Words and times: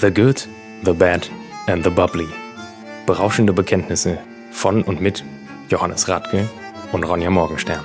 The 0.00 0.10
Good, 0.10 0.48
The 0.82 0.94
Bad 0.94 1.28
and 1.66 1.84
The 1.84 1.90
Bubbly. 1.90 2.26
Berauschende 3.04 3.52
Bekenntnisse 3.52 4.18
von 4.50 4.82
und 4.82 5.02
mit 5.02 5.22
Johannes 5.68 6.08
Radke 6.08 6.48
und 6.92 7.04
Ronja 7.04 7.28
Morgenstern. 7.28 7.84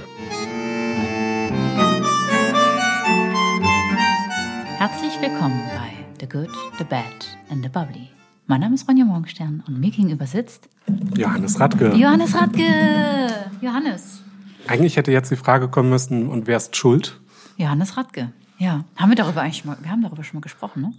Herzlich 4.78 5.20
willkommen 5.20 5.62
bei 5.76 5.92
The 6.22 6.30
Good, 6.30 6.48
The 6.78 6.86
Bad 6.86 7.38
and 7.50 7.64
The 7.64 7.68
Bubbly. 7.68 8.08
Mein 8.48 8.62
Name 8.62 8.76
ist 8.76 8.88
Ronja 8.88 9.04
Morgenstern 9.04 9.62
und 9.68 9.78
mir 9.82 9.92
gegenüber 9.92 10.26
sitzt 10.26 10.70
Johannes 11.18 11.60
Radke. 11.60 11.94
Johannes 11.96 12.34
Radke. 12.34 13.50
Johannes. 13.60 14.22
Eigentlich 14.68 14.96
hätte 14.96 15.12
jetzt 15.12 15.32
die 15.32 15.36
Frage 15.36 15.68
kommen 15.68 15.90
müssen, 15.90 16.30
und 16.30 16.48
wer 16.48 16.56
ist 16.56 16.78
schuld? 16.78 17.20
Johannes 17.58 17.98
Radke. 17.98 18.32
Ja, 18.58 18.86
haben 18.96 19.10
wir 19.10 19.18
darüber 19.18 19.42
eigentlich 19.42 19.58
schon 19.58 19.72
mal, 19.72 19.78
wir 19.82 19.92
haben 19.92 20.02
darüber 20.02 20.24
schon 20.24 20.38
mal 20.38 20.44
gesprochen, 20.44 20.82
ne? 20.82 20.94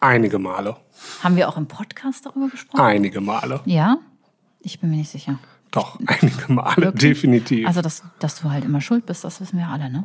Einige 0.00 0.38
Male. 0.38 0.76
Haben 1.22 1.36
wir 1.36 1.48
auch 1.48 1.56
im 1.56 1.66
Podcast 1.66 2.26
darüber 2.26 2.48
gesprochen? 2.48 2.80
Einige 2.80 3.20
Male. 3.20 3.60
Ja? 3.64 3.98
Ich 4.60 4.80
bin 4.80 4.90
mir 4.90 4.96
nicht 4.96 5.10
sicher. 5.10 5.38
Doch, 5.70 5.98
einige 6.06 6.52
Male, 6.52 6.76
Wirklich? 6.76 7.12
definitiv. 7.14 7.66
Also, 7.66 7.80
dass, 7.82 8.02
dass 8.18 8.40
du 8.40 8.50
halt 8.50 8.64
immer 8.64 8.80
schuld 8.80 9.06
bist, 9.06 9.24
das 9.24 9.40
wissen 9.40 9.58
wir 9.58 9.68
alle, 9.68 9.90
ne? 9.90 10.04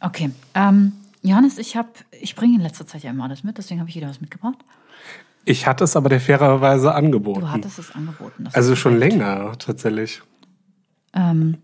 Okay. 0.00 0.30
Ähm, 0.54 0.92
Johannes, 1.22 1.58
ich 1.58 1.76
habe, 1.76 1.88
ich 2.12 2.36
bringe 2.36 2.56
in 2.56 2.60
letzter 2.62 2.86
Zeit 2.86 3.02
ja 3.02 3.10
immer 3.10 3.24
alles 3.24 3.42
mit, 3.44 3.58
deswegen 3.58 3.80
habe 3.80 3.90
ich 3.90 3.96
wieder 3.96 4.08
was 4.08 4.20
mitgebracht. 4.20 4.58
ich 5.44 5.66
hatte 5.66 5.84
es 5.84 5.96
aber 5.96 6.08
der 6.08 6.20
fairerweise 6.20 6.94
angeboten. 6.94 7.40
Du 7.40 7.50
hattest 7.50 7.78
es 7.78 7.90
angeboten. 7.92 8.48
also 8.52 8.76
schon 8.76 8.96
länger, 8.98 9.52
tatsächlich. 9.58 10.22
Ähm, 11.12 11.58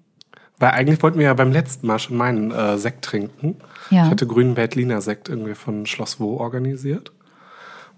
Weil 0.62 0.70
eigentlich 0.70 1.02
wollten 1.02 1.18
wir 1.18 1.26
ja 1.26 1.34
beim 1.34 1.50
letzten 1.50 1.88
Mal 1.88 1.98
schon 1.98 2.16
meinen 2.16 2.52
äh, 2.52 2.78
Sekt 2.78 3.04
trinken. 3.04 3.56
Ja. 3.90 4.04
Ich 4.04 4.10
hatte 4.12 4.28
grünen 4.28 4.56
Veltliner 4.56 5.00
Sekt 5.00 5.28
irgendwie 5.28 5.56
von 5.56 5.86
Schloss 5.86 6.20
Wo 6.20 6.36
organisiert. 6.36 7.10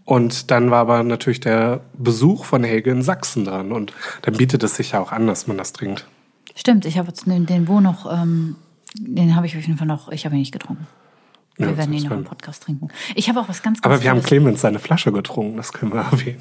Und 0.06 0.50
dann 0.50 0.70
war 0.70 0.78
aber 0.78 1.02
natürlich 1.02 1.40
der 1.40 1.82
Besuch 1.92 2.46
von 2.46 2.64
Helge 2.64 2.90
in 2.90 3.02
Sachsen 3.02 3.44
dran. 3.44 3.70
Und 3.70 3.92
dann 4.22 4.38
bietet 4.38 4.62
es 4.62 4.76
sich 4.76 4.92
ja 4.92 5.00
auch 5.00 5.12
an, 5.12 5.26
dass 5.26 5.46
man 5.46 5.58
das 5.58 5.74
trinkt. 5.74 6.06
stimmt, 6.54 6.86
ich 6.86 6.96
habe 6.96 7.08
jetzt 7.08 7.26
den, 7.26 7.44
den 7.44 7.68
Wo 7.68 7.80
noch, 7.80 8.10
ähm, 8.10 8.56
den 8.98 9.36
habe 9.36 9.44
ich 9.44 9.54
auf 9.58 9.62
jeden 9.66 9.76
Fall 9.76 9.86
noch, 9.86 10.08
ich 10.10 10.24
habe 10.24 10.34
ihn 10.34 10.38
nicht 10.38 10.52
getrunken. 10.52 10.86
Wir 11.58 11.68
Ja, 11.68 11.76
werden 11.76 11.92
ihn 11.92 12.04
noch 12.04 12.12
im. 12.12 12.24
Podcast 12.24 12.62
trinken. 12.62 12.88
Ich 13.14 13.28
habe 13.28 13.40
auch 13.40 13.48
was 13.50 13.62
ganz, 13.62 13.82
ganz 13.82 13.94
Aber 13.94 14.02
wir 14.02 14.08
haben 14.10 14.22
Clemens 14.22 14.62
seine 14.62 14.78
Flasche 14.78 15.12
getrunken, 15.12 15.58
das 15.58 15.74
können 15.74 15.92
wir 15.92 16.00
erwähnen. 16.00 16.40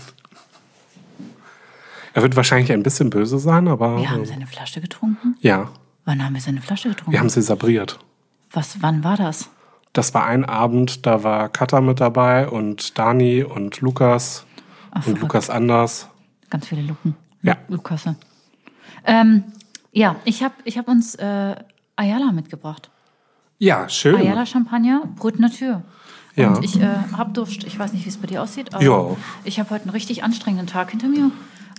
Er 2.14 2.22
wird 2.22 2.36
wahrscheinlich 2.38 2.72
ein 2.72 2.82
bisschen 2.84 3.10
böse 3.10 3.40
sein, 3.40 3.68
aber 3.68 3.98
Wir 3.98 4.10
haben 4.10 4.24
äh, 4.24 4.26
seine 4.26 4.48
Flasche 4.48 4.80
getrunken. 4.80 5.36
ja, 5.42 5.70
Wann 6.06 6.24
haben 6.24 6.34
wir 6.34 6.42
seine 6.42 6.62
Flasche 6.62 6.90
getrunken? 6.90 7.12
wir 7.14 7.20
haben 7.20 7.30
sie 7.30 7.42
sabriert. 7.42 8.00
was, 8.52 8.82
wann 8.82 9.04
war 9.04 9.18
das? 9.18 9.50
Das 9.94 10.14
war 10.14 10.26
ein 10.26 10.44
Abend, 10.44 11.06
da 11.06 11.24
war 11.24 11.50
Katha 11.50 11.80
mit 11.82 12.00
dabei 12.02 12.50
und 12.50 12.98
Dani 12.98 13.44
und 13.44 13.80
Lukas 13.82 14.46
Ach, 14.92 14.96
und 14.98 15.04
verrückt. 15.04 15.22
Lukas 15.22 15.50
Anders. 15.50 16.10
Ganz 16.50 16.68
viele 16.68 16.82
Luken. 16.82 17.16
Ja. 17.44 17.58
Lu- 17.68 17.76
Lukasse. 17.76 18.16
Ähm, 19.06 19.44
ja, 19.92 20.16
ich 20.26 20.44
habe 20.44 20.56
ich 20.66 20.78
hab 20.78 20.88
uns 20.88 21.16
äh, 21.16 21.56
Ayala 21.96 22.32
mitgebracht. 22.32 22.90
Ja, 23.60 23.88
schön. 23.88 24.16
Ayala 24.16 24.46
Champagner, 24.46 25.04
Brut 25.16 25.40
Natur. 25.40 25.84
Ja. 26.36 26.50
Und 26.50 26.64
ich 26.66 26.82
äh, 26.82 26.88
habe 27.16 27.32
Durst. 27.32 27.64
Ich 27.64 27.78
weiß 27.78 27.94
nicht, 27.94 28.06
wie 28.06 28.10
es 28.10 28.18
bei 28.18 28.26
dir 28.28 28.42
aussieht, 28.42 28.74
aber 28.74 28.84
Ja. 28.84 29.16
ich 29.44 29.60
habe 29.60 29.70
heute 29.70 29.84
einen 29.84 29.92
richtig 29.92 30.24
anstrengenden 30.24 30.66
Tag 30.68 30.90
hinter 30.90 31.08
mir 31.08 31.30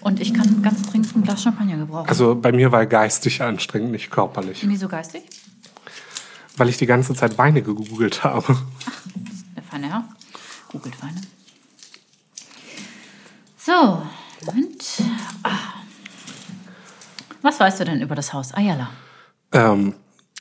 und 0.05 0.21
ich 0.21 0.33
kann 0.35 0.63
ganz 0.63 0.83
dringend 0.83 1.17
ein 1.17 1.23
Glas 1.23 1.43
Champagner 1.43 1.79
gebrauchen. 1.79 2.09
Also 2.09 2.35
bei 2.35 2.53
mir 2.53 2.71
war 2.71 2.87
geistig 2.87 3.43
anstrengend, 3.43 3.91
nicht 3.91 4.11
körperlich. 4.11 4.63
Wieso 4.69 4.87
geistig? 4.87 5.23
Weil 6.57 6.69
ich 6.69 6.77
die 6.77 6.87
ganze 6.87 7.15
Zeit 7.15 7.37
Weine 7.39 7.63
gegoogelt 7.63 8.23
habe. 8.23 8.57
Der 9.57 9.63
feine 9.65 9.89
Herr. 9.89 10.05
Googelt 10.71 11.03
Weine. 11.03 11.21
So, 13.57 14.03
und. 14.47 14.85
Ah. 15.43 15.51
Was 17.41 17.59
weißt 17.59 17.81
du 17.81 17.85
denn 17.87 18.03
über 18.03 18.15
das 18.15 18.33
Haus 18.33 18.53
Ayala? 18.53 18.91
Ähm, 19.53 19.95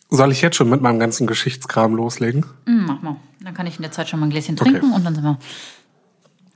soll 0.09 0.31
ich 0.31 0.41
jetzt 0.41 0.57
schon 0.57 0.69
mit 0.69 0.81
meinem 0.81 0.99
ganzen 0.99 1.25
Geschichtskram 1.25 1.95
loslegen? 1.95 2.45
Hm, 2.65 2.85
mach 2.85 3.01
mal. 3.01 3.15
Dann 3.39 3.53
kann 3.53 3.65
ich 3.65 3.77
in 3.77 3.81
der 3.81 3.91
Zeit 3.91 4.09
schon 4.09 4.19
mal 4.19 4.27
ein 4.27 4.29
Gläschen 4.29 4.57
trinken 4.57 4.91
und 4.91 5.03
dann 5.05 5.15
sind 5.15 5.23
wir. 5.23 5.39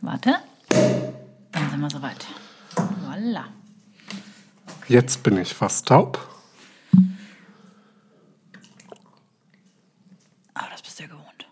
Warte. 0.02 0.36
Dann 0.70 1.70
sind 1.70 1.80
wir 1.80 1.90
soweit. 1.90 2.26
Voila. 3.28 3.46
Jetzt 4.88 5.22
bin 5.24 5.38
ich 5.38 5.54
fast 5.54 5.88
taub. 5.90 6.18
Aber 10.54 10.68
das 10.72 10.82
bist 10.82 11.00
du 11.00 11.04
ja 11.04 11.10
gewohnt. 11.10 11.48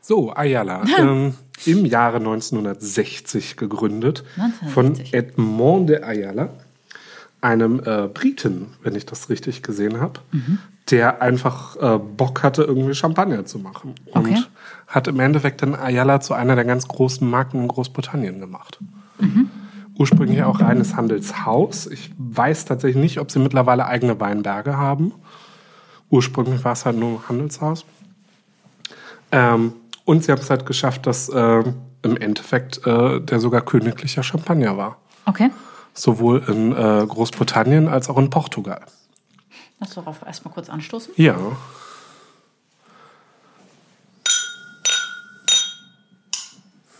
So, 0.00 0.32
Ayala. 0.34 0.84
ähm, 0.98 1.34
Im 1.66 1.84
Jahre 1.84 2.16
1960 2.16 3.56
gegründet 3.58 4.24
1960. 4.38 4.72
von 4.72 5.12
Edmond 5.12 5.88
de 5.90 6.02
Ayala, 6.02 6.48
einem 7.42 7.80
äh, 7.84 8.08
Briten, 8.08 8.68
wenn 8.82 8.94
ich 8.94 9.04
das 9.04 9.28
richtig 9.28 9.62
gesehen 9.62 10.00
habe, 10.00 10.20
Mhm. 10.32 10.58
der 10.90 11.20
einfach 11.20 11.76
äh, 11.76 11.98
Bock 11.98 12.42
hatte, 12.42 12.62
irgendwie 12.62 12.94
Champagner 12.94 13.44
zu 13.44 13.58
machen. 13.58 13.94
Okay. 14.12 14.30
Und 14.30 14.50
hat 14.86 15.08
im 15.08 15.20
Endeffekt 15.20 15.60
dann 15.60 15.74
Ayala 15.74 16.20
zu 16.22 16.32
einer 16.32 16.54
der 16.56 16.64
ganz 16.64 16.88
großen 16.88 17.28
Marken 17.28 17.60
in 17.60 17.68
Großbritannien 17.68 18.40
gemacht. 18.40 18.78
Mhm. 19.20 19.50
Ursprünglich 20.02 20.42
auch 20.42 20.58
reines 20.58 20.96
Handelshaus. 20.96 21.86
Ich 21.86 22.10
weiß 22.18 22.64
tatsächlich 22.64 23.00
nicht, 23.00 23.20
ob 23.20 23.30
sie 23.30 23.38
mittlerweile 23.38 23.86
eigene 23.86 24.18
Weinberge 24.18 24.76
haben. 24.76 25.12
Ursprünglich 26.10 26.64
war 26.64 26.72
es 26.72 26.84
halt 26.84 26.96
nur 26.96 27.20
ein 27.20 27.28
Handelshaus. 27.28 27.84
Ähm, 29.30 29.74
und 30.04 30.24
sie 30.24 30.32
haben 30.32 30.40
es 30.40 30.50
halt 30.50 30.66
geschafft, 30.66 31.06
dass 31.06 31.28
äh, 31.28 31.62
im 32.02 32.16
Endeffekt 32.16 32.84
äh, 32.84 33.20
der 33.20 33.38
sogar 33.38 33.60
königlicher 33.60 34.24
Champagner 34.24 34.76
war. 34.76 34.96
Okay. 35.24 35.50
Sowohl 35.94 36.42
in 36.48 36.72
äh, 36.72 37.06
Großbritannien 37.06 37.86
als 37.86 38.10
auch 38.10 38.18
in 38.18 38.28
Portugal. 38.28 38.84
Lass 39.78 39.94
darauf 39.94 40.26
erstmal 40.26 40.52
kurz 40.52 40.68
anstoßen. 40.68 41.14
Ja. 41.16 41.36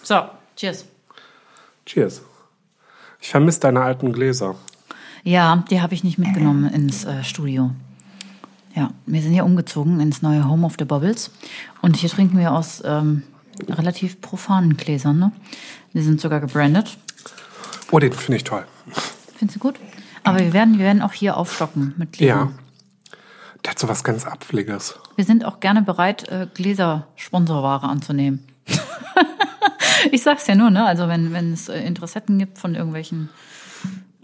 So, 0.04 0.22
cheers. 0.54 0.84
Cheers. 1.84 2.22
Ich 3.22 3.30
vermisse 3.30 3.60
deine 3.60 3.80
alten 3.80 4.12
Gläser. 4.12 4.56
Ja, 5.22 5.64
die 5.70 5.80
habe 5.80 5.94
ich 5.94 6.02
nicht 6.02 6.18
mitgenommen 6.18 6.68
ins 6.68 7.04
äh, 7.04 7.22
Studio. 7.22 7.70
Ja, 8.74 8.90
wir 9.06 9.22
sind 9.22 9.32
ja 9.32 9.44
umgezogen 9.44 10.00
ins 10.00 10.22
neue 10.22 10.48
Home 10.48 10.66
of 10.66 10.74
the 10.76 10.84
Bubbles. 10.84 11.30
Und 11.82 11.96
hier 11.96 12.10
trinken 12.10 12.36
wir 12.36 12.52
aus 12.52 12.82
ähm, 12.84 13.22
relativ 13.68 14.20
profanen 14.20 14.76
Gläsern. 14.76 15.20
Ne? 15.20 15.30
Die 15.94 16.02
sind 16.02 16.20
sogar 16.20 16.40
gebrandet. 16.40 16.98
Oh, 17.92 18.00
den 18.00 18.12
finde 18.12 18.38
ich 18.38 18.44
toll. 18.44 18.64
Findest 19.36 19.56
du 19.56 19.60
gut? 19.60 19.78
Aber 20.24 20.40
wir 20.40 20.52
werden, 20.52 20.78
wir 20.78 20.84
werden 20.84 21.00
auch 21.02 21.12
hier 21.12 21.36
aufstocken 21.36 21.94
mit 21.96 22.18
Ja. 22.18 22.34
Gläsern. 22.34 22.58
Der 23.64 23.70
hat 23.70 23.78
so 23.78 23.88
was 23.88 24.02
ganz 24.02 24.26
Apfeliges. 24.26 24.98
Wir 25.14 25.24
sind 25.24 25.44
auch 25.44 25.60
gerne 25.60 25.82
bereit, 25.82 26.28
äh, 26.28 26.48
Gläser-Sponsorware 26.52 27.84
anzunehmen. 27.88 28.44
ich 30.10 30.22
sag's 30.22 30.46
ja 30.46 30.54
nur, 30.54 30.70
ne? 30.70 30.84
Also 30.84 31.08
wenn, 31.08 31.32
wenn 31.32 31.52
es 31.52 31.68
äh, 31.68 31.80
Interessetten 31.86 32.38
gibt 32.38 32.58
von 32.58 32.74
irgendwelchen 32.74 33.28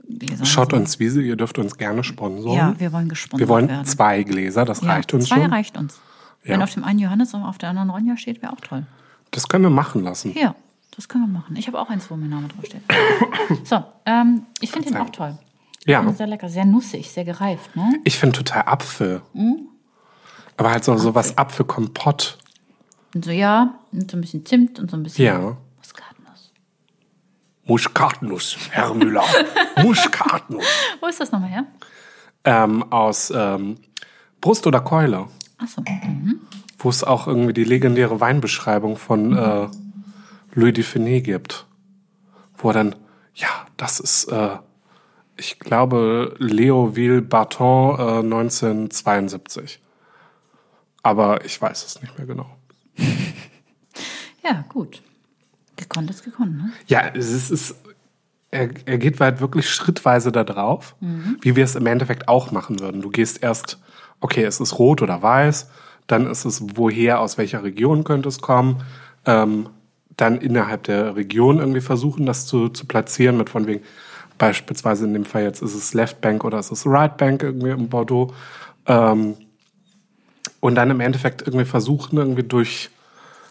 Gläsern. 0.09 0.47
Schaut 0.47 0.73
uns 0.73 0.99
Wiese, 0.99 1.21
ihr 1.23 1.37
dürft 1.37 1.59
uns 1.59 1.77
gerne 1.77 2.03
sponsoren. 2.03 2.57
Ja, 2.57 2.75
wir 2.79 2.93
wollen 2.93 3.09
gesponsert 3.09 3.41
Wir 3.41 3.49
wollen 3.49 3.69
werden. 3.69 3.85
zwei 3.87 4.23
Gläser, 4.23 4.65
das 4.65 4.81
Ja, 4.81 4.89
reicht 4.89 5.13
uns 5.15 5.27
zwei 5.29 5.37
schon. 5.43 5.53
reicht 5.53 5.77
uns. 5.77 6.01
Wenn 6.43 6.61
Ja. 6.61 6.65
auf 6.65 6.73
dem 6.73 6.85
einen 6.85 6.99
Johannes 6.99 7.35
und 7.35 7.43
auf 7.43 7.59
der 7.59 7.69
anderen 7.71 7.91
Ronja 7.91 8.17
steht, 8.17 8.41
wäre 8.43 8.53
auch 8.53 8.61
toll. 8.61 8.87
Das 9.33 9.49
können 9.49 9.65
wir 9.65 9.71
machen 9.71 10.03
lassen. 10.03 10.33
Ja, 10.35 10.55
das 10.97 11.09
können 11.09 11.25
wir 11.25 11.33
machen. 11.39 11.57
Ich 11.57 11.67
habe 11.67 11.79
auch 11.79 11.91
eins, 11.91 12.11
wo 12.11 12.17
mein 12.17 12.31
Name 12.31 12.49
drauf 12.49 12.65
steht. 12.65 12.81
So, 13.65 13.85
ähm, 14.07 14.43
ich 14.61 14.71
finde 14.71 14.89
den 14.89 14.97
auch 14.99 15.11
toll. 15.11 15.37
Ja. 15.87 16.11
Sehr 16.13 16.27
lecker, 16.27 16.49
sehr 16.49 16.65
nussig, 16.65 17.11
sehr 17.11 17.25
gereift. 17.25 17.75
Ne? 17.77 17.95
Ich 18.05 18.19
finde 18.19 18.37
total 18.39 18.63
Apfel. 18.67 19.23
Mhm. 19.35 19.69
Aber 20.57 20.71
halt 20.71 20.85
so, 20.85 20.97
so 20.97 21.15
was 21.15 21.37
Apfelkompott. 21.39 22.39
Und 23.15 23.25
so, 23.25 23.31
ja, 23.31 23.75
und 23.93 24.11
so 24.11 24.17
ein 24.17 24.21
bisschen 24.21 24.45
Zimt 24.45 24.79
und 24.81 24.91
so 24.91 24.97
ein 24.97 25.03
bisschen 25.03 25.25
Ja. 25.25 25.57
Muskatnuss. 27.69 28.57
Herr 28.71 28.95
Müller. 28.95 29.25
Muskatnuss. 29.83 30.65
Wo 31.01 31.07
ist 31.07 31.21
das 31.21 31.31
nochmal 31.31 31.51
her? 31.51 31.67
Ähm, 32.45 32.83
aus 32.91 33.31
ähm, 33.35 33.77
Brust 34.41 34.67
oder 34.67 34.81
Keule. 34.81 35.29
Achso. 35.59 35.83
Mhm. 35.83 36.41
Wo 36.79 36.89
es 36.89 37.05
auch 37.05 37.27
irgendwie 37.27 37.53
die 37.53 37.65
legendäre 37.65 38.21
Weinbeschreibung 38.21 38.97
von 38.97 39.37
äh, 39.37 39.69
Louis 40.55 40.73
Dufiné 40.73 41.21
gibt. 41.21 41.67
Wo 42.57 42.71
er 42.71 42.75
dann, 42.75 42.97
ja, 43.35 43.49
das 43.77 44.01
ist, 44.01 44.25
äh, 44.33 44.57
ich 45.37 45.59
glaube, 45.59 46.37
Léoville 46.39 47.21
Barton 47.21 47.99
äh, 47.99 48.19
1972. 48.21 49.81
Aber 51.03 51.45
ich 51.45 51.61
weiß 51.61 51.85
es 51.85 52.01
nicht 52.01 52.17
mehr 52.17 52.27
genau. 52.27 52.51
Ja, 54.43 54.65
gut. 54.71 55.03
Gekonnt 55.79 56.11
ist 56.11 56.25
gekonnt, 56.25 56.57
ne? 56.59 56.73
Ja, 56.89 57.03
es 57.15 57.31
ist, 57.31 57.51
es, 57.51 57.75
er, 58.51 58.69
er 58.85 58.99
geht 58.99 59.19
halt 59.21 59.41
wirklich 59.41 59.71
schrittweise 59.71 60.33
da 60.33 60.45
drauf, 60.45 60.97
wie 61.41 61.57
wir 61.57 61.65
es 61.65 61.77
im 61.77 61.87
Endeffekt 61.87 62.29
auch 62.29 62.51
machen 62.51 62.81
würden. 62.81 63.01
Du 63.01 63.11
gehst 63.11 63.43
erst, 63.43 63.79
okay, 64.21 64.45
es 64.45 64.61
ist 64.61 64.79
rot 64.79 65.03
oder 65.03 65.23
weiß, 65.23 65.71
dann 66.07 66.27
ist 66.27 66.45
es 66.45 66.77
woher, 66.77 67.21
aus 67.21 67.39
welcher 67.39 67.63
Region 67.63 68.05
könnte 68.05 68.29
es 68.29 68.41
kommen, 68.41 68.83
ähm, 69.25 69.69
dann 70.17 70.41
innerhalb 70.41 70.83
der 70.85 71.15
Region 71.15 71.59
irgendwie 71.59 71.81
versuchen, 71.81 72.27
das 72.27 72.47
zu, 72.47 72.69
zu 72.69 72.87
platzieren, 72.87 73.37
mit 73.37 73.49
von 73.49 73.67
wegen, 73.67 73.85
beispielsweise 74.37 75.05
in 75.05 75.13
dem 75.13 75.25
Fall 75.25 75.43
jetzt 75.45 75.63
ist 75.63 75.75
es 75.75 75.95
Left 75.95 76.21
Bank 76.21 76.45
oder 76.45 76.59
ist 76.59 76.73
es 76.73 76.87
Right 76.87 77.17
Bank 77.17 77.43
irgendwie 77.43 77.71
in 77.71 77.89
Bordeaux. 77.89 78.33
Ähm, 78.87 79.37
und 80.61 80.75
dann 80.75 80.91
im 80.91 81.01
Endeffekt 81.01 81.43
irgendwie 81.43 81.65
versuchen, 81.65 82.19
irgendwie 82.19 82.43
durch 82.43 82.91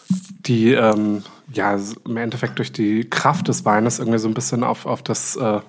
die, 0.09 0.71
ähm, 0.74 1.24
ja, 1.54 1.77
im 2.06 2.18
Endeffekt 2.18 2.57
durch 2.59 2.71
die 2.71 3.09
Kraft 3.09 3.48
des 3.48 3.65
Weines 3.65 4.00
irgendwie 4.00 4.19
so 4.19 4.27
ein 4.27 4.33
bisschen 4.33 4.63
auf, 4.63 4.86
auf 4.86 5.01
das 5.04 5.36
äh, 5.36 5.59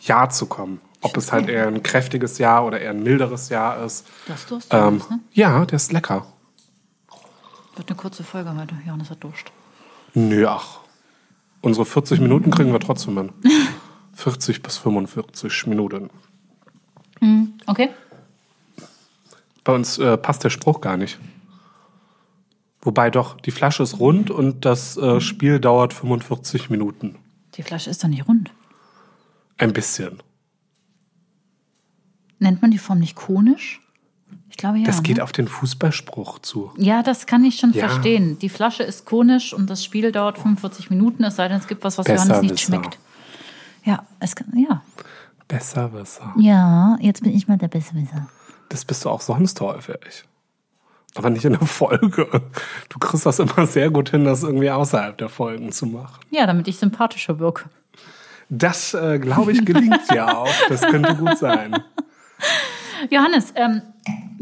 Jahr 0.00 0.30
zu 0.30 0.46
kommen. 0.46 0.80
Ob 1.02 1.16
es 1.16 1.32
halt 1.32 1.48
eher 1.48 1.66
ein 1.66 1.82
kräftiges 1.82 2.38
Jahr 2.38 2.66
oder 2.66 2.80
eher 2.80 2.90
ein 2.90 3.02
milderes 3.02 3.48
Jahr 3.48 3.82
ist. 3.84 4.06
Das 4.28 4.44
Durst, 4.46 4.68
Ähm, 4.72 5.02
ne? 5.08 5.20
ja, 5.32 5.64
der 5.64 5.76
ist 5.76 5.92
lecker. 5.92 6.26
Wird 7.76 7.88
eine 7.88 7.96
kurze 7.96 8.22
Folge 8.22 8.54
heute. 8.54 8.74
Johannes 8.86 9.08
hat 9.10 9.24
Durst. 9.24 9.46
Nö, 10.12 10.46
ach. 10.46 10.80
Unsere 11.62 11.86
40 11.86 12.20
Minuten 12.20 12.50
kriegen 12.50 12.72
wir 12.72 12.80
trotzdem 12.80 13.16
hin. 13.16 13.32
40 14.14 14.62
bis 14.62 14.76
45 14.76 15.66
Minuten. 15.66 16.10
Okay. 17.66 17.90
Bei 19.64 19.74
uns 19.74 19.98
äh, 19.98 20.16
passt 20.18 20.44
der 20.44 20.50
Spruch 20.50 20.80
gar 20.80 20.96
nicht. 20.96 21.18
Wobei 22.82 23.10
doch, 23.10 23.38
die 23.40 23.50
Flasche 23.50 23.82
ist 23.82 23.98
rund 23.98 24.30
und 24.30 24.64
das 24.64 24.96
äh, 24.96 25.20
Spiel 25.20 25.60
dauert 25.60 25.92
45 25.92 26.70
Minuten. 26.70 27.16
Die 27.54 27.62
Flasche 27.62 27.90
ist 27.90 28.02
doch 28.02 28.08
nicht 28.08 28.26
rund. 28.26 28.50
Ein 29.58 29.72
bisschen. 29.72 30.22
Nennt 32.38 32.62
man 32.62 32.70
die 32.70 32.78
Form 32.78 32.98
nicht 33.00 33.16
konisch? 33.16 33.82
Ich 34.48 34.56
glaube 34.56 34.78
ja. 34.78 34.84
Das 34.84 35.02
geht 35.02 35.18
ne? 35.18 35.22
auf 35.22 35.32
den 35.32 35.46
Fußballspruch 35.46 36.38
zu. 36.38 36.72
Ja, 36.78 37.02
das 37.02 37.26
kann 37.26 37.44
ich 37.44 37.56
schon 37.56 37.72
Ja. 37.72 37.88
verstehen. 37.88 38.38
Die 38.38 38.48
Flasche 38.48 38.82
ist 38.82 39.04
konisch 39.04 39.52
und 39.52 39.68
das 39.68 39.84
Spiel 39.84 40.10
dauert 40.10 40.38
45 40.38 40.88
Minuten, 40.88 41.22
es 41.24 41.36
sei 41.36 41.48
denn, 41.48 41.58
es 41.58 41.68
gibt 41.68 41.84
was, 41.84 41.98
was 41.98 42.06
Besser 42.06 42.28
Johannes 42.28 42.50
nicht 42.50 42.60
schmeckt. 42.60 42.98
Ja, 43.84 44.04
es 44.20 44.34
kann, 44.34 44.46
ja. 44.56 44.82
Besserwisser. 45.48 46.34
Ja, 46.38 46.96
jetzt 47.00 47.22
bin 47.22 47.34
ich 47.34 47.46
mal 47.48 47.58
der 47.58 47.68
Besserwisser. 47.68 48.28
Das 48.68 48.84
bist 48.84 49.04
du 49.04 49.10
auch 49.10 49.20
sonst 49.20 49.60
häufig. 49.60 50.24
Aber 51.16 51.30
nicht 51.30 51.44
in 51.44 51.52
der 51.54 51.66
Folge. 51.66 52.28
Du 52.88 52.98
kriegst 52.98 53.26
das 53.26 53.38
immer 53.40 53.66
sehr 53.66 53.90
gut 53.90 54.10
hin, 54.10 54.24
das 54.24 54.42
irgendwie 54.42 54.70
außerhalb 54.70 55.18
der 55.18 55.28
Folgen 55.28 55.72
zu 55.72 55.86
machen. 55.86 56.20
Ja, 56.30 56.46
damit 56.46 56.68
ich 56.68 56.78
sympathischer 56.78 57.38
wirke. 57.38 57.68
Das, 58.48 58.94
äh, 58.94 59.18
glaube 59.18 59.52
ich, 59.52 59.64
gelingt 59.64 60.00
ja 60.12 60.36
auch. 60.36 60.52
Das 60.68 60.82
könnte 60.82 61.14
gut 61.16 61.38
sein. 61.38 61.82
Johannes, 63.10 63.52
ähm, 63.56 63.82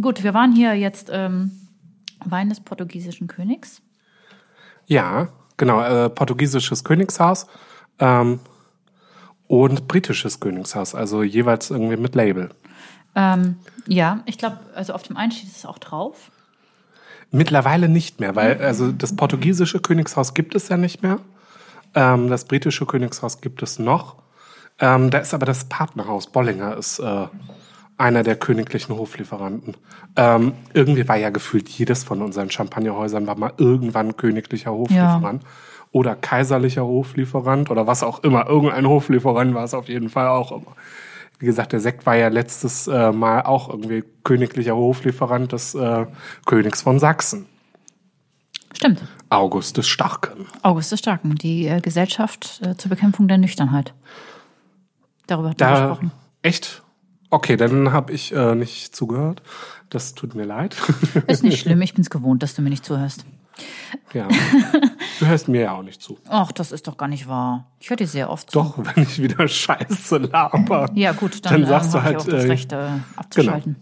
gut, 0.01 0.23
wir 0.25 0.35
waren 0.35 0.53
hier 0.53 0.75
jetzt 0.75 1.11
ähm, 1.13 1.53
Wein 2.25 2.49
des 2.49 2.61
portugiesischen 2.61 3.29
Königs. 3.29 3.83
Ja, 4.87 5.29
genau. 5.57 5.81
Äh, 5.83 6.11
portugiesisches 6.11 6.85
Königshaus 6.85 7.47
ähm, 7.99 8.41
und 9.47 9.89
britisches 9.89 10.41
Königshaus. 10.41 10.95
Also 10.95 11.23
jeweils 11.23 11.71
irgendwie 11.71 11.97
mit 11.97 12.15
Label. 12.15 12.51
Ähm, 13.15 13.57
ja, 13.87 14.23
ich 14.27 14.39
glaube, 14.39 14.59
also 14.75 14.95
auf 14.95 15.03
dem 15.03 15.17
einen 15.17 15.33
steht 15.33 15.51
es 15.51 15.67
auch 15.67 15.79
drauf. 15.79 16.31
Mittlerweile 17.31 17.89
nicht 17.89 18.21
mehr, 18.21 18.37
weil 18.37 18.61
also 18.63 18.91
das 18.91 19.15
portugiesische 19.15 19.81
Königshaus 19.81 20.35
gibt 20.35 20.55
es 20.55 20.69
ja 20.69 20.77
nicht 20.77 21.03
mehr. 21.03 21.19
Ähm, 21.95 22.29
das 22.29 22.47
britische 22.47 22.87
Königshaus 22.87 23.41
gibt 23.41 23.63
es 23.63 23.79
noch. 23.79 24.17
Ähm, 24.79 25.11
da 25.11 25.19
ist 25.19 25.35
aber 25.35 25.45
das 25.45 25.65
Partnerhaus 25.65 26.29
Bollinger 26.29 26.77
ist 26.77 27.01
äh, 27.01 27.27
einer 27.99 28.23
der 28.23 28.37
königlichen 28.37 28.97
Hoflieferanten. 28.97 29.77
Ähm, 30.17 30.53
irgendwie 30.73 31.07
war 31.09 31.17
ja 31.17 31.31
gefühlt 31.31 31.69
jedes 31.69 32.05
von 32.05 32.23
unseren 32.23 32.51
Champagnerhäusern 32.51 33.27
war 33.27 33.37
mal 33.37 33.53
irgendwann 33.59 34.17
königlicher 34.17 34.71
Hoflieferant 34.71 35.43
oder 35.91 36.15
kaiserlicher 36.15 36.85
Hoflieferant 36.85 37.71
oder 37.71 37.87
was 37.87 38.03
auch 38.03 38.23
immer. 38.23 38.47
Irgendein 38.47 38.87
Hoflieferant 38.87 39.55
war 39.55 39.65
es 39.65 39.75
auf 39.75 39.89
jeden 39.89 40.09
Fall 40.09 40.29
auch 40.29 40.53
immer. 40.53 40.77
Wie 41.39 41.47
gesagt, 41.47 41.73
der 41.73 41.81
Sekt 41.81 42.05
war 42.07 42.17
ja 42.17 42.29
letztes 42.29 42.89
äh, 42.89 43.13
Mal 43.13 43.43
auch 43.43 43.69
irgendwie 43.69 44.03
königlicher 44.25 44.75
Hoflieferant 44.75 45.53
des 45.53 45.75
äh, 45.75 46.07
Königs 46.47 46.83
von 46.83 46.99
Sachsen. 46.99 47.47
Stimmt. 48.75 49.03
August 49.31 49.77
des 49.77 49.87
Starken. 49.89 50.47
August 50.63 50.93
des 50.93 50.99
Starken, 50.99 51.35
die 51.37 51.67
äh, 51.67 51.81
Gesellschaft 51.81 52.61
äh, 52.65 52.77
zur 52.77 52.89
Bekämpfung 52.91 53.29
der 53.29 53.39
Nüchternheit. 53.39 53.95
Darüber 55.27 55.51
hat 55.51 55.61
Da 55.61 55.87
gesprochen. 55.89 56.11
echt? 56.43 56.83
Okay, 57.31 57.57
dann 57.57 57.93
habe 57.93 58.13
ich 58.13 58.33
äh, 58.35 58.55
nicht 58.55 58.97
zugehört. 58.97 59.43
Das 59.91 60.15
tut 60.15 60.35
mir 60.35 60.45
leid. 60.45 60.77
Ist 61.27 61.45
nicht 61.45 61.61
schlimm, 61.63 61.81
ich 61.83 61.95
bin's 61.95 62.11
gewohnt, 62.11 62.43
dass 62.43 62.55
du 62.55 62.63
mir 62.63 62.71
nicht 62.71 62.85
zuhörst. 62.85 63.25
Ja. 64.13 64.29
Du 65.19 65.27
hörst 65.27 65.49
mir 65.49 65.63
ja 65.63 65.73
auch 65.73 65.83
nicht 65.83 66.01
zu. 66.01 66.17
Ach, 66.29 66.53
das 66.53 66.71
ist 66.71 66.87
doch 66.87 66.97
gar 66.97 67.09
nicht 67.09 67.27
wahr. 67.27 67.67
Ich 67.81 67.91
höre 67.91 67.97
dir 67.97 68.07
sehr 68.07 68.31
oft 68.31 68.53
zu. 68.53 68.59
Doch, 68.61 68.79
wenn 68.79 69.03
ich 69.03 69.21
wieder 69.21 69.49
Scheiße 69.49 70.19
laber. 70.19 70.89
Ja, 70.95 71.13
gut, 71.13 71.45
dann, 71.45 71.63
Dann 71.63 71.67
sagst 71.67 71.91
äh, 71.91 71.93
du 71.93 72.05
hab 72.05 72.11
ich 72.11 72.17
halt, 72.17 72.21
auch 72.21 72.27
das 72.27 72.45
äh, 72.45 72.49
Recht, 72.49 72.73
äh, 72.73 72.89
abzuschalten. 73.17 73.77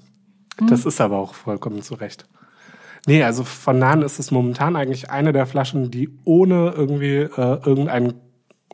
Das 0.66 0.86
ist 0.86 1.00
aber 1.00 1.18
auch 1.18 1.34
vollkommen 1.34 1.82
zu 1.82 1.94
Recht. 1.94 2.26
Nee, 3.06 3.22
also 3.22 3.44
von 3.44 3.78
Nahen 3.78 4.02
ist 4.02 4.18
es 4.18 4.30
momentan 4.30 4.76
eigentlich 4.76 5.10
eine 5.10 5.32
der 5.32 5.46
Flaschen, 5.46 5.90
die 5.90 6.10
ohne 6.24 6.72
irgendwie 6.74 7.18
äh, 7.18 7.60
irgendein 7.64 8.14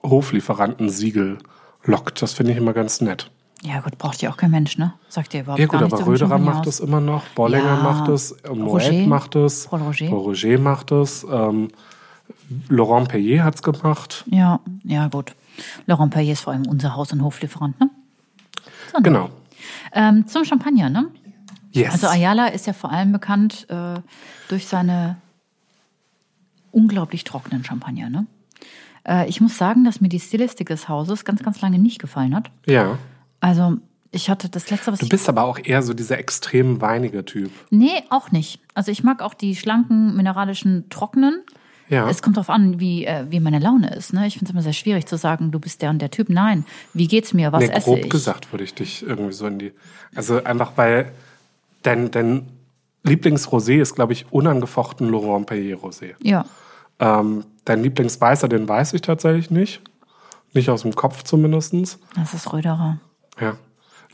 Hoflieferantensiegel 0.03 1.39
lockt. 1.85 2.23
Das 2.23 2.33
finde 2.33 2.53
ich 2.53 2.59
immer 2.59 2.73
ganz 2.73 3.01
nett. 3.01 3.31
Ja, 3.65 3.81
gut, 3.81 3.97
braucht 3.97 4.21
ja 4.23 4.31
auch 4.31 4.37
kein 4.37 4.51
Mensch, 4.51 4.77
ne? 4.77 4.93
Sagt 5.09 5.35
ihr 5.35 5.41
überhaupt 5.41 5.61
Ja 5.61 5.67
gar 5.67 5.81
gut, 5.81 5.91
nichts 5.91 6.01
aber 6.01 6.13
Röderer 6.13 6.39
macht 6.39 6.67
es 6.67 6.81
immer 6.81 7.01
noch, 7.01 7.25
Bollinger 7.29 7.65
Ja, 7.65 7.83
macht 7.83 8.09
es, 8.09 8.33
äh, 8.33 8.51
Moet 8.51 9.07
macht 9.07 9.37
es, 9.37 9.69
Paul 9.69 9.83
Roger. 9.83 10.09
Paul 10.09 10.19
Roger 10.19 10.59
macht 10.59 10.91
es, 10.91 11.25
ähm, 11.31 11.69
Laurent 12.69 13.09
Perrier 13.09 13.45
hat 13.45 13.55
es 13.55 13.63
gemacht. 13.63 14.25
Ja, 14.27 14.59
ja, 14.83 15.07
gut. 15.09 15.35
Laurent 15.87 16.13
Perrier 16.13 16.33
ist 16.33 16.41
vor 16.41 16.53
allem 16.53 16.67
unser 16.67 16.97
Haus- 16.97 17.13
und 17.13 17.23
Hoflieferant, 17.23 17.79
ne? 17.79 17.89
So, 18.91 18.99
ne? 18.99 19.03
Genau. 19.03 19.31
Ähm, 19.93 20.27
zum 20.27 20.45
Champagner, 20.45 20.91
ne? 20.91 21.07
Yes. 21.71 21.93
Also 21.93 22.09
Ayala 22.09 22.49
ist 22.49 22.67
ja 22.67 22.73
vor 22.73 22.91
allem 22.91 23.13
bekannt 23.13 23.67
äh, 23.71 24.01
durch 24.49 24.67
seine 24.67 25.17
unglaublich 26.73 27.23
trockenen 27.23 27.65
Champagner, 27.65 28.11
ne? 28.11 28.27
Äh, 29.07 29.29
ich 29.29 29.41
muss 29.41 29.57
sagen, 29.57 29.85
dass 29.85 30.01
mir 30.01 30.09
die 30.09 30.21
Stilistik 30.21 30.69
des 30.69 30.89
Hauses 30.89 31.25
ganz, 31.25 31.43
ganz 31.43 31.61
lange 31.61 31.79
nicht 31.79 32.01
gefallen 32.01 32.35
hat. 32.35 32.51
ja. 32.67 32.99
Also 33.43 33.79
ich 34.13 34.31
hatte 34.31 34.49
das 34.49 34.71
letzte, 34.71 34.93
was 34.93 35.01
Du 35.01 35.09
bist 35.09 35.29
aber 35.29 35.43
auch 35.43 35.59
eher 35.63 35.83
so 35.83 35.95
dieser 35.95 36.19
extrem 36.19 36.81
weinige 36.81 37.25
Typ. 37.25 37.51
Nee, 37.71 38.05
auch 38.09 38.31
nicht. 38.31 38.61
Also 38.73 38.93
ich 38.93 39.03
mag 39.03 39.21
auch 39.21 39.35
die 39.35 39.57
schlanken, 39.57 40.17
mineralischen, 40.17 40.89
trockenen. 40.91 41.43
Ja. 41.89 42.09
Es 42.09 42.23
kommt 42.23 42.37
darauf 42.37 42.51
an, 42.51 42.79
wie, 42.79 43.05
äh, 43.05 43.27
wie 43.31 43.41
meine 43.41 43.59
Laune 43.59 43.95
ist. 43.95 44.13
Ne? 44.13 44.27
Ich 44.29 44.35
finde 44.35 44.47
es 44.47 44.51
immer 44.53 44.63
sehr 44.63 44.73
schwierig 44.73 45.07
zu 45.07 45.17
sagen, 45.17 45.51
du 45.51 45.59
bist 45.59 45.83
der 45.83 45.91
und 45.91 45.99
der 45.99 46.11
Typ. 46.11 46.29
Nein, 46.29 46.65
wie 46.95 47.09
geht's 47.09 47.35
mir? 47.35 47.53
Was 47.53 47.65
nee, 47.65 47.71
esse 47.71 47.85
grob 47.85 47.99
ich? 47.99 48.11
gesagt 48.11 48.53
würde 48.53 48.65
ich 48.65 48.75
dich 48.75 49.03
irgendwie 49.03 49.33
so 49.33 49.47
in 49.47 49.59
die. 49.59 49.73
Also 50.15 50.43
einfach 50.45 50.73
weil 50.77 51.11
dein, 51.83 52.13
dein 52.13 52.47
Lieblingsrosé 53.05 53.81
ist, 53.81 53.97
glaube 53.97 54.13
ich, 54.13 54.31
unangefochten 54.31 55.09
Laurent 55.09 55.47
Perrier 55.47 55.79
Rosé. 55.79 56.15
Ja, 56.23 56.45
Ähm, 57.01 57.45
dein 57.65 57.83
Lieblingsweißer, 57.83 58.49
den 58.49 58.69
weiß 58.69 58.93
ich 58.93 59.01
tatsächlich 59.01 59.51
nicht. 59.51 59.83
Nicht 60.53 60.71
aus 60.71 60.83
dem 60.83 60.95
Kopf 60.95 61.25
zumindestens. 61.25 61.99
das 62.15 62.35
ist 62.35 62.53
Röderer. 62.53 63.01
Ja. 63.41 63.57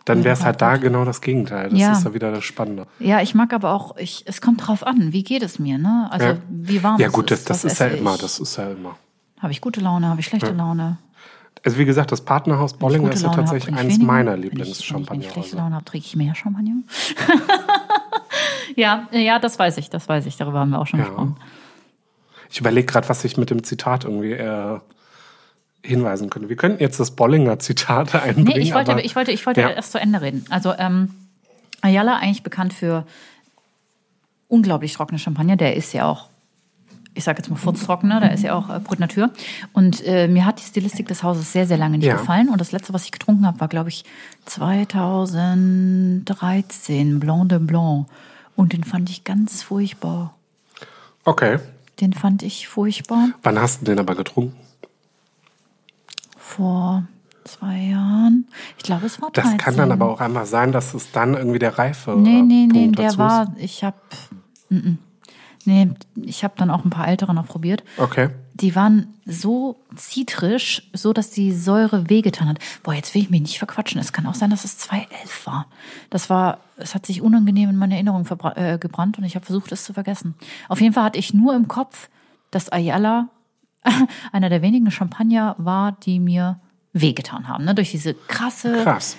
Dann 0.04 0.24
wäre 0.24 0.32
es 0.34 0.42
halt 0.44 0.62
da 0.62 0.78
genau 0.78 1.04
das 1.04 1.20
Gegenteil. 1.20 1.68
Das 1.68 1.78
Ja. 1.78 1.92
ist 1.92 2.04
ja 2.04 2.14
wieder 2.14 2.30
das 2.32 2.42
Spannende. 2.44 2.86
Ja, 2.98 3.20
ich 3.20 3.34
mag 3.34 3.52
aber 3.52 3.72
auch, 3.72 3.96
ich, 3.98 4.22
es 4.26 4.40
kommt 4.40 4.66
drauf 4.66 4.86
an, 4.86 5.12
wie 5.12 5.22
geht 5.22 5.42
es 5.42 5.58
mir, 5.58 5.76
ne? 5.76 6.08
Also 6.10 6.26
Ja. 6.26 6.36
wie 6.48 6.82
warm 6.82 6.98
Ja 6.98 7.08
es 7.08 7.12
gut, 7.12 7.30
das, 7.30 7.40
ist, 7.40 7.50
das 7.50 7.64
ist 7.64 7.78
ja 7.78 7.86
esse 7.88 7.96
immer, 7.98 8.14
ich? 8.14 8.20
das 8.22 8.38
ist 8.40 8.56
ja 8.56 8.70
immer. 8.70 8.96
Habe 9.38 9.52
ich 9.52 9.60
gute 9.60 9.80
Laune, 9.80 10.08
habe 10.08 10.20
ich 10.20 10.26
schlechte 10.26 10.52
Laune? 10.52 10.96
Also 11.64 11.76
wie 11.76 11.84
gesagt, 11.84 12.10
das 12.12 12.22
Partnerhaus 12.22 12.72
ich 12.72 12.78
Bollinger 12.78 13.12
ist 13.12 13.22
ja 13.22 13.30
tatsächlich 13.30 13.74
ich 13.74 13.80
eins 13.80 13.94
weniger. 13.94 14.06
meiner 14.06 14.36
ich- 14.38 14.44
Wenn 14.52 14.60
ich, 14.62 15.10
wenn 15.10 15.20
ich 15.20 15.30
schlechte. 15.30 15.56
Laune 15.56 15.74
habe, 15.74 15.84
trinke 15.84 16.06
ich 16.06 16.16
mehr 16.16 16.34
Champagner. 16.34 16.76
ja, 18.76 19.08
ja, 19.12 19.38
das 19.38 19.58
weiß 19.58 19.76
ich, 19.78 19.90
das 19.90 20.08
weiß 20.08 20.26
ich. 20.26 20.36
Darüber 20.36 20.60
haben 20.60 20.70
wir 20.70 20.78
auch 20.78 20.86
schon 20.86 21.00
Ja. 21.00 21.06
gesprochen. 21.06 21.36
Ich 22.50 22.60
überlege 22.60 22.86
gerade, 22.86 23.08
was 23.08 23.24
ich 23.24 23.36
mit 23.36 23.50
dem 23.50 23.62
Zitat 23.62 24.04
irgendwie 24.04 24.32
äh, 24.32 24.78
hinweisen 25.88 26.30
könnte. 26.30 26.48
Wir 26.48 26.56
könnten 26.56 26.80
jetzt 26.82 26.98
das 27.00 27.10
Bollinger 27.12 27.58
Zitat 27.58 28.14
einbringen. 28.22 28.48
Nee, 28.54 28.60
ich 28.60 28.72
wollte, 28.74 29.00
ich 29.00 29.16
wollte, 29.16 29.32
ich 29.32 29.44
wollte 29.46 29.60
Ja. 29.62 29.70
erst 29.70 29.92
zu 29.92 29.98
Ende 30.00 30.20
reden. 30.20 30.44
Also 30.50 30.74
ähm, 30.78 31.10
Ayala 31.80 32.16
eigentlich 32.16 32.42
bekannt 32.42 32.72
für 32.74 33.04
unglaublich 34.48 34.92
trockene 34.94 35.18
Champagner. 35.18 35.56
Der 35.56 35.74
ist 35.76 35.92
ja 35.92 36.06
auch, 36.06 36.28
ich 37.14 37.24
sage 37.24 37.38
jetzt 37.38 37.50
mal 37.50 37.56
furztrockener, 37.56 38.20
der 38.20 38.32
ist 38.32 38.42
ja 38.44 38.54
auch 38.54 38.68
äh, 38.74 38.78
Brut 38.80 38.98
Natur. 39.00 39.30
Und 39.72 40.04
äh, 40.06 40.28
mir 40.28 40.44
hat 40.46 40.58
die 40.60 40.64
Stilistik 40.64 41.08
des 41.08 41.22
Hauses 41.22 41.52
sehr, 41.52 41.66
sehr 41.66 41.76
lange 41.78 41.98
nicht 41.98 42.06
Ja. 42.06 42.16
gefallen. 42.16 42.48
Und 42.48 42.60
das 42.60 42.72
letzte, 42.72 42.92
was 42.94 43.04
ich 43.04 43.12
getrunken 43.12 43.46
habe, 43.46 43.60
war, 43.60 43.68
glaube 43.68 43.88
ich, 43.90 44.04
2013, 44.46 47.20
Blanc 47.20 47.48
de 47.48 47.58
Blanc. 47.58 48.06
Und 48.56 48.72
den 48.72 48.84
fand 48.84 49.10
ich 49.10 49.24
ganz 49.24 49.62
furchtbar. 49.62 50.34
Okay. 51.24 51.58
Den 52.00 52.12
fand 52.12 52.42
ich 52.44 52.68
furchtbar 52.68 53.30
Wann 53.42 53.58
hast 53.60 53.80
du 53.80 53.86
den 53.86 53.98
aber 53.98 54.14
getrunken? 54.14 54.54
Vor 56.48 57.04
zwei 57.44 57.76
Jahren. 57.76 58.46
Ich 58.76 58.84
glaube, 58.84 59.06
es 59.06 59.20
war 59.20 59.30
13. 59.30 59.56
Das 59.56 59.64
kann 59.64 59.76
dann 59.76 59.92
aber 59.92 60.10
auch 60.10 60.20
einmal 60.20 60.46
sein, 60.46 60.72
dass 60.72 60.94
es 60.94 61.12
dann 61.12 61.34
irgendwie 61.34 61.58
der 61.58 61.78
Reife 61.78 62.16
Nee, 62.16 62.42
nee, 62.42 62.66
nee, 62.70 62.84
Punkt 62.84 62.98
der 62.98 63.06
dazu 63.06 63.18
war, 63.18 63.54
ich 63.58 63.84
habe, 63.84 63.96
nee, 65.64 65.90
ich 66.22 66.44
habe 66.44 66.54
dann 66.56 66.70
auch 66.70 66.84
ein 66.84 66.90
paar 66.90 67.08
ältere 67.08 67.34
noch 67.34 67.46
probiert. 67.46 67.84
Okay. 67.96 68.30
die 68.54 68.74
waren 68.74 69.14
so 69.24 69.76
zitrisch, 69.94 70.90
so 70.92 71.12
dass 71.12 71.30
die 71.30 71.52
Säure 71.52 72.08
wehgetan 72.10 72.48
hat. 72.48 72.58
Boah, 72.82 72.94
jetzt 72.94 73.14
will 73.14 73.22
ich 73.22 73.30
mich 73.30 73.42
nicht 73.42 73.58
verquatschen. 73.58 74.00
Es 74.00 74.12
kann 74.12 74.26
auch 74.26 74.34
sein, 74.34 74.50
dass 74.50 74.64
es 74.64 74.78
2011 74.78 75.46
war. 75.46 75.66
Das 76.10 76.28
war, 76.28 76.58
es 76.76 76.94
hat 76.94 77.06
sich 77.06 77.22
unangenehm 77.22 77.70
in 77.70 77.76
meine 77.76 77.94
Erinnerung 77.94 78.26
äh, 78.56 78.78
gebrannt 78.78 79.18
und 79.18 79.24
ich 79.24 79.36
habe 79.36 79.46
versucht, 79.46 79.70
es 79.72 79.84
zu 79.84 79.92
vergessen. 79.92 80.34
Auf 80.68 80.80
jeden 80.80 80.92
Fall 80.94 81.04
hatte 81.04 81.18
ich 81.18 81.34
nur 81.34 81.54
im 81.54 81.68
Kopf, 81.68 82.08
dass 82.50 82.70
Ayala 82.70 83.28
einer 84.32 84.48
der 84.48 84.62
wenigen 84.62 84.90
Champagner 84.90 85.54
war, 85.58 85.92
die 85.92 86.20
mir 86.20 86.60
wehgetan 86.92 87.48
haben. 87.48 87.64
Ne? 87.64 87.74
Durch 87.74 87.90
diese 87.90 88.14
krasse, 88.14 88.82
Krass. 88.82 89.16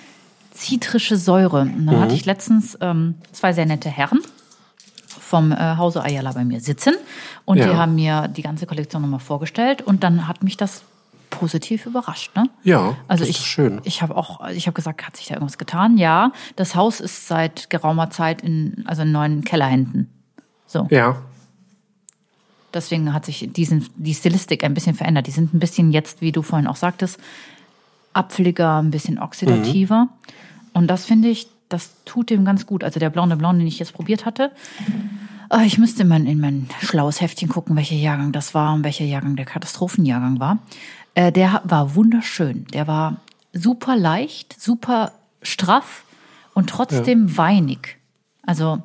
zitrische 0.52 1.16
Säure. 1.16 1.62
Und 1.62 1.86
dann 1.86 2.00
hatte 2.00 2.14
ich 2.14 2.26
letztens 2.26 2.76
ähm, 2.80 3.14
zwei 3.32 3.52
sehr 3.52 3.66
nette 3.66 3.88
Herren 3.88 4.20
vom 5.06 5.52
äh, 5.52 5.76
Hause 5.76 6.02
Ayala 6.02 6.32
bei 6.32 6.44
mir 6.44 6.60
sitzen 6.60 6.94
und 7.44 7.58
Ja. 7.58 7.66
die 7.70 7.76
haben 7.76 7.94
mir 7.94 8.28
die 8.28 8.42
ganze 8.42 8.66
Kollektion 8.66 9.02
nochmal 9.02 9.20
vorgestellt 9.20 9.82
und 9.82 10.02
dann 10.02 10.26
hat 10.28 10.42
mich 10.42 10.56
das 10.56 10.82
positiv 11.30 11.86
überrascht. 11.86 12.34
Ne? 12.34 12.50
Ja, 12.64 12.96
Also 13.06 13.22
das 13.22 13.30
ich, 13.30 13.36
ist 13.38 13.46
schön. 13.46 13.80
ich 13.84 14.02
habe 14.02 14.16
auch, 14.16 14.46
ich 14.50 14.66
habe 14.66 14.74
gesagt, 14.74 15.06
hat 15.06 15.16
sich 15.16 15.28
da 15.28 15.34
irgendwas 15.34 15.58
getan? 15.58 15.96
Ja, 15.96 16.32
das 16.56 16.74
Haus 16.74 16.98
ist 17.00 17.28
seit 17.28 17.70
geraumer 17.70 18.10
Zeit 18.10 18.42
in, 18.42 18.82
also 18.86 19.02
in 19.02 19.12
neuen 19.12 19.44
Kellerhänden. 19.44 20.10
So, 20.66 20.88
Ja, 20.90 21.16
deswegen 22.74 23.12
hat 23.12 23.24
sich 23.24 23.48
diesen, 23.52 23.86
die 23.96 24.14
Stilistik 24.14 24.64
ein 24.64 24.74
bisschen 24.74 24.94
verändert. 24.94 25.26
Die 25.26 25.32
sind 25.32 25.54
ein 25.54 25.58
bisschen 25.58 25.92
jetzt, 25.92 26.20
wie 26.20 26.32
du 26.32 26.42
vorhin 26.42 26.66
auch 26.66 26.76
sagtest, 26.76 27.18
apfeliger, 28.12 28.78
ein 28.78 28.90
bisschen 28.90 29.18
oxidativer. 29.18 30.08
Und 30.72 30.88
das 30.88 31.04
finde 31.04 31.28
ich, 31.28 31.48
das 31.68 31.92
tut 32.04 32.30
dem 32.30 32.44
ganz 32.44 32.66
gut. 32.66 32.84
Also 32.84 33.00
der 33.00 33.10
Blanc 33.10 33.30
de 33.30 33.38
Blanc, 33.38 33.58
den 33.58 33.66
ich 33.66 33.78
jetzt 33.78 33.92
probiert 33.92 34.24
hatte, 34.24 34.50
äh, 35.50 35.64
ich 35.64 35.78
müsste 35.78 36.02
in 36.02 36.08
mein, 36.08 36.26
in 36.26 36.40
mein 36.40 36.68
schlaues 36.80 37.20
Heftchen 37.20 37.48
gucken, 37.48 37.76
welcher 37.76 37.96
Jahrgang 37.96 38.32
das 38.32 38.54
war 38.54 38.74
und 38.74 38.84
welcher 38.84 39.04
Jahrgang 39.04 39.36
der 39.36 39.46
Katastrophenjahrgang 39.46 40.40
war. 40.40 40.58
Äh, 41.14 41.32
der 41.32 41.62
war 41.64 41.94
wunderschön. 41.94 42.66
Der 42.72 42.86
war 42.86 43.16
super 43.52 43.96
leicht, 43.96 44.60
super 44.60 45.12
straff 45.42 46.04
und 46.54 46.70
trotzdem 46.70 47.36
weinig. 47.36 47.98
Also 48.44 48.82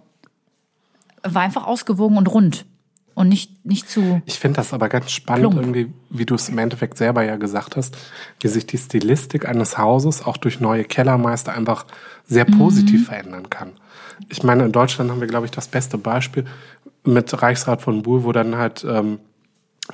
war 1.24 1.42
einfach 1.42 1.66
ausgewogen 1.66 2.18
und 2.18 2.28
rund 2.28 2.66
und 3.16 3.30
nicht, 3.30 3.66
nicht 3.66 3.90
zu. 3.90 4.22
ich 4.26 4.38
finde 4.40 4.58
das 4.58 4.74
aber 4.74 4.88
ganz 4.90 5.10
spannend, 5.12 5.52
Plump. 5.52 5.56
irgendwie, 5.66 5.92
wie 6.10 6.26
du 6.26 6.36
es 6.36 6.48
im 6.50 6.58
Endeffekt 6.60 6.98
selber 6.98 7.24
ja 7.24 7.38
gesagt 7.38 7.76
hast, 7.78 7.98
wie 8.42 8.48
sich 8.48 8.68
die 8.68 8.78
Stilistik 8.78 9.48
eines 9.50 9.78
Hauses 9.78 10.24
auch 10.26 10.38
durch 10.38 10.60
neue 10.60 10.84
Kellermeister 10.84 11.54
einfach 11.54 11.86
sehr 12.28 12.46
Mhm. 12.48 12.58
positiv 12.60 13.08
verändern 13.08 13.50
kann. 13.50 13.72
Ich 14.30 14.44
meine, 14.44 14.66
in 14.66 14.72
Deutschland 14.72 15.10
haben 15.12 15.20
wir, 15.22 15.28
glaube 15.28 15.46
ich, 15.46 15.52
das 15.52 15.68
beste 15.68 15.98
Beispiel 15.98 16.46
mit 17.04 17.42
Reichsrat 17.42 17.82
von 17.82 18.02
Buhl, 18.04 18.24
wo 18.24 18.32
dann 18.32 18.56
halt 18.56 18.86
ähm, 18.88 19.20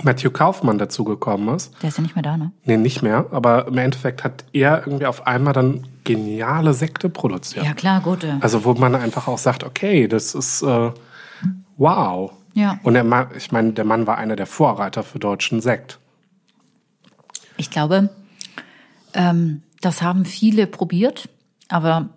Matthew 0.04 0.30
Kaufmann 0.32 0.78
dazugekommen 0.78 1.54
ist. 1.56 1.74
Der 1.82 1.90
ist 1.90 1.98
ja 1.98 2.02
nicht 2.04 2.16
mehr 2.16 2.24
da, 2.24 2.38
ne? 2.38 2.52
Nee, 2.66 2.78
nicht 2.78 3.02
mehr, 3.02 3.26
aber 3.32 3.68
im 3.68 3.78
Endeffekt 3.78 4.24
hat 4.24 4.46
er 4.54 4.84
irgendwie 4.88 5.06
auf 5.06 5.28
einmal 5.28 5.54
dann 5.54 5.86
geniale 6.06 6.74
Sekte 6.74 7.10
produziert. 7.10 7.66
Ja, 7.66 7.74
klar, 7.74 8.00
gut. 8.02 8.24
äh, 8.24 8.36
Also 8.40 8.64
wo 8.64 8.74
man 8.74 8.96
einfach 8.96 9.28
auch 9.28 9.38
sagt, 9.38 9.64
okay, 9.66 10.08
das 10.08 10.34
ist 10.34 10.62
äh, 10.62 10.92
wow. 11.78 12.32
Ja. 12.54 12.80
Und 12.84 12.94
der 12.96 13.04
Mann, 13.04 13.28
ich 13.38 13.52
meine, 13.52 13.74
der 13.74 13.86
Mann 13.86 14.08
war 14.08 14.18
einer 14.18 14.36
der 14.36 14.46
Vorreiter 14.46 15.04
für 15.04 15.20
deutschen 15.20 15.62
Sekt. 15.62 16.00
Ich 17.58 17.70
glaube, 17.70 18.10
ähm, 19.14 19.62
das 19.82 20.02
haben 20.02 20.26
viele 20.26 20.68
probiert, 20.68 21.30
aber 21.70 22.10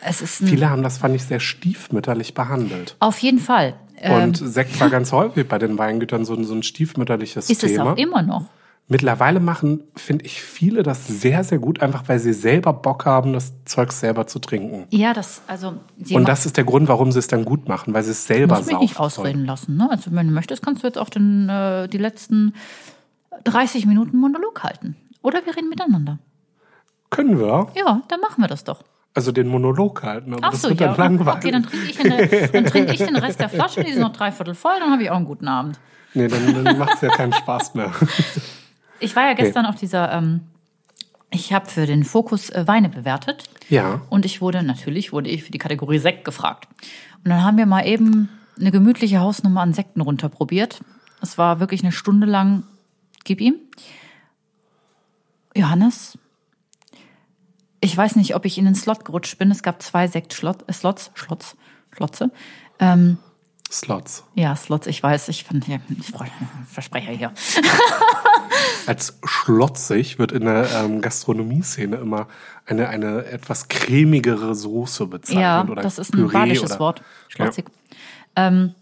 es 0.00 0.20
ist 0.22 0.36
Viele 0.44 0.70
haben 0.70 0.82
das, 0.82 0.98
fand 0.98 1.14
ich, 1.16 1.24
sehr 1.24 1.40
stiefmütterlich 1.40 2.34
behandelt. 2.34 2.96
auf 3.00 3.18
jeden 3.18 3.40
Fall. 3.40 3.74
Ähm, 3.96 4.22
Und 4.22 4.36
Sekt 4.36 4.78
war 4.80 4.90
ganz 4.90 5.10
häufig 5.12 5.48
bei 5.48 5.58
den 5.58 5.76
Weingütern 5.76 6.24
so, 6.24 6.34
ein- 6.34 6.44
so 6.44 6.54
ein 6.54 6.62
stiefmütterliches 6.62 7.50
ist 7.50 7.64
es 7.64 7.72
Thema. 7.72 7.92
auch 7.92 7.96
immer 7.96 8.22
noch. 8.22 8.46
Mittlerweile 8.90 9.38
machen, 9.38 9.82
finde 9.96 10.24
ich, 10.24 10.40
viele 10.40 10.82
das 10.82 11.06
sehr, 11.06 11.44
sehr 11.44 11.58
gut, 11.58 11.82
einfach 11.82 12.04
weil 12.06 12.18
sie 12.18 12.32
selber 12.32 12.72
Bock 12.72 13.04
haben, 13.04 13.34
das 13.34 13.52
Zeug 13.66 13.92
selber 13.92 14.26
zu 14.26 14.38
trinken. 14.38 14.86
Ja, 14.88 15.12
das, 15.12 15.42
also, 15.46 15.74
Und 16.10 16.26
das 16.26 16.46
ist 16.46 16.56
der 16.56 16.64
Grund, 16.64 16.88
warum 16.88 17.12
sie 17.12 17.18
es 17.18 17.26
dann 17.26 17.44
gut 17.44 17.68
machen, 17.68 17.92
weil 17.92 18.02
sie 18.02 18.12
es 18.12 18.26
selber 18.26 18.56
muss 18.56 18.66
mich 18.66 18.78
nicht 18.78 18.94
saufen 18.94 19.20
ausreden 19.20 19.44
lassen. 19.44 19.76
Ne? 19.76 19.90
Also, 19.90 20.10
wenn 20.12 20.28
du 20.28 20.32
möchtest, 20.32 20.62
kannst 20.62 20.82
du 20.82 20.86
jetzt 20.86 20.96
auch 20.96 21.10
den, 21.10 21.50
äh, 21.50 21.86
die 21.86 21.98
letzten 21.98 22.54
30 23.44 23.84
Minuten 23.84 24.16
Monolog 24.16 24.62
halten. 24.62 24.96
Oder 25.20 25.44
wir 25.44 25.54
reden 25.54 25.68
miteinander. 25.68 26.18
Können 27.10 27.38
wir? 27.38 27.68
Ja, 27.74 28.02
dann 28.08 28.20
machen 28.20 28.42
wir 28.42 28.48
das 28.48 28.64
doch. 28.64 28.82
Also 29.14 29.32
den 29.32 29.48
Monolog 29.48 30.02
halten, 30.02 30.32
aber 30.32 30.44
Ach 30.44 30.50
das 30.52 30.62
so, 30.62 30.68
wird 30.68 30.80
ja. 30.80 30.94
dann 30.94 31.18
langweilig. 31.18 31.38
Okay, 31.38 31.50
dann 31.50 31.62
trinke 31.64 31.86
ich, 31.90 32.00
eine, 32.00 32.48
dann 32.48 32.64
trinke 32.66 32.92
ich 32.92 32.98
den 32.98 33.16
Rest 33.16 33.40
der 33.40 33.48
Flasche, 33.48 33.82
die 33.82 33.90
ist 33.90 33.98
noch 33.98 34.12
dreiviertel 34.12 34.54
voll, 34.54 34.74
dann 34.78 34.92
habe 34.92 35.02
ich 35.02 35.10
auch 35.10 35.16
einen 35.16 35.24
guten 35.24 35.48
Abend. 35.48 35.78
Nee, 36.14 36.28
dann, 36.28 36.64
dann 36.64 36.78
macht 36.78 36.94
es 36.94 37.00
ja 37.00 37.08
keinen 37.08 37.32
Spaß 37.32 37.74
mehr. 37.74 37.90
Ich 39.00 39.14
war 39.16 39.24
ja 39.26 39.34
gestern 39.34 39.66
auf 39.66 39.76
dieser, 39.76 40.12
ähm, 40.12 40.40
ich 41.30 41.52
habe 41.52 41.66
für 41.66 41.86
den 41.86 42.04
Fokus 42.04 42.50
äh, 42.50 42.66
Weine 42.66 42.88
bewertet 42.88 43.44
Ja. 43.68 44.02
und 44.10 44.24
ich 44.24 44.40
wurde, 44.40 44.62
natürlich 44.62 45.12
wurde 45.12 45.30
ich 45.30 45.44
für 45.44 45.52
die 45.52 45.58
Kategorie 45.58 45.98
Sekt 45.98 46.24
gefragt. 46.24 46.68
Und 47.24 47.30
dann 47.30 47.44
haben 47.44 47.58
wir 47.58 47.66
mal 47.66 47.86
eben 47.86 48.28
eine 48.58 48.70
gemütliche 48.70 49.20
Hausnummer 49.20 49.60
an 49.60 49.72
Sekten 49.72 50.00
runterprobiert. 50.00 50.80
Es 51.20 51.38
war 51.38 51.60
wirklich 51.60 51.82
eine 51.82 51.92
Stunde 51.92 52.26
lang, 52.26 52.64
gib 53.24 53.40
ihm. 53.40 53.56
Johannes, 55.54 56.18
ich 57.80 57.96
weiß 57.96 58.16
nicht, 58.16 58.34
ob 58.34 58.44
ich 58.44 58.58
in 58.58 58.64
den 58.64 58.74
Slot 58.74 59.04
gerutscht 59.04 59.38
bin. 59.38 59.50
Es 59.50 59.62
gab 59.62 59.82
zwei 59.82 60.06
Sekt-Slots, 60.08 60.64
äh, 60.66 60.72
Slots, 60.72 61.10
Schlotze. 61.14 62.30
Ähm, 62.80 63.18
Slots. 63.70 64.24
ja, 64.34 64.56
Slots, 64.56 64.86
ich 64.86 65.02
weiß, 65.02 65.28
ich 65.28 65.44
fand, 65.44 65.68
ja, 65.68 65.78
ich 65.98 66.12
Versprecher 66.70 67.12
hier. 67.12 67.32
Als 68.86 69.18
schlotzig 69.24 70.18
wird 70.18 70.32
in 70.32 70.44
der 70.44 70.70
ähm, 70.74 71.00
Gastronomie-Szene 71.02 71.96
immer 71.96 72.28
eine, 72.64 72.88
eine 72.88 73.26
etwas 73.26 73.68
cremigere 73.68 74.54
Soße 74.54 75.06
bezeichnet. 75.06 75.42
Ja, 75.42 75.64
oder 75.68 75.82
das 75.82 75.98
ist 75.98 76.14
ein 76.14 76.20
Püree 76.20 76.32
badisches 76.32 76.70
oder- 76.72 76.80
Wort. 76.80 77.02
Schlotzig. 77.28 77.66
Ähm, 78.36 78.74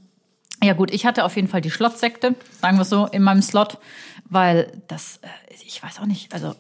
ja 0.63 0.73
gut, 0.73 0.91
ich 0.93 1.05
hatte 1.05 1.25
auf 1.25 1.37
jeden 1.37 1.49
Fall 1.49 1.61
die 1.61 1.71
Schlottsekte, 1.71 2.35
sagen 2.61 2.77
wir 2.77 2.83
es 2.83 2.89
so, 2.89 3.07
in 3.07 3.23
meinem 3.23 3.43
Slot, 3.43 3.79
weil 4.29 4.83
das, 4.89 5.19
äh, 5.23 5.29
ich 5.67 5.83
weiß 5.83 5.99
auch 6.01 6.07
nicht, 6.07 6.33
also 6.33 6.55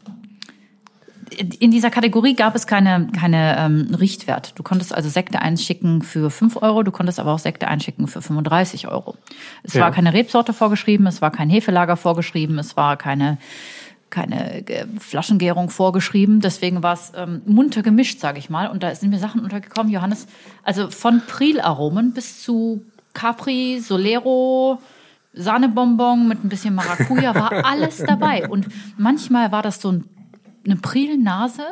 in 1.30 1.70
dieser 1.70 1.90
Kategorie 1.90 2.34
gab 2.34 2.54
es 2.54 2.66
keine, 2.66 3.08
keine 3.08 3.56
ähm, 3.58 3.94
Richtwert. 3.94 4.52
Du 4.56 4.62
konntest 4.62 4.94
also 4.94 5.08
Sekte 5.08 5.40
einschicken 5.42 6.02
für 6.02 6.30
5 6.30 6.56
Euro, 6.62 6.82
du 6.82 6.92
konntest 6.92 7.18
aber 7.18 7.32
auch 7.32 7.38
Sekte 7.38 7.68
einschicken 7.68 8.06
für 8.06 8.22
35 8.22 8.88
Euro. 8.88 9.16
Es 9.62 9.74
Ja. 9.74 9.82
war 9.82 9.90
keine 9.90 10.12
Rebsorte 10.12 10.52
vorgeschrieben, 10.52 11.06
es 11.06 11.20
war 11.22 11.30
kein 11.30 11.50
Hefelager 11.50 11.96
vorgeschrieben, 11.96 12.58
es 12.58 12.76
war 12.76 12.96
keine, 12.96 13.38
keine 14.10 14.66
äh, 14.68 14.86
Flaschengärung 15.00 15.68
vorgeschrieben. 15.70 16.40
Deswegen 16.40 16.82
war 16.82 16.94
es 16.94 17.12
ähm, 17.16 17.42
munter 17.46 17.82
gemischt, 17.82 18.20
sage 18.20 18.38
ich 18.38 18.48
mal. 18.48 18.68
Und 18.68 18.82
da 18.82 18.94
sind 18.94 19.10
mir 19.10 19.18
Sachen 19.18 19.40
untergekommen, 19.42 19.92
Johannes, 19.92 20.26
also 20.62 20.90
von 20.90 21.22
Prielaromen 21.26 22.12
bis 22.12 22.42
zu 22.42 22.82
Capri, 23.14 23.80
Solero, 23.80 24.78
Sahnebonbon 25.32 26.28
mit 26.28 26.44
ein 26.44 26.48
bisschen 26.48 26.74
Maracuja, 26.74 27.34
war 27.34 27.52
alles 27.64 27.98
dabei. 27.98 28.48
Und 28.48 28.68
manchmal 28.96 29.52
war 29.52 29.62
das 29.62 29.80
so 29.80 29.92
ein, 29.92 30.04
eine 30.66 30.76
Prilnase 30.76 31.62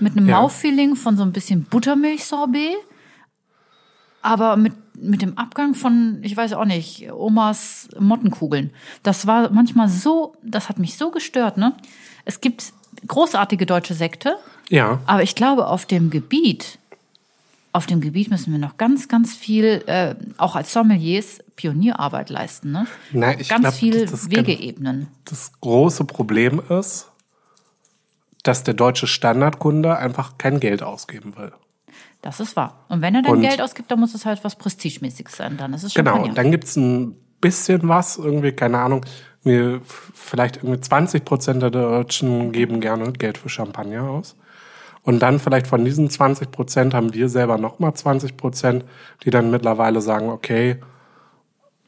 mit 0.00 0.16
einem 0.16 0.28
Ja. 0.28 0.40
Mouthfeeling 0.40 0.94
von 0.96 1.16
so 1.16 1.22
ein 1.22 1.32
bisschen 1.32 1.64
Buttermilchsorbet, 1.64 2.76
aber 4.22 4.56
mit, 4.56 4.72
mit 4.96 5.22
dem 5.22 5.36
Abgang 5.36 5.74
von, 5.74 6.18
ich 6.22 6.36
weiß 6.36 6.52
auch 6.52 6.64
nicht, 6.64 7.10
Omas 7.12 7.88
Mottenkugeln. 7.98 8.70
Das 9.02 9.26
war 9.26 9.50
manchmal 9.50 9.88
so, 9.88 10.36
das 10.42 10.68
hat 10.68 10.78
mich 10.78 10.96
so 10.96 11.10
gestört, 11.10 11.56
ne? 11.56 11.74
Es 12.24 12.40
gibt 12.40 12.72
großartige 13.08 13.66
deutsche 13.66 13.94
Sekte, 13.94 14.36
Ja, 14.68 15.00
aber 15.06 15.24
ich 15.24 15.34
glaube, 15.34 15.66
auf 15.66 15.86
dem 15.86 16.10
Gebiet, 16.10 16.78
auf 17.72 17.86
dem 17.86 18.00
Gebiet 18.00 18.30
müssen 18.30 18.52
wir 18.52 18.60
noch 18.60 18.76
ganz, 18.76 19.08
ganz 19.08 19.34
viel, 19.34 19.82
äh, 19.86 20.14
auch 20.36 20.54
als 20.54 20.72
Sommeliers, 20.72 21.40
Pionierarbeit 21.56 22.30
leisten. 22.30 22.70
Ne? 22.70 22.86
Nein, 23.12 23.38
ich 23.40 23.48
ganz 23.48 23.62
glaub, 23.62 23.74
viel 23.74 24.02
das 24.04 24.12
ist 24.12 24.30
ganz- 24.30 24.46
Wegeebnen. 24.46 25.08
das 25.24 25.50
große 25.60 26.04
Problem 26.04 26.62
ist, 26.68 27.08
dass 28.42 28.64
der 28.64 28.74
deutsche 28.74 29.06
Standardkunde 29.06 29.96
einfach 29.96 30.38
kein 30.38 30.58
Geld 30.60 30.82
ausgeben 30.82 31.36
will. 31.36 31.52
Das 32.22 32.38
ist 32.40 32.54
wahr. 32.56 32.84
Und 32.88 33.00
wenn 33.02 33.14
er 33.14 33.22
dann 33.22 33.32
Und- 33.32 33.40
Geld 33.42 33.60
ausgibt, 33.60 33.90
dann 33.90 34.00
muss 34.00 34.14
es 34.14 34.24
halt 34.26 34.42
was 34.44 34.56
Prestigemäßiges 34.56 35.36
sein. 35.36 35.56
Dann 35.56 35.72
ist 35.74 35.82
es 35.82 35.94
Genau, 35.94 36.10
Champagner. 36.12 36.28
und 36.30 36.38
dann 36.38 36.50
gibt's 36.50 36.76
ein 36.76 37.16
bisschen 37.40 37.88
was, 37.88 38.16
irgendwie, 38.16 38.52
keine 38.52 38.78
Ahnung, 38.78 39.04
mir 39.42 39.80
vielleicht 40.14 40.58
irgendwie 40.58 40.80
20 40.80 41.24
Prozent 41.24 41.62
der 41.62 41.70
Deutschen 41.70 42.52
geben 42.52 42.80
gerne 42.80 43.12
Geld 43.12 43.38
für 43.38 43.48
Champagner 43.48 44.04
aus. 44.08 44.36
Und 45.02 45.18
dann 45.20 45.40
vielleicht 45.40 45.66
von 45.66 45.84
diesen 45.84 46.08
20 46.10 46.52
Prozent 46.52 46.94
haben 46.94 47.12
wir 47.12 47.28
selber 47.28 47.58
nochmal 47.58 47.92
20 47.94 48.36
Prozent, 48.36 48.84
die 49.24 49.30
dann 49.30 49.50
mittlerweile 49.50 50.00
sagen, 50.00 50.28
okay, 50.28 50.76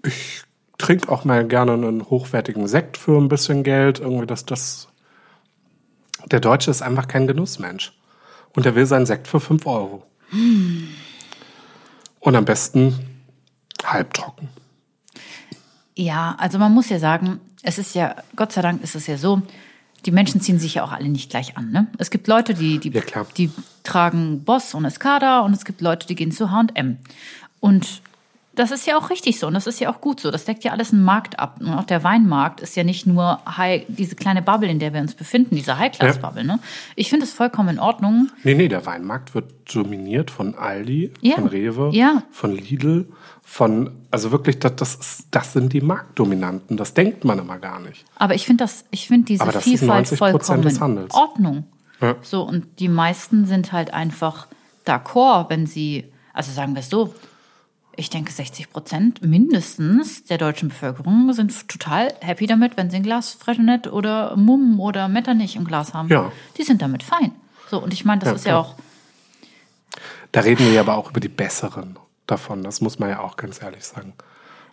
ich 0.04 0.42
trinke 0.78 1.08
auch 1.10 1.24
mal 1.24 1.46
gerne 1.46 1.74
einen 1.74 2.10
hochwertigen 2.10 2.66
Sekt 2.66 2.96
für 2.96 3.16
ein 3.20 3.28
bisschen 3.28 3.62
Geld. 3.62 4.00
Irgendwie 4.00 4.26
das, 4.26 4.44
das. 4.44 4.88
Der 6.30 6.40
Deutsche 6.40 6.70
ist 6.70 6.82
einfach 6.82 7.08
kein 7.08 7.26
Genussmensch. 7.26 7.92
Und 8.54 8.66
er 8.66 8.74
will 8.74 8.86
seinen 8.86 9.06
Sekt 9.06 9.26
für 9.28 9.40
5 9.40 9.66
Euro. 9.66 10.06
Und 12.20 12.36
am 12.36 12.44
besten 12.44 12.98
halbtrocken. 13.84 14.48
Ja, 15.96 16.34
also 16.38 16.58
man 16.58 16.72
muss 16.72 16.88
ja 16.88 16.98
sagen, 16.98 17.40
es 17.62 17.78
ist 17.78 17.94
ja, 17.94 18.16
Gott 18.36 18.52
sei 18.52 18.62
Dank 18.62 18.82
ist 18.82 18.94
es 18.94 19.06
ja 19.06 19.16
so, 19.16 19.42
die 20.06 20.10
Menschen 20.10 20.40
ziehen 20.40 20.58
sich 20.58 20.74
ja 20.74 20.84
auch 20.84 20.92
alle 20.92 21.08
nicht 21.08 21.30
gleich 21.30 21.56
an. 21.56 21.70
Ne? 21.70 21.86
Es 21.98 22.10
gibt 22.10 22.26
Leute, 22.26 22.54
die, 22.54 22.78
die, 22.78 22.90
Ja, 22.90 23.26
die 23.36 23.50
tragen 23.82 24.44
Boss 24.44 24.74
und 24.74 24.84
Escada 24.84 25.40
und 25.40 25.54
es 25.54 25.64
gibt 25.64 25.80
Leute, 25.80 26.06
die 26.06 26.14
gehen 26.14 26.30
zu 26.30 26.50
H&M. 26.50 26.98
Und 27.60 28.02
das 28.56 28.70
ist 28.70 28.86
ja 28.86 28.96
auch 28.96 29.10
richtig 29.10 29.38
so 29.38 29.46
und 29.46 29.54
das 29.54 29.66
ist 29.66 29.80
ja 29.80 29.90
auch 29.92 30.00
gut 30.00 30.20
so. 30.20 30.30
Das 30.30 30.44
deckt 30.44 30.64
ja 30.64 30.72
alles 30.72 30.92
einen 30.92 31.02
Markt 31.04 31.38
ab. 31.38 31.56
Und 31.60 31.68
auch 31.74 31.84
der 31.84 32.04
Weinmarkt 32.04 32.60
ist 32.60 32.76
ja 32.76 32.84
nicht 32.84 33.06
nur 33.06 33.40
High, 33.46 33.84
diese 33.88 34.14
kleine 34.16 34.42
Bubble, 34.42 34.68
in 34.70 34.78
der 34.78 34.92
wir 34.92 35.00
uns 35.00 35.14
befinden, 35.14 35.56
diese 35.56 35.78
High-Class-Bubble. 35.78 36.44
Ne? 36.44 36.58
Ich 36.96 37.10
finde 37.10 37.24
es 37.26 37.32
vollkommen 37.32 37.68
in 37.70 37.78
Ordnung. 37.80 38.28
Nee, 38.42 38.54
nee, 38.54 38.68
der 38.68 38.86
Weinmarkt 38.86 39.34
wird 39.34 39.52
dominiert 39.74 40.30
von 40.30 40.54
Aldi, 40.54 41.12
Ja. 41.20 41.34
von 41.36 41.46
Rewe, 41.46 41.90
Ja. 41.92 42.22
von 42.30 42.52
Lidl, 42.52 43.06
von, 43.42 43.90
also 44.10 44.30
wirklich, 44.32 44.58
das, 44.58 44.76
das, 44.76 44.94
ist, 44.94 45.26
das 45.30 45.52
sind 45.52 45.72
die 45.72 45.80
Marktdominanten. 45.80 46.76
Das 46.76 46.94
denkt 46.94 47.24
man 47.24 47.38
immer 47.38 47.58
gar 47.58 47.80
nicht. 47.80 48.04
Aber 48.16 48.34
ich 48.34 48.46
finde 48.46 48.64
das, 48.64 48.84
ich 48.90 49.06
finde 49.08 49.26
diese 49.26 49.42
Aber 49.42 49.52
das 49.52 49.66
ist 49.66 49.78
Vielfalt 49.80 50.06
90% 50.06 50.16
vollkommen 50.16 50.62
des 50.62 50.78
in. 50.78 51.10
Ordnung. 51.12 51.64
Ja. 52.00 52.16
So, 52.22 52.42
und 52.42 52.66
die 52.80 52.88
meisten 52.88 53.44
sind 53.46 53.72
halt 53.72 53.92
einfach 53.92 54.46
d'accord, 54.86 55.50
wenn 55.50 55.66
sie, 55.66 56.04
also 56.32 56.52
sagen 56.52 56.74
wir 56.74 56.80
es 56.80 56.90
so, 56.90 57.14
ich 57.96 58.10
denke 58.10 58.32
60 58.32 58.70
Prozent 58.70 59.22
mindestens 59.22 60.24
der 60.24 60.38
deutschen 60.38 60.68
Bevölkerung 60.70 61.32
sind 61.32 61.68
total 61.68 62.12
happy 62.20 62.46
damit, 62.46 62.76
wenn 62.76 62.90
sie 62.90 62.96
ein 62.96 63.02
Glas 63.02 63.32
Freshenet 63.32 63.86
oder 63.92 64.36
Mumm 64.36 64.80
oder 64.80 65.08
Metternich 65.08 65.56
im 65.56 65.64
Glas 65.64 65.94
haben. 65.94 66.08
Ja. 66.08 66.32
Die 66.58 66.62
sind 66.64 66.82
damit 66.82 67.02
fein. 67.02 67.32
So, 67.70 67.82
und 67.82 67.92
ich 67.92 68.04
meine, 68.04 68.20
das 68.20 68.28
Ja, 68.30 68.34
ist 68.34 68.44
ja 68.46 68.52
klar. 68.52 68.60
auch, 68.60 68.74
Da 70.32 70.40
reden 70.40 70.64
wir 70.66 70.72
ja 70.72 70.80
aber 70.80 70.96
auch 70.96 71.10
über 71.10 71.20
die 71.20 71.28
besseren 71.28 71.98
davon. 72.26 72.62
Das 72.62 72.80
muss 72.80 72.98
man 72.98 73.08
ja 73.10 73.20
auch 73.20 73.36
ganz 73.36 73.62
ehrlich 73.62 73.84
sagen. 73.84 74.12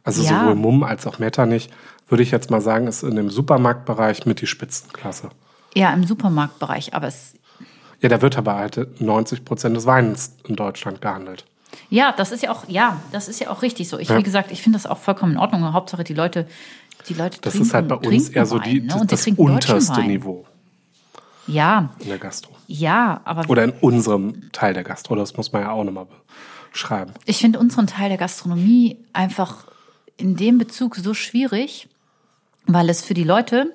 Also 0.03 0.23
Ja. 0.23 0.39
sowohl 0.39 0.55
Mumm 0.55 0.83
als 0.83 1.05
auch 1.05 1.19
Metternich, 1.19 1.69
würde 2.09 2.23
ich 2.23 2.31
jetzt 2.31 2.49
mal 2.49 2.61
sagen, 2.61 2.87
ist 2.87 3.03
in 3.03 3.15
dem 3.15 3.29
Supermarktbereich 3.29 4.25
mit 4.25 4.41
die 4.41 4.47
Spitzenklasse. 4.47 5.29
ja, 5.75 5.93
im 5.93 6.03
Supermarktbereich, 6.05 6.93
aber 6.95 7.07
es, 7.07 7.33
Ja, 8.01 8.09
da 8.09 8.21
wird 8.23 8.35
aber 8.37 8.55
halt 8.55 8.99
90 8.99 9.45
Prozent 9.45 9.77
des 9.77 9.85
Weins 9.85 10.33
in 10.47 10.55
Deutschland 10.55 11.01
gehandelt. 11.01 11.45
Ja, 11.89 12.13
das 12.15 12.31
ist 12.31 12.43
ja 12.43 12.51
auch, 12.51 12.67
ja, 12.69 13.01
das 13.11 13.27
ist 13.27 13.39
ja 13.39 13.49
auch 13.49 13.61
richtig 13.61 13.89
so. 13.89 13.97
Ich, 13.99 14.09
Ja. 14.09 14.17
wie 14.17 14.23
gesagt, 14.23 14.51
ich 14.51 14.61
finde 14.61 14.77
das 14.77 14.85
auch 14.85 14.97
vollkommen 14.97 15.33
in 15.33 15.37
Ordnung. 15.37 15.73
Hauptsache 15.73 16.03
die 16.03 16.13
Leute, 16.13 16.47
die 17.09 17.13
Leute 17.13 17.39
Das 17.41 17.53
trinken, 17.53 17.67
ist 17.67 17.73
halt 17.73 17.87
bei 17.87 17.95
uns 17.95 18.29
eher 18.29 18.45
so 18.45 18.57
Wein, 18.59 18.63
die, 18.69 18.81
ne? 18.81 18.93
Und 18.95 19.01
die 19.11 19.15
das 19.15 19.25
deutschen 19.25 19.37
unterste 19.37 19.97
Wein. 19.97 20.07
Niveau 20.07 20.45
Ja, 21.47 21.89
in 21.99 22.07
der 22.09 22.17
Gastro. 22.17 22.53
ja, 22.67 23.19
aber 23.25 23.49
Oder 23.49 23.63
in 23.65 23.71
unserem 23.81 24.51
Teil 24.51 24.73
der 24.73 24.83
Gastro, 24.83 25.15
das 25.15 25.35
muss 25.35 25.51
man 25.51 25.63
ja 25.63 25.71
auch 25.71 25.83
nochmal 25.83 26.07
beschreiben. 26.71 27.13
ich 27.25 27.37
finde 27.39 27.59
unseren 27.59 27.87
Teil 27.87 28.09
der 28.09 28.17
Gastronomie 28.17 28.97
einfach 29.13 29.65
in 30.17 30.35
dem 30.37 30.57
Bezug 30.57 30.95
so 30.95 31.13
schwierig, 31.13 31.89
weil 32.67 32.89
es 32.89 33.03
für 33.03 33.13
die 33.15 33.23
Leute, 33.23 33.73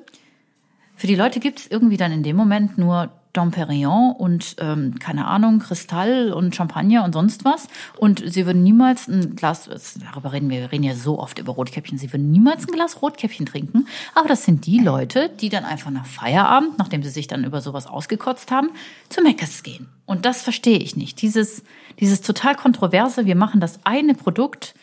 für 0.95 1.07
die 1.09 1.17
Leute 1.17 1.41
gibt 1.41 1.59
es 1.59 1.67
irgendwie 1.67 1.97
dann 1.99 2.13
in 2.13 2.23
dem 2.23 2.37
Moment 2.37 2.79
nur 2.79 3.11
Dom 3.37 3.51
Perignon 3.51 4.13
und 4.13 4.57
ähm, 4.59 4.99
keine 4.99 5.27
Ahnung, 5.27 5.59
Kristall 5.59 6.33
und 6.33 6.55
Champagner 6.55 7.05
und 7.05 7.13
sonst 7.13 7.45
was. 7.45 7.69
Und 7.99 8.23
sie 8.25 8.47
würden 8.47 8.63
niemals 8.63 9.09
ein 9.09 9.37
Glas, 9.37 9.69
darüber 10.01 10.33
reden 10.33 10.49
wir, 10.51 10.61
wir 10.61 10.73
reden 10.73 10.85
ja 10.85 10.95
so 10.95 11.19
oft 11.19 11.39
über 11.39 11.53
Rotkäppchen, 11.53 11.99
sie 11.99 12.13
würden 12.13 12.31
niemals 12.31 12.67
ein 12.67 12.73
Glas 12.73 13.03
Rotkäppchen 13.03 13.47
trinken. 13.47 13.87
Aber 14.15 14.29
das 14.29 14.45
sind 14.45 14.67
die 14.67 14.79
Leute, 14.79 15.29
die 15.29 15.49
dann 15.49 15.65
einfach 15.65 15.91
nach 15.91 16.07
Feierabend, 16.07 16.79
nachdem 16.79 17.03
sie 17.03 17.11
sich 17.11 17.27
dann 17.27 17.45
über 17.45 17.61
sowas 17.61 17.87
ausgekotzt 17.87 18.51
haben, 18.51 18.71
zu 19.09 19.23
Meckes 19.23 19.63
gehen. 19.63 19.89
Und 20.07 20.25
das 20.25 20.43
verstehe 20.43 20.79
ich 20.79 20.97
nicht. 20.97 21.21
Dieses, 21.21 21.63
dieses 22.01 22.21
total 22.23 22.55
kontroverse, 22.55 23.27
wir 23.27 23.37
machen 23.37 23.61
das 23.61 23.81
eine 23.85 24.15
Produkt, 24.15 24.75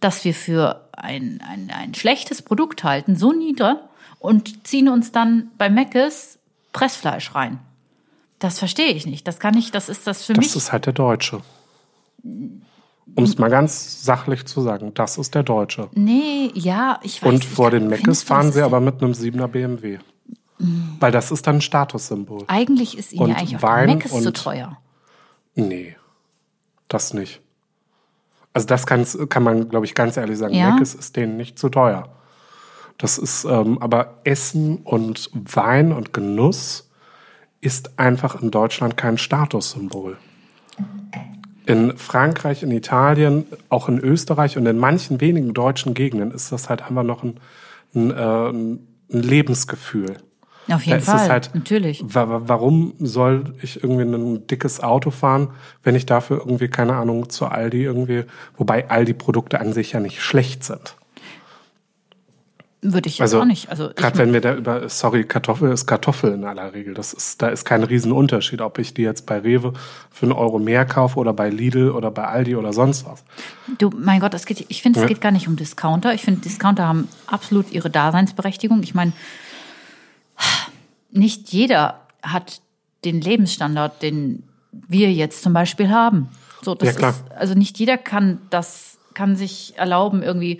das 0.00 0.24
wir 0.24 0.34
für 0.34 0.88
ein, 0.92 1.40
ein, 1.48 1.70
ein 1.70 1.94
schlechtes 1.94 2.42
Produkt 2.42 2.84
halten, 2.84 3.16
so 3.16 3.32
nieder 3.32 3.88
und 4.18 4.66
ziehen 4.66 4.88
uns 4.88 5.12
dann 5.12 5.50
bei 5.58 5.70
Meckes 5.70 6.38
Pressfleisch 6.72 7.34
rein. 7.34 7.60
Das 8.42 8.58
verstehe 8.58 8.92
ich 8.92 9.06
nicht. 9.06 9.28
Das 9.28 9.38
kann 9.38 9.56
ich, 9.56 9.70
das 9.70 9.88
ist 9.88 10.06
das 10.06 10.24
für 10.24 10.32
Das 10.32 10.44
mich. 10.46 10.56
ist 10.56 10.72
halt 10.72 10.86
der 10.86 10.92
Deutsche. 10.92 11.40
Um 12.24 13.24
es 13.24 13.38
mal 13.38 13.50
ganz 13.50 14.04
sachlich 14.04 14.46
zu 14.46 14.60
sagen, 14.60 14.92
das 14.94 15.16
ist 15.16 15.34
der 15.36 15.44
Deutsche. 15.44 15.88
nee, 15.94 16.50
ja, 16.54 16.98
ich 17.02 17.22
weiß 17.22 17.28
Und 17.28 17.44
vor 17.44 17.70
den 17.70 17.86
Meckes 17.86 18.24
fahren 18.24 18.46
das 18.46 18.54
sie 18.56 18.62
aber 18.62 18.80
mit 18.80 19.00
einem 19.00 19.12
7er 19.12 19.46
BMW. 19.46 19.98
Weil 20.98 21.12
das 21.12 21.30
ist 21.30 21.46
dann 21.46 21.56
ein 21.56 21.60
Statussymbol. 21.60 22.44
Eigentlich 22.48 22.98
ist 22.98 23.12
ihnen 23.12 23.28
ja 23.28 23.36
eigentlich 23.36 23.56
auch 23.58 23.62
Wein 23.62 23.86
Meckes 23.86 24.10
zu 24.10 24.32
teuer. 24.32 24.76
Nee, 25.54 25.96
das 26.88 27.14
nicht. 27.14 27.40
Also 28.52 28.66
das 28.66 28.86
kann's, 28.86 29.16
kann 29.28 29.44
man, 29.44 29.68
glaube 29.68 29.86
ich, 29.86 29.94
ganz 29.94 30.16
ehrlich 30.16 30.38
sagen. 30.38 30.54
Ja? 30.54 30.72
Meckes 30.72 30.94
ist 30.94 31.14
denen 31.14 31.36
nicht 31.36 31.60
zu 31.60 31.68
teuer. 31.68 32.08
Das 32.98 33.18
ist, 33.18 33.44
ähm, 33.44 33.78
aber 33.80 34.18
Essen 34.24 34.78
und 34.78 35.30
Wein 35.32 35.92
und 35.92 36.12
Genuss 36.12 36.88
ist 37.62 37.98
einfach 37.98 38.42
in 38.42 38.50
Deutschland 38.50 38.96
kein 38.98 39.16
Statussymbol. 39.16 40.18
In 41.64 41.96
Frankreich, 41.96 42.62
in 42.64 42.72
Italien, 42.72 43.46
auch 43.68 43.88
in 43.88 43.98
Österreich 44.00 44.58
und 44.58 44.66
in 44.66 44.78
manchen 44.78 45.20
wenigen 45.20 45.54
deutschen 45.54 45.94
Gegenden 45.94 46.32
ist 46.32 46.50
das 46.50 46.68
halt 46.68 46.82
einfach 46.82 47.04
noch 47.04 47.22
ein, 47.22 47.38
ein, 47.94 48.10
äh, 48.10 48.48
ein 48.50 48.78
Lebensgefühl. 49.08 50.16
Auf 50.70 50.82
jeden 50.84 51.00
Fall, 51.00 51.28
halt, 51.28 51.50
natürlich. 51.54 52.02
wa- 52.04 52.28
wa- 52.28 52.42
Warum 52.46 52.94
soll 52.98 53.54
ich 53.62 53.82
irgendwie 53.82 54.04
ein 54.04 54.46
dickes 54.48 54.80
Auto 54.82 55.10
fahren, 55.10 55.50
wenn 55.84 55.94
ich 55.94 56.04
dafür 56.06 56.38
irgendwie, 56.38 56.68
keine 56.68 56.96
Ahnung, 56.96 57.30
zu 57.30 57.46
Aldi 57.46 57.82
irgendwie, 57.84 58.24
wobei 58.56 58.88
Aldi-Produkte 58.90 59.60
an 59.60 59.72
sich 59.72 59.92
ja 59.92 60.00
nicht 60.00 60.20
schlecht 60.20 60.64
sind. 60.64 60.96
Würde 62.84 63.08
ich 63.08 63.18
jetzt 63.18 63.22
Also, 63.22 63.40
auch 63.40 63.44
nicht. 63.44 63.68
Also 63.70 63.90
gerade 63.94 64.18
wenn 64.18 64.32
wir 64.32 64.40
da 64.40 64.56
über, 64.56 64.88
sorry, 64.88 65.22
Kartoffel 65.22 65.70
ist 65.70 65.86
Kartoffel 65.86 66.32
in 66.34 66.44
aller 66.44 66.74
Regel. 66.74 66.94
Das 66.94 67.12
ist, 67.12 67.40
da 67.40 67.46
ist 67.48 67.64
kein 67.64 67.84
Riesenunterschied, 67.84 68.60
ob 68.60 68.78
ich 68.80 68.92
die 68.92 69.02
jetzt 69.02 69.24
bei 69.24 69.38
Rewe 69.38 69.72
für 70.10 70.26
einen 70.26 70.32
Euro 70.32 70.58
mehr 70.58 70.84
kaufe 70.84 71.16
oder 71.20 71.32
bei 71.32 71.48
Lidl 71.48 71.92
oder 71.92 72.10
bei 72.10 72.24
Aldi 72.24 72.56
oder 72.56 72.72
sonst 72.72 73.06
was. 73.06 73.22
Du, 73.78 73.90
mein 73.96 74.18
Gott, 74.18 74.34
es 74.34 74.46
geht, 74.46 74.64
ich 74.68 74.82
finde, 74.82 74.98
es 74.98 75.02
Ja. 75.04 75.08
geht 75.08 75.20
gar 75.20 75.30
nicht 75.30 75.46
um 75.46 75.54
Discounter. 75.54 76.12
Ich 76.12 76.22
finde, 76.22 76.40
Discounter 76.40 76.88
haben 76.88 77.06
absolut 77.28 77.70
ihre 77.70 77.88
Daseinsberechtigung. 77.88 78.82
Ich 78.82 78.94
meine, 78.94 79.12
nicht 81.10 81.50
jeder 81.52 82.00
hat 82.22 82.60
den 83.04 83.20
Lebensstandard, 83.20 84.02
den 84.02 84.42
wir 84.72 85.12
jetzt 85.12 85.42
zum 85.42 85.52
Beispiel 85.52 85.90
haben. 85.90 86.28
So, 86.62 86.74
das 86.74 86.96
Ja. 86.98 87.10
Ist, 87.10 87.24
also 87.36 87.54
nicht 87.54 87.78
jeder 87.78 87.98
kann 87.98 88.38
das, 88.50 88.98
kann 89.14 89.36
sich 89.36 89.74
erlauben, 89.76 90.22
irgendwie 90.22 90.58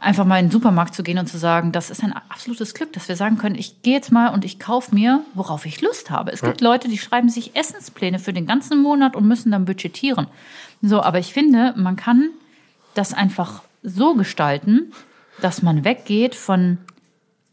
einfach 0.00 0.24
mal 0.24 0.38
in 0.38 0.46
den 0.46 0.52
Supermarkt 0.52 0.94
zu 0.94 1.02
gehen 1.02 1.18
und 1.18 1.26
zu 1.26 1.38
sagen, 1.38 1.72
das 1.72 1.90
ist 1.90 2.02
ein 2.02 2.12
absolutes 2.12 2.74
Glück, 2.74 2.92
dass 2.92 3.08
wir 3.08 3.16
sagen 3.16 3.38
können, 3.38 3.54
ich 3.54 3.82
gehe 3.82 3.94
jetzt 3.94 4.12
mal 4.12 4.28
und 4.28 4.44
ich 4.44 4.58
kaufe 4.58 4.94
mir, 4.94 5.22
worauf 5.34 5.66
ich 5.66 5.80
Lust 5.80 6.10
habe. 6.10 6.32
Es 6.32 6.42
gibt 6.42 6.60
Leute, 6.60 6.88
die 6.88 6.98
schreiben 6.98 7.28
sich 7.28 7.56
Essenspläne 7.56 8.18
für 8.18 8.32
den 8.32 8.46
ganzen 8.46 8.82
Monat 8.82 9.16
und 9.16 9.26
müssen 9.26 9.52
dann 9.52 9.64
budgetieren. 9.64 10.26
So, 10.82 11.02
aber 11.02 11.18
ich 11.18 11.32
finde, 11.32 11.74
man 11.76 11.96
kann 11.96 12.30
das 12.94 13.14
einfach 13.14 13.62
so 13.82 14.14
gestalten, 14.14 14.92
dass 15.40 15.62
man 15.62 15.84
weggeht 15.84 16.34
von 16.34 16.78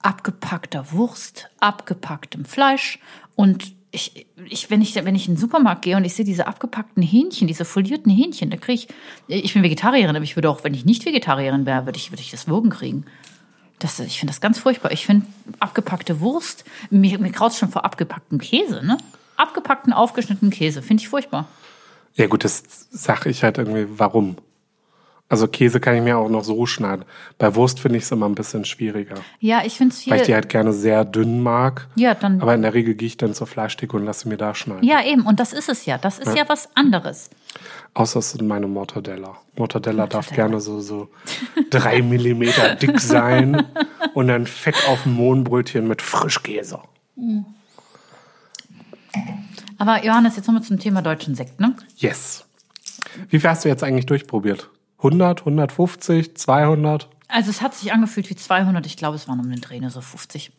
abgepackter 0.01 0.91
Wurst, 0.91 1.49
abgepacktem 1.59 2.45
Fleisch 2.45 2.99
und 3.35 3.73
ich, 3.91 4.25
ich, 4.49 4.69
wenn 4.69 4.81
ich, 4.81 4.95
wenn 4.95 5.15
ich 5.15 5.27
in 5.27 5.35
den 5.35 5.39
Supermarkt 5.39 5.81
gehe 5.81 5.97
und 5.97 6.05
ich 6.05 6.13
sehe 6.13 6.25
diese 6.25 6.47
abgepackten 6.47 7.03
Hähnchen, 7.03 7.47
diese 7.47 7.65
folierten 7.65 8.11
Hähnchen, 8.11 8.49
da 8.49 8.57
kriege 8.57 8.73
ich, 8.73 8.87
ich 9.27 9.53
bin 9.53 9.63
Vegetarierin, 9.63 10.15
aber 10.15 10.23
ich 10.23 10.37
würde 10.37 10.49
auch, 10.49 10.63
wenn 10.63 10.73
ich 10.73 10.85
nicht 10.85 11.05
Vegetarierin 11.05 11.65
wäre, 11.65 11.85
würde 11.85 11.97
ich, 11.97 12.11
würde 12.11 12.21
ich 12.21 12.31
das 12.31 12.47
Würgen 12.47 12.69
kriegen. 12.69 13.05
Das, 13.79 13.99
ich 13.99 14.19
finde 14.19 14.31
das 14.31 14.41
ganz 14.41 14.59
furchtbar. 14.59 14.91
Ich 14.91 15.05
finde 15.05 15.25
abgepackte 15.59 16.21
Wurst, 16.21 16.63
mir, 16.89 17.19
mir 17.19 17.31
kraut 17.31 17.53
schon 17.53 17.69
vor 17.69 17.83
abgepacktem 17.83 18.39
Käse, 18.39 18.85
ne? 18.85 18.97
Abgepackten, 19.37 19.91
aufgeschnittenen 19.91 20.51
Käse, 20.51 20.81
finde 20.81 21.01
ich 21.01 21.09
furchtbar. 21.09 21.47
Ja 22.13 22.27
gut, 22.27 22.43
das 22.43 22.63
sage 22.91 23.29
ich 23.29 23.43
halt 23.43 23.57
irgendwie, 23.57 23.87
warum? 23.97 24.37
Also 25.31 25.47
Käse 25.47 25.79
kann 25.79 25.95
ich 25.95 26.01
mir 26.01 26.17
auch 26.17 26.27
noch 26.27 26.43
so 26.43 26.65
schneiden. 26.65 27.05
Bei 27.37 27.55
Wurst 27.55 27.79
finde 27.79 27.97
ich 27.97 28.03
es 28.03 28.11
immer 28.11 28.27
ein 28.27 28.35
bisschen 28.35 28.65
schwieriger. 28.65 29.15
Ja, 29.39 29.61
ich 29.63 29.77
finde 29.77 29.93
es 29.93 30.01
viel. 30.01 30.11
Weil 30.11 30.19
ich 30.19 30.25
die 30.25 30.33
halt 30.33 30.49
gerne 30.49 30.73
sehr 30.73 31.05
dünn 31.05 31.41
mag. 31.41 31.87
ja, 31.95 32.15
dann. 32.15 32.41
Aber 32.41 32.53
in 32.53 32.61
der 32.63 32.73
Regel 32.73 32.95
gehe 32.95 33.07
ich 33.07 33.15
dann 33.15 33.33
zur 33.33 33.47
Fleischtheke 33.47 33.95
und 33.95 34.03
lasse 34.03 34.27
mir 34.27 34.35
da 34.35 34.53
schneiden. 34.53 34.83
ja, 34.83 35.01
eben. 35.01 35.21
Und 35.25 35.39
das 35.39 35.53
ist 35.53 35.69
es 35.69 35.85
ja. 35.85 35.97
Das 35.97 36.19
ist 36.19 36.35
ja, 36.35 36.49
was 36.49 36.75
anderes. 36.75 37.29
Außer 37.93 38.19
es 38.19 38.31
sind 38.31 38.45
meine 38.45 38.67
Mortadella. 38.67 39.37
Mortadella 39.55 40.05
darf 40.05 40.31
gerne 40.31 40.59
so, 40.59 40.81
so 40.81 41.07
drei 41.69 42.01
Millimeter 42.01 42.75
dick 42.75 42.99
sein 42.99 43.65
und 44.13 44.27
dann 44.27 44.45
Fett 44.45 44.75
auf 44.89 45.03
dem 45.03 45.13
Mohnbrötchen 45.13 45.87
mit 45.87 46.01
Frischkäse. 46.01 46.79
Aber 49.77 50.03
Johannes, 50.03 50.35
jetzt 50.35 50.47
nochmal 50.47 50.63
zum 50.63 50.77
Thema 50.77 51.01
deutschen 51.01 51.35
Sekt, 51.35 51.61
ne? 51.61 51.73
Yes. 51.95 52.43
Wie 53.29 53.39
viel 53.39 53.49
hast 53.49 53.63
du 53.63 53.69
jetzt 53.69 53.83
eigentlich 53.85 54.07
durchprobiert? 54.07 54.69
100, 55.03 55.39
150, 55.41 56.35
200? 56.37 57.07
Also 57.27 57.49
es 57.49 57.61
hat 57.61 57.73
sich 57.75 57.93
angefühlt 57.93 58.29
wie 58.29 58.35
200. 58.35 58.85
Ich 58.85 58.97
glaube, 58.97 59.15
es 59.15 59.27
waren 59.27 59.39
um 59.39 59.49
den 59.49 59.61
Dreh 59.61 59.79
nur 59.79 59.89
so 59.89 60.01
50. 60.01 60.51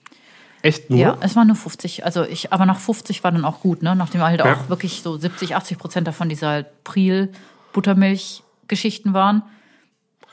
Echt 0.62 0.90
nur? 0.90 0.98
Ja, 0.98 1.16
es 1.20 1.34
waren 1.36 1.48
nur 1.48 1.56
50. 1.56 2.04
Also 2.04 2.24
ich, 2.24 2.52
aber 2.52 2.66
nach 2.66 2.78
50 2.78 3.24
war 3.24 3.32
dann 3.32 3.44
auch 3.44 3.60
gut, 3.60 3.82
ne? 3.82 3.94
Nachdem 3.96 4.22
halt 4.22 4.40
Ja. 4.40 4.54
auch 4.54 4.68
wirklich 4.68 5.02
so 5.02 5.16
70, 5.18 5.54
80 5.56 5.78
Prozent 5.78 6.06
davon 6.06 6.28
dieser 6.28 6.62
Priel 6.84 7.30
Buttermilch 7.72 8.42
Geschichten 8.68 9.12
waren. 9.12 9.42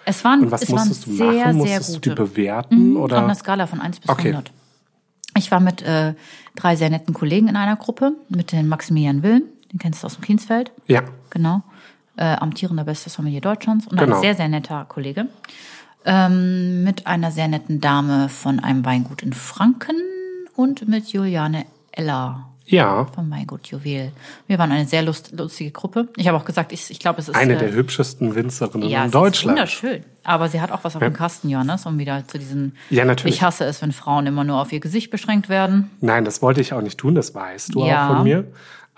Es 0.06 0.24
waren, 0.24 0.42
Und 0.44 0.52
was 0.52 0.64
es 0.64 0.70
waren 0.72 0.88
musstest 0.88 1.08
du 1.08 1.12
sehr, 1.16 1.26
machen? 1.28 1.38
sehr 1.38 1.54
Musstest 1.78 1.96
du 1.96 2.00
die 2.00 2.10
gute. 2.10 2.24
bewerten? 2.24 2.96
Auf 2.98 3.04
oder? 3.04 3.24
einer 3.24 3.36
Skala 3.36 3.68
von 3.68 3.82
1 3.82 4.00
bis 4.00 4.10
Okay. 4.10 4.30
100. 4.30 4.52
Ich 5.38 5.52
war 5.52 5.60
mit 5.60 5.82
äh, 5.84 6.14
drei 6.56 6.76
sehr 6.76 6.90
netten 6.90 7.14
Kollegen 7.14 7.48
in 7.48 7.56
einer 7.56 7.76
Gruppe, 7.76 8.14
mit 8.30 8.52
den 8.52 8.68
Maximilian 8.68 9.22
Willen, 9.24 9.44
den 9.72 9.78
kennst 9.80 10.02
du 10.04 10.08
aus 10.08 10.16
dem 10.16 10.24
Kienzfeld, 10.24 10.72
Ja. 10.88 11.04
genau, 11.30 11.62
äh, 12.20 12.36
amtierender 12.36 12.84
bester 12.84 13.10
Sommelier 13.10 13.42
Deutschlands 13.42 13.88
und 13.88 13.98
Genau. 13.98 14.16
ein 14.18 14.22
sehr, 14.22 14.36
sehr 14.36 14.50
netter 14.50 14.86
Kollege. 14.90 15.28
Ähm, 16.06 16.84
mit 16.84 17.08
einer 17.08 17.32
sehr 17.32 17.48
netten 17.48 17.82
Dame 17.82 18.30
von 18.30 18.60
einem 18.60 18.86
Weingut 18.86 19.22
in 19.22 19.34
Franken 19.34 19.96
und 20.56 20.88
mit 20.88 21.08
Juliane 21.12 21.66
Eller 21.92 22.46
Ja. 22.66 23.06
vom 23.14 23.30
Weingut 23.32 23.68
Juwel. 23.68 24.12
Wir 24.48 24.58
waren 24.60 24.72
eine 24.72 24.86
sehr 24.86 25.02
lust, 25.02 25.34
lustige 25.38 25.72
Gruppe. 25.72 26.08
Ich 26.16 26.28
habe 26.28 26.38
auch 26.38 26.46
gesagt, 26.46 26.72
ich, 26.72 26.90
ich 26.90 27.00
glaube, 27.00 27.20
es 27.20 27.28
ist 27.28 27.36
Eine 27.36 27.56
äh, 27.56 27.58
der 27.60 27.74
hübschesten 27.74 28.34
Winzerinnen 28.36 28.88
ja, 28.88 29.04
in 29.06 29.12
Deutschland. 29.12 29.58
wunderschön. 29.58 30.04
Aber 30.24 30.48
sie 30.48 30.62
hat 30.62 30.72
auch 30.72 30.84
was 30.84 30.96
auf 30.96 31.02
dem 31.02 31.14
Kasten, 31.14 31.50
Johannes, 31.50 31.86
um 31.86 31.98
wieder 32.00 32.26
zu 32.28 32.38
diesen. 32.38 32.76
Ja, 32.90 33.04
natürlich. 33.04 33.36
Ich 33.38 33.42
hasse 33.42 33.66
es, 33.66 33.82
wenn 33.82 33.92
Frauen 33.92 34.28
immer 34.28 34.44
nur 34.46 34.62
auf 34.62 34.72
ihr 34.72 34.80
Gesicht 34.80 35.10
beschränkt 35.12 35.50
werden. 35.50 35.90
Nein, 36.00 36.24
das 36.24 36.42
wollte 36.42 36.62
ich 36.62 36.72
auch 36.74 36.82
nicht 36.82 36.98
tun, 36.98 37.16
das 37.16 37.34
weißt 37.36 37.74
du 37.76 37.86
Ja. 37.86 38.06
auch 38.10 38.16
von 38.16 38.24
mir. 38.24 38.46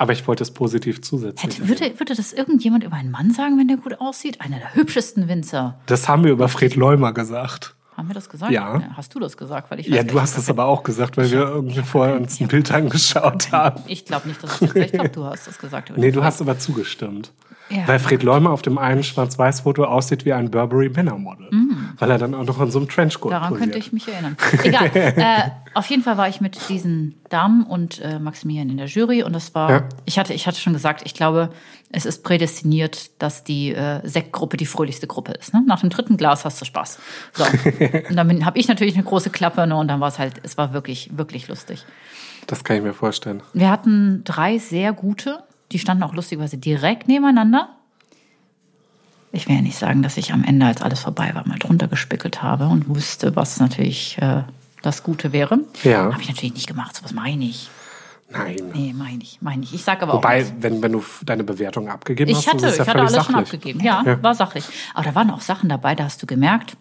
Aber 0.01 0.13
ich 0.13 0.27
wollte 0.27 0.41
es 0.41 0.49
positiv. 0.49 0.99
Hätte, 1.37 1.67
würde, 1.67 1.99
würde 1.99 2.15
das 2.15 2.33
irgendjemand 2.33 2.83
über 2.83 2.95
einen 2.95 3.11
Mann 3.11 3.29
sagen, 3.29 3.59
wenn 3.59 3.67
der 3.67 3.77
gut 3.77 4.01
aussieht? 4.01 4.41
Einer 4.41 4.57
der 4.57 4.73
hübschesten 4.73 5.27
Winzer. 5.27 5.79
Das 5.85 6.09
haben 6.09 6.23
wir 6.23 6.31
über 6.31 6.47
Fred 6.47 6.75
Leumer 6.75 7.13
gesagt. 7.13 7.75
Haben 7.95 8.07
wir 8.07 8.15
das 8.15 8.27
gesagt? 8.27 8.51
Ja. 8.51 8.81
Hast 8.97 9.13
du 9.13 9.19
das 9.19 9.37
gesagt? 9.37 9.69
Weil 9.69 9.79
ich 9.79 9.85
Ja, 9.85 10.01
du 10.01 10.19
hast 10.19 10.39
es 10.39 10.49
aber 10.49 10.65
auch 10.65 10.81
gesagt, 10.81 11.17
weil 11.17 11.29
wir 11.29 11.41
irgendwie 11.41 11.83
vorher 11.83 12.15
uns 12.15 12.41
ein 12.41 12.47
Bild 12.47 12.71
angeschaut 12.71 13.51
haben. 13.51 13.83
Ich 13.85 14.03
glaube 14.03 14.27
nicht, 14.27 14.41
dass 14.41 14.59
es 14.59 14.73
jetzt. 14.73 14.75
Ich 14.75 14.91
glaube, 14.91 15.09
du 15.09 15.23
hast 15.23 15.45
das 15.45 15.59
gesagt. 15.59 15.93
Nee, 15.95 16.09
du 16.09 16.23
hast 16.23 16.41
aber 16.41 16.57
zugestimmt. 16.57 17.31
Ja. 17.71 17.87
Weil 17.87 17.99
Fred 17.99 18.23
Leumer 18.23 18.51
auf 18.51 18.61
dem 18.61 18.77
einen 18.77 19.03
Schwarz-Weiß-Foto 19.03 19.85
aussieht 19.85 20.25
wie 20.25 20.33
ein 20.33 20.51
Burberry 20.51 20.89
Männermodel. 20.89 21.49
Weil 21.97 22.11
er 22.11 22.17
dann 22.17 22.33
auch 22.35 22.45
noch 22.45 22.59
in 22.61 22.71
so 22.71 22.79
einem 22.79 22.89
Trenchcoat 22.89 23.31
Mhm. 23.31 23.33
Daran 23.35 23.49
posiert. 23.49 23.71
könnte 23.71 23.77
ich 23.79 23.93
mich 23.93 24.07
erinnern. 24.07 24.37
Egal. 24.63 24.91
äh, 24.93 25.49
auf 25.73 25.85
jeden 25.87 26.03
Fall 26.03 26.17
war 26.17 26.27
ich 26.27 26.41
mit 26.41 26.57
diesen 26.69 27.15
Damen 27.29 27.63
und 27.63 27.99
äh, 28.01 28.19
Maximilian 28.19 28.69
in 28.69 28.77
der 28.77 28.87
Jury 28.87 29.23
und 29.23 29.33
das 29.33 29.53
war, 29.55 29.69
Ja. 29.69 29.83
ich 30.05 30.19
hatte, 30.19 30.33
ich 30.33 30.47
hatte 30.47 30.59
schon 30.59 30.73
gesagt, 30.73 31.01
ich 31.05 31.13
glaube, 31.13 31.49
es 31.91 32.05
ist 32.05 32.23
prädestiniert, 32.23 33.21
dass 33.21 33.43
die 33.43 33.73
äh, 33.73 34.05
Sektgruppe 34.07 34.57
die 34.57 34.65
fröhlichste 34.65 35.07
Gruppe 35.07 35.33
ist. 35.33 35.53
Ne? 35.53 35.63
Nach 35.67 35.79
dem 35.81 35.89
dritten 35.89 36.17
Glas 36.17 36.43
hast 36.45 36.59
du 36.61 36.65
Spaß. 36.65 36.99
So. 37.33 37.43
und 38.09 38.15
dann 38.15 38.45
habe 38.45 38.59
ich 38.59 38.67
natürlich 38.67 38.95
eine 38.95 39.03
große 39.03 39.29
Klappe 39.29 39.65
ne? 39.67 39.75
und 39.75 39.87
dann 39.87 39.99
war 39.99 40.07
es 40.09 40.19
halt, 40.19 40.35
es 40.43 40.57
war 40.57 40.73
wirklich, 40.73 41.09
wirklich 41.17 41.47
lustig. 41.47 41.85
Das 42.47 42.63
kann 42.63 42.77
ich 42.77 42.83
mir 42.83 42.93
vorstellen. 42.93 43.41
Wir 43.53 43.69
hatten 43.69 44.23
drei 44.23 44.57
sehr 44.57 44.93
gute, 44.93 45.43
die 45.71 45.79
standen 45.79 46.03
auch 46.03 46.13
lustigerweise 46.13 46.57
direkt 46.57 47.07
nebeneinander. 47.07 47.69
Ich 49.31 49.47
will 49.47 49.55
ja 49.55 49.61
nicht 49.61 49.77
sagen, 49.77 50.03
dass 50.03 50.17
ich 50.17 50.33
am 50.33 50.43
Ende, 50.43 50.65
als 50.65 50.81
alles 50.81 50.99
vorbei 51.01 51.31
war, 51.33 51.47
mal 51.47 51.57
drunter 51.57 51.87
gespickelt 51.87 52.41
habe 52.43 52.67
und 52.67 52.89
wusste, 52.89 53.35
was 53.35 53.59
natürlich 53.61 54.17
äh, 54.21 54.43
das 54.81 55.03
Gute 55.03 55.31
wäre. 55.31 55.59
Ja. 55.83 56.11
Habe 56.11 56.21
ich 56.21 56.27
natürlich 56.27 56.53
nicht 56.53 56.67
gemacht, 56.67 56.95
so 56.95 57.03
was 57.03 57.13
meine 57.13 57.45
ich. 57.45 57.69
Nein. 58.29 58.57
Nee, 58.73 58.93
meine 58.93 59.21
ich, 59.23 59.41
meine 59.41 59.63
ich. 59.63 59.73
Ich 59.73 59.83
sage 59.83 60.03
aber 60.03 60.13
auch 60.13 60.17
Wobei, 60.17 60.45
wenn, 60.59 60.81
wenn 60.81 60.91
du 60.93 61.03
deine 61.25 61.43
Bewertung 61.43 61.89
abgegeben 61.89 62.29
Ich 62.31 62.37
hast, 62.37 62.47
hatte, 62.47 62.57
ist 62.57 62.63
es 62.65 62.71
ich 62.73 62.79
ja 62.79 62.87
hatte 62.87 62.99
alles 62.99 63.13
schon 63.13 63.23
sachlich. 63.23 63.37
abgegeben. 63.45 63.79
Ja, 63.81 64.03
Ja. 64.05 64.23
war 64.23 64.35
sachlich. 64.35 64.65
Aber 64.93 65.03
da 65.05 65.15
waren 65.15 65.29
auch 65.31 65.41
Sachen 65.41 65.67
dabei, 65.69 65.95
da 65.95 66.05
hast 66.05 66.21
du 66.21 66.25
gemerkt, 66.27 66.75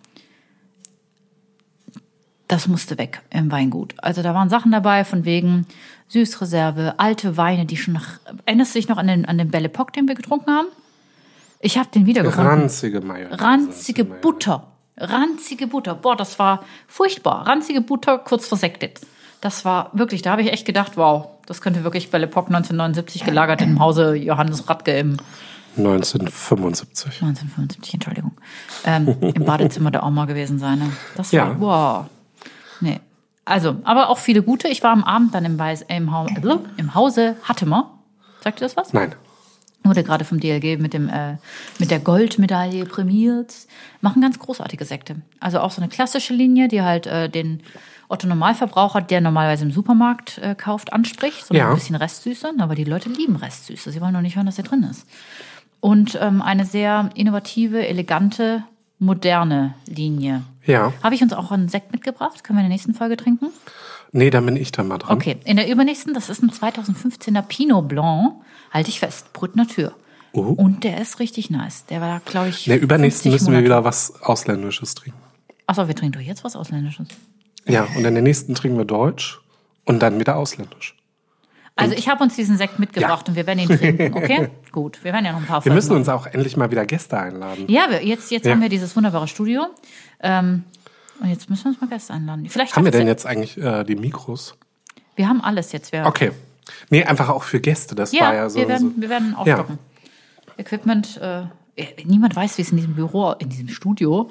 das 2.51 2.67
musste 2.69 2.99
weg 2.99 3.23
im 3.31 3.51
Weingut. 3.53 3.95
Also 3.99 4.23
da 4.23 4.35
waren 4.35 4.49
Sachen 4.49 4.73
dabei 4.73 5.05
von 5.05 5.25
wegen 5.25 5.67
Süßreserve, 6.09 6.95
alte 6.99 7.37
Weine, 7.37 7.65
die 7.65 7.77
schon 7.77 7.95
nach. 7.95 8.19
Erinnerst 8.45 8.75
du 8.75 8.79
dich 8.79 8.89
noch 8.89 8.99
an 8.99 9.07
den, 9.07 9.25
an 9.25 9.39
den 9.39 9.51
Belle 9.51 9.67
Epoque, 9.67 9.93
den 9.93 10.09
wir 10.09 10.15
getrunken 10.17 10.51
haben? 10.51 10.67
Ich 11.61 11.79
habe 11.79 11.89
den 11.95 12.07
wiedergefunden. 12.07 12.47
Ranzige 12.53 13.01
Mayonnaise. 13.01 13.41
Ranzige. 13.43 14.05
Butter. 14.05 14.67
Ranzige 14.97 15.67
Butter. 15.67 15.95
Boah, 15.95 16.17
das 16.17 16.39
war 16.39 16.65
furchtbar. 16.89 17.47
Ranzige 17.47 17.81
Butter, 17.81 18.19
kurz 18.19 18.49
versektet. 18.49 19.01
Das 19.41 19.65
war 19.65 19.91
wirklich, 19.93 20.23
da 20.23 20.33
habe 20.33 20.43
ich 20.43 20.53
echt 20.53 20.67
gedacht, 20.67 20.97
wow, 20.97 21.29
das 21.47 21.61
könnte 21.61 21.85
wirklich 21.85 22.11
Belle 22.11 22.25
Epoque 22.27 22.49
1979 22.49 23.25
gelagert 23.25 23.63
im 23.63 23.79
Hause 23.79 24.15
Johannes 24.17 24.69
Radke 24.69 24.99
im 24.99 25.17
1975. 25.77 27.23
1975, 27.23 27.95
Entschuldigung. 27.95 28.33
Ähm, 28.85 29.17
Im 29.21 29.45
Badezimmer 29.45 29.91
der 29.91 30.05
Oma 30.05 30.25
gewesen 30.25 30.59
sein. 30.59 30.81
Ne? 30.81 30.93
Das 31.17 31.33
war, 31.33 31.39
Ja. 31.39 31.57
wow. 31.61 32.07
Nee. 32.81 33.01
Also, 33.45 33.77
aber 33.85 34.11
auch 34.11 34.19
viele 34.19 34.43
gute. 34.43 34.69
Ich 34.69 34.83
war 34.83 34.91
am 34.93 35.03
Abend 35.05 35.35
dann 35.35 35.45
im, 35.45 35.59
Weis, 35.59 35.83
im, 35.89 36.13
Hau- 36.13 36.27
äh, 36.27 36.59
im 36.77 36.95
Hause 36.95 37.37
Hattemer. 37.45 37.99
Sagt 38.43 38.61
ihr 38.61 38.65
das 38.67 38.77
was? 38.77 38.93
Nein. 38.93 39.15
Wurde 39.83 40.05
gerade 40.05 40.25
vom 40.27 40.39
DLG 40.41 40.79
mit, 40.79 40.93
dem, 40.93 41.09
äh, 41.09 41.37
mit 41.79 41.91
der 41.91 42.01
Goldmedaille 42.01 42.85
prämiert. 42.85 43.55
Machen 44.03 44.21
ganz 44.23 44.39
großartige 44.39 44.85
Sekte. 44.85 45.17
Also 45.41 45.61
auch 45.61 45.71
so 45.71 45.81
eine 45.81 45.89
klassische 45.89 46.35
Linie, 46.35 46.69
die 46.69 46.83
halt 46.83 47.07
äh, 47.07 47.29
den 47.31 47.63
Otto 48.09 48.27
Normalverbraucher, 48.27 49.01
der 49.01 49.21
normalerweise 49.23 49.65
im 49.65 49.71
Supermarkt 49.73 50.39
äh, 50.39 50.55
kauft, 50.55 50.93
anspricht. 50.93 51.47
So 51.47 51.55
Ja. 51.55 51.69
ein 51.71 51.75
bisschen 51.75 51.97
Restsüße. 51.97 52.53
Aber 52.59 52.75
die 52.75 52.85
Leute 52.85 53.09
lieben 53.09 53.37
Restsüße. 53.37 53.91
Sie 53.91 54.01
wollen 54.03 54.13
nur 54.13 54.23
nicht 54.23 54.37
hören, 54.37 54.47
dass 54.47 54.57
hier 54.57 54.65
drin 54.65 54.83
ist. 54.83 55.07
Und 55.81 56.19
ähm, 56.21 56.43
eine 56.43 56.67
sehr 56.67 57.09
innovative, 57.15 57.87
elegante, 57.87 58.63
moderne 58.99 59.75
Linie. 59.87 60.43
Ja. 60.71 60.93
Habe 61.03 61.15
ich 61.15 61.23
uns 61.23 61.33
auch 61.33 61.51
einen 61.51 61.69
Sekt 61.69 61.93
mitgebracht? 61.93 62.45
Können 62.45 62.59
wir 62.59 62.63
in 62.63 62.69
der 62.69 62.75
nächsten 62.75 62.95
Folge 62.95 63.17
trinken? 63.17 63.49
Nee, 64.13 64.31
dann 64.31 64.45
bin 64.47 64.57
ich 64.57 64.73
dann 64.73 64.89
mal 64.89 64.99
dran. 64.99 65.17
Okay, 65.17 65.37
in 65.45 65.57
der 65.57 65.69
übernächsten, 65.69 66.15
das 66.15 66.29
ist 66.29 66.43
ein 66.43 66.51
2015er 66.51 67.43
Pinot 67.43 67.89
Blanc, 67.89 68.35
halte 68.71 68.91
ich 68.91 69.01
fest, 69.01 69.33
Brut 69.33 69.57
Natur. 69.57 69.93
Oh. 70.33 70.41
Und 70.43 70.85
der 70.85 71.01
ist 71.01 71.19
richtig 71.19 71.51
nice. 71.51 71.87
Der 71.87 72.01
war, 72.01 72.21
glaube 72.21 72.49
ich. 72.49 72.67
In 72.67 72.73
der 72.73 72.81
übernächsten 72.81 73.31
50 73.31 73.33
müssen 73.33 73.47
wir 73.47 73.59
Monate. 73.59 73.65
wieder 73.65 73.85
was 73.85 74.23
Ausländisches 74.23 74.95
trinken. 74.95 75.19
Achso, 75.67 75.87
wir 75.89 75.95
trinken 75.95 76.19
doch 76.19 76.25
jetzt 76.25 76.45
was 76.45 76.57
Ausländisches. 76.57 77.09
Ja, 77.67 77.87
und 77.97 78.05
in 78.05 78.15
der 78.15 78.23
nächsten 78.23 78.55
trinken 78.55 78.79
wir 78.79 78.85
Deutsch 78.85 79.41
und 79.85 80.01
dann 80.01 80.19
wieder 80.19 80.37
Ausländisch. 80.37 80.97
Also 81.77 81.95
ich 81.95 82.09
habe 82.09 82.23
uns 82.23 82.37
diesen 82.37 82.57
Sekt 82.59 82.79
mitgebracht 82.79 83.27
Ja. 83.27 83.31
und 83.31 83.37
wir 83.37 83.47
werden 83.47 83.61
ihn 83.61 83.69
trinken, 83.69 84.15
okay? 84.17 84.49
Gut, 84.73 85.03
wir 85.03 85.13
werden 85.13 85.25
ja 85.25 85.33
noch 85.33 85.41
ein 85.41 85.47
paar 85.47 85.65
Wir 85.65 85.73
müssen 85.73 85.89
machen. 85.91 85.99
uns 86.01 86.09
auch 86.09 86.27
endlich 86.27 86.57
mal 86.57 86.71
wieder 86.71 86.85
Gäste 86.85 87.19
einladen. 87.19 87.65
Ja, 87.69 87.87
wir, 87.89 88.05
jetzt, 88.05 88.31
jetzt 88.31 88.45
Ja. 88.45 88.53
haben 88.53 88.61
wir 88.61 88.69
dieses 88.69 88.95
wunderbare 88.97 89.29
Studio. 89.29 89.67
Ähm, 90.21 90.65
und 91.21 91.29
jetzt 91.31 91.49
müssen 91.49 91.65
wir 91.65 91.71
uns 91.71 91.81
mal 91.81 91.87
Gäste 91.89 92.13
einladen. 92.13 92.47
Vielleicht 92.49 92.77
Haben 92.77 92.85
wir 92.85 92.93
denn 92.93 93.07
jetzt 93.07 93.25
eigentlich 93.27 93.57
äh, 93.59 93.85
die 93.85 93.97
Mikros? 93.97 94.57
Wir 95.17 95.29
haben 95.29 95.41
alles 95.43 95.73
jetzt. 95.73 95.93
Wir, 95.93 96.05
Okay. 96.07 96.33
Nee, 96.91 97.05
einfach 97.05 97.29
auch 97.31 97.43
für 97.43 97.61
Gäste. 97.61 97.95
Das 97.95 98.13
Ja, 98.13 98.23
war 98.27 98.35
ja 98.35 98.51
so. 98.51 98.59
wir, 98.59 98.69
werden, 98.69 98.93
so. 98.97 99.01
wir 99.03 99.09
werden 99.09 99.35
aufstocken. 99.35 99.79
Equipment, 100.59 101.17
äh, 101.19 101.43
niemand 102.05 102.37
weiß, 102.37 102.59
wie 102.59 102.63
es 102.63 102.71
in 102.71 102.77
diesem 102.77 102.95
Büro, 102.95 103.33
in 103.33 103.49
diesem 103.49 103.69
Studio. 103.69 104.29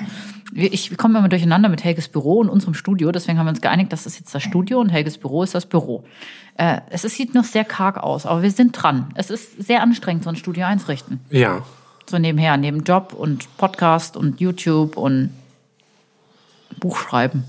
Ich 0.54 0.96
komme 0.98 1.20
immer 1.20 1.30
durcheinander 1.30 1.70
mit 1.70 1.84
Helges 1.84 2.08
Büro 2.08 2.40
und 2.40 2.50
unserem 2.50 2.74
Studio, 2.74 3.12
deswegen 3.12 3.38
haben 3.38 3.46
wir 3.46 3.52
uns 3.52 3.62
geeinigt, 3.62 3.92
das 3.92 4.06
ist 4.06 4.20
jetzt 4.20 4.34
das 4.34 4.44
Studio 4.44 4.80
und 4.80 4.90
Helges 4.90 5.18
Büro 5.18 5.44
ist 5.44 5.56
das 5.56 5.66
Büro. 5.66 6.04
Äh, 6.58 6.82
es 6.90 7.06
ist, 7.06 7.16
sieht 7.16 7.34
noch 7.34 7.44
sehr 7.44 7.66
karg 7.66 7.98
aus, 7.98 8.26
aber 8.26 8.42
wir 8.42 8.52
sind 8.52 8.72
dran. 8.72 9.12
Es 9.16 9.30
ist 9.30 9.62
sehr 9.62 9.82
anstrengend, 9.82 10.24
so 10.24 10.30
ein 10.30 10.36
Studio 10.36 10.66
einzurichten. 10.66 11.20
Ja. 11.30 11.64
So 12.10 12.18
nebenher, 12.18 12.58
neben 12.58 12.84
Job 12.84 13.14
und 13.14 13.56
Podcast 13.58 14.18
und 14.18 14.40
YouTube 14.40 14.98
und 14.98 15.32
Buchschreiben. 16.80 17.44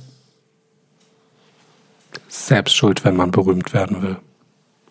Selbst 2.29 2.77
schuld, 2.77 3.05
wenn 3.05 3.17
man 3.17 3.31
berühmt 3.31 3.73
werden 3.73 4.03
will. 4.03 4.17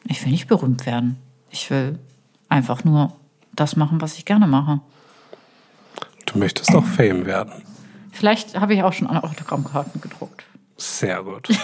Ich 0.05 0.23
will 0.23 0.31
nicht 0.31 0.47
berühmt 0.47 0.85
werden. 0.85 1.17
Ich 1.51 1.69
will 1.69 1.99
einfach 2.47 2.83
nur 2.83 3.13
das 3.59 3.75
machen, 3.75 4.01
was 4.01 4.15
ich 4.17 4.25
gerne 4.25 4.47
mache. 4.47 4.79
Du 6.25 6.37
möchtest 6.39 6.73
auch 6.75 6.85
Fame 6.85 7.25
werden. 7.25 7.63
Vielleicht 8.11 8.59
habe 8.59 8.73
ich 8.73 8.83
auch 8.83 8.93
schon 8.93 9.07
alle 9.07 9.23
Autogrammkarten 9.23 10.01
gedruckt. 10.01 10.43
Sehr 10.77 11.23
gut. 11.23 11.47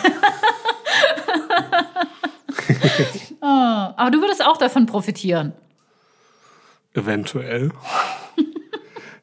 Aber 3.41 4.11
du 4.11 4.19
würdest 4.21 4.43
auch 4.45 4.57
davon 4.57 4.85
profitieren. 4.85 5.53
Eventuell. 6.93 7.71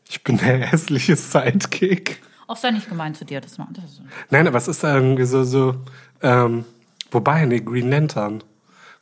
Ich 0.09 0.23
bin 0.23 0.37
der 0.39 0.59
hässliche 0.59 1.17
Sidekick. 1.17 2.23
Auch 2.47 2.57
sei 2.57 2.71
nicht 2.71 2.89
gemein 2.89 3.15
zu 3.15 3.25
dir. 3.25 3.41
Das, 3.41 3.57
ma- 3.59 3.69
das 3.73 3.85
ist, 3.85 4.03
Nein, 4.31 4.47
aber 4.47 4.59
es 4.59 4.69
ist 4.69 4.85
irgendwie 4.85 5.25
so, 5.25 5.43
so 5.43 5.75
ähm, 6.23 6.65
wobei, 7.11 7.45
nee, 7.47 7.61
Green 7.61 7.89
Lantern. 7.91 8.45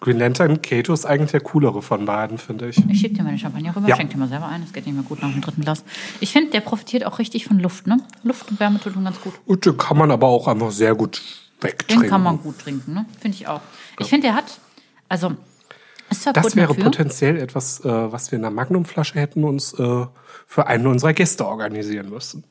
Green 0.01 0.19
Lantern, 0.19 0.63
Kato 0.63 0.95
ist 0.95 1.05
eigentlich 1.05 1.31
der 1.33 1.41
coolere 1.43 1.83
von 1.83 2.07
beiden, 2.07 2.39
finde 2.39 2.69
ich. 2.71 2.79
ich 2.89 3.01
schicke 3.01 3.17
dir 3.17 3.23
meine 3.23 3.39
Champagner 3.39 3.77
rüber, 3.77 3.87
Ja. 3.87 3.97
schenk 3.97 4.11
dir 4.11 4.17
mal 4.17 4.29
selber 4.29 4.47
ein. 4.49 4.63
Das 4.63 4.73
geht 4.73 4.87
nicht 4.87 4.95
mehr 4.95 5.05
gut 5.05 5.21
nach 5.23 5.31
dem 5.31 5.43
dritten 5.43 5.61
Glas. 5.61 5.85
Ich 6.21 6.33
finde, 6.33 6.51
der 6.53 6.61
profitiert 6.61 7.05
auch 7.05 7.19
richtig 7.19 7.45
von 7.45 7.59
Luft. 7.59 7.87
Ne? 7.87 7.99
Luft 8.23 8.51
und 8.51 8.59
Wärme 8.61 8.81
tut 8.81 8.97
ihm 8.97 9.05
ganz 9.05 9.21
gut. 9.21 9.35
Und 9.45 9.67
den 9.67 9.77
kann 9.77 9.99
man 9.99 10.11
aber 10.11 10.27
auch 10.29 10.49
einfach 10.49 10.71
sehr 10.71 10.95
gut 10.95 11.21
wegtrinken. 11.61 12.05
Den 12.05 12.11
kann 12.11 12.23
man 12.23 12.39
gut 12.43 12.59
trinken. 12.59 12.95
Ne? 12.95 13.05
Finde 13.21 13.37
ich 13.37 13.47
auch. 13.47 13.61
Ich 13.99 14.09
finde, 14.09 14.29
der 14.29 14.37
hat, 14.37 14.59
also, 15.11 15.33
ist 16.09 16.23
zwar 16.23 16.33
Das 16.33 16.57
wäre 16.57 16.69
Natur. 16.71 16.85
potenziell 16.85 17.37
etwas, 17.37 17.81
äh, 17.85 17.89
was 18.13 18.33
wir 18.33 18.39
in 18.39 18.45
einer 18.47 18.55
Magnumflasche 18.55 19.21
hätten 19.21 19.45
uns 19.45 19.75
äh, 19.75 20.07
für 20.47 20.67
einen 20.67 20.87
unserer 20.87 21.13
Gäste 21.13 21.47
organisieren 21.47 22.09
müssen. 22.09 22.45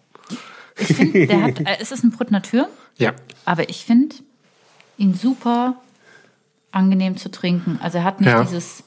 Ich 0.78 0.96
finde, 0.96 1.26
der 1.26 1.42
hat, 1.44 1.60
äh, 1.66 1.78
es 1.80 1.92
ist 1.92 2.04
ein 2.04 2.12
Brut 2.12 2.30
Natur. 2.30 2.70
Ja. 2.98 3.14
Aber 3.46 3.68
ich 3.70 3.86
finde 3.86 4.16
ihn 5.00 5.16
super 5.16 5.76
angenehm 6.72 7.18
zu 7.18 7.30
trinken. 7.32 7.80
Also 7.82 7.98
er 8.00 8.04
hat 8.04 8.20
nicht 8.20 8.30
Ja. 8.30 8.44
dieses, 8.44 8.84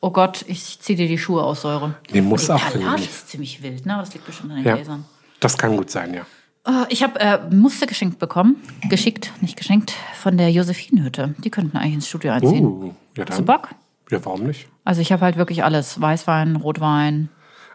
oh 0.00 0.10
Gott, 0.10 0.44
ich 0.48 0.78
ziehe 0.80 0.96
dir 0.96 1.08
die 1.08 1.18
Schuhe 1.18 1.42
aus 1.42 1.62
Säure. 1.62 1.94
Nee, 2.12 2.20
muss 2.20 2.48
auch, 2.50 2.74
nicht. 2.74 3.10
ist 3.10 3.28
ziemlich 3.28 3.62
wild, 3.62 3.86
ne? 3.86 3.94
Aber 3.94 4.02
das 4.04 4.12
liegt 4.14 4.26
bestimmt 4.26 4.50
an 4.52 4.58
den 4.58 4.66
Ja. 4.66 4.74
Gläsern. 4.76 5.04
Das 5.40 5.56
kann 5.58 5.76
gut 5.76 5.90
sein, 5.90 6.14
ja. 6.14 6.22
Äh, 6.66 6.86
Ich 6.88 7.02
habe 7.02 7.18
äh, 7.20 7.38
Muster 7.54 7.86
geschenkt 7.86 8.18
bekommen. 8.18 8.56
Geschickt, 8.88 9.32
nicht 9.40 9.56
geschenkt, 9.56 9.92
von 10.14 10.36
der 10.38 10.50
Josephinenhütte. 10.50 11.34
Die 11.38 11.50
könnten 11.50 11.76
eigentlich 11.76 11.94
ins 11.94 12.08
Studio 12.08 12.32
einziehen. 12.32 12.64
Uh, 12.64 12.94
ja 13.16 13.24
Hast 13.28 13.38
du 13.38 13.44
dann. 13.44 13.60
Bock? 13.60 13.68
Ja, 14.10 14.24
warum 14.24 14.44
nicht? 14.44 14.68
Also 14.84 15.00
ich 15.00 15.10
habe 15.12 15.22
halt 15.24 15.36
wirklich 15.36 15.64
alles. 15.64 16.00
Weißwein, 16.00 16.56
Rotwein. 16.56 17.28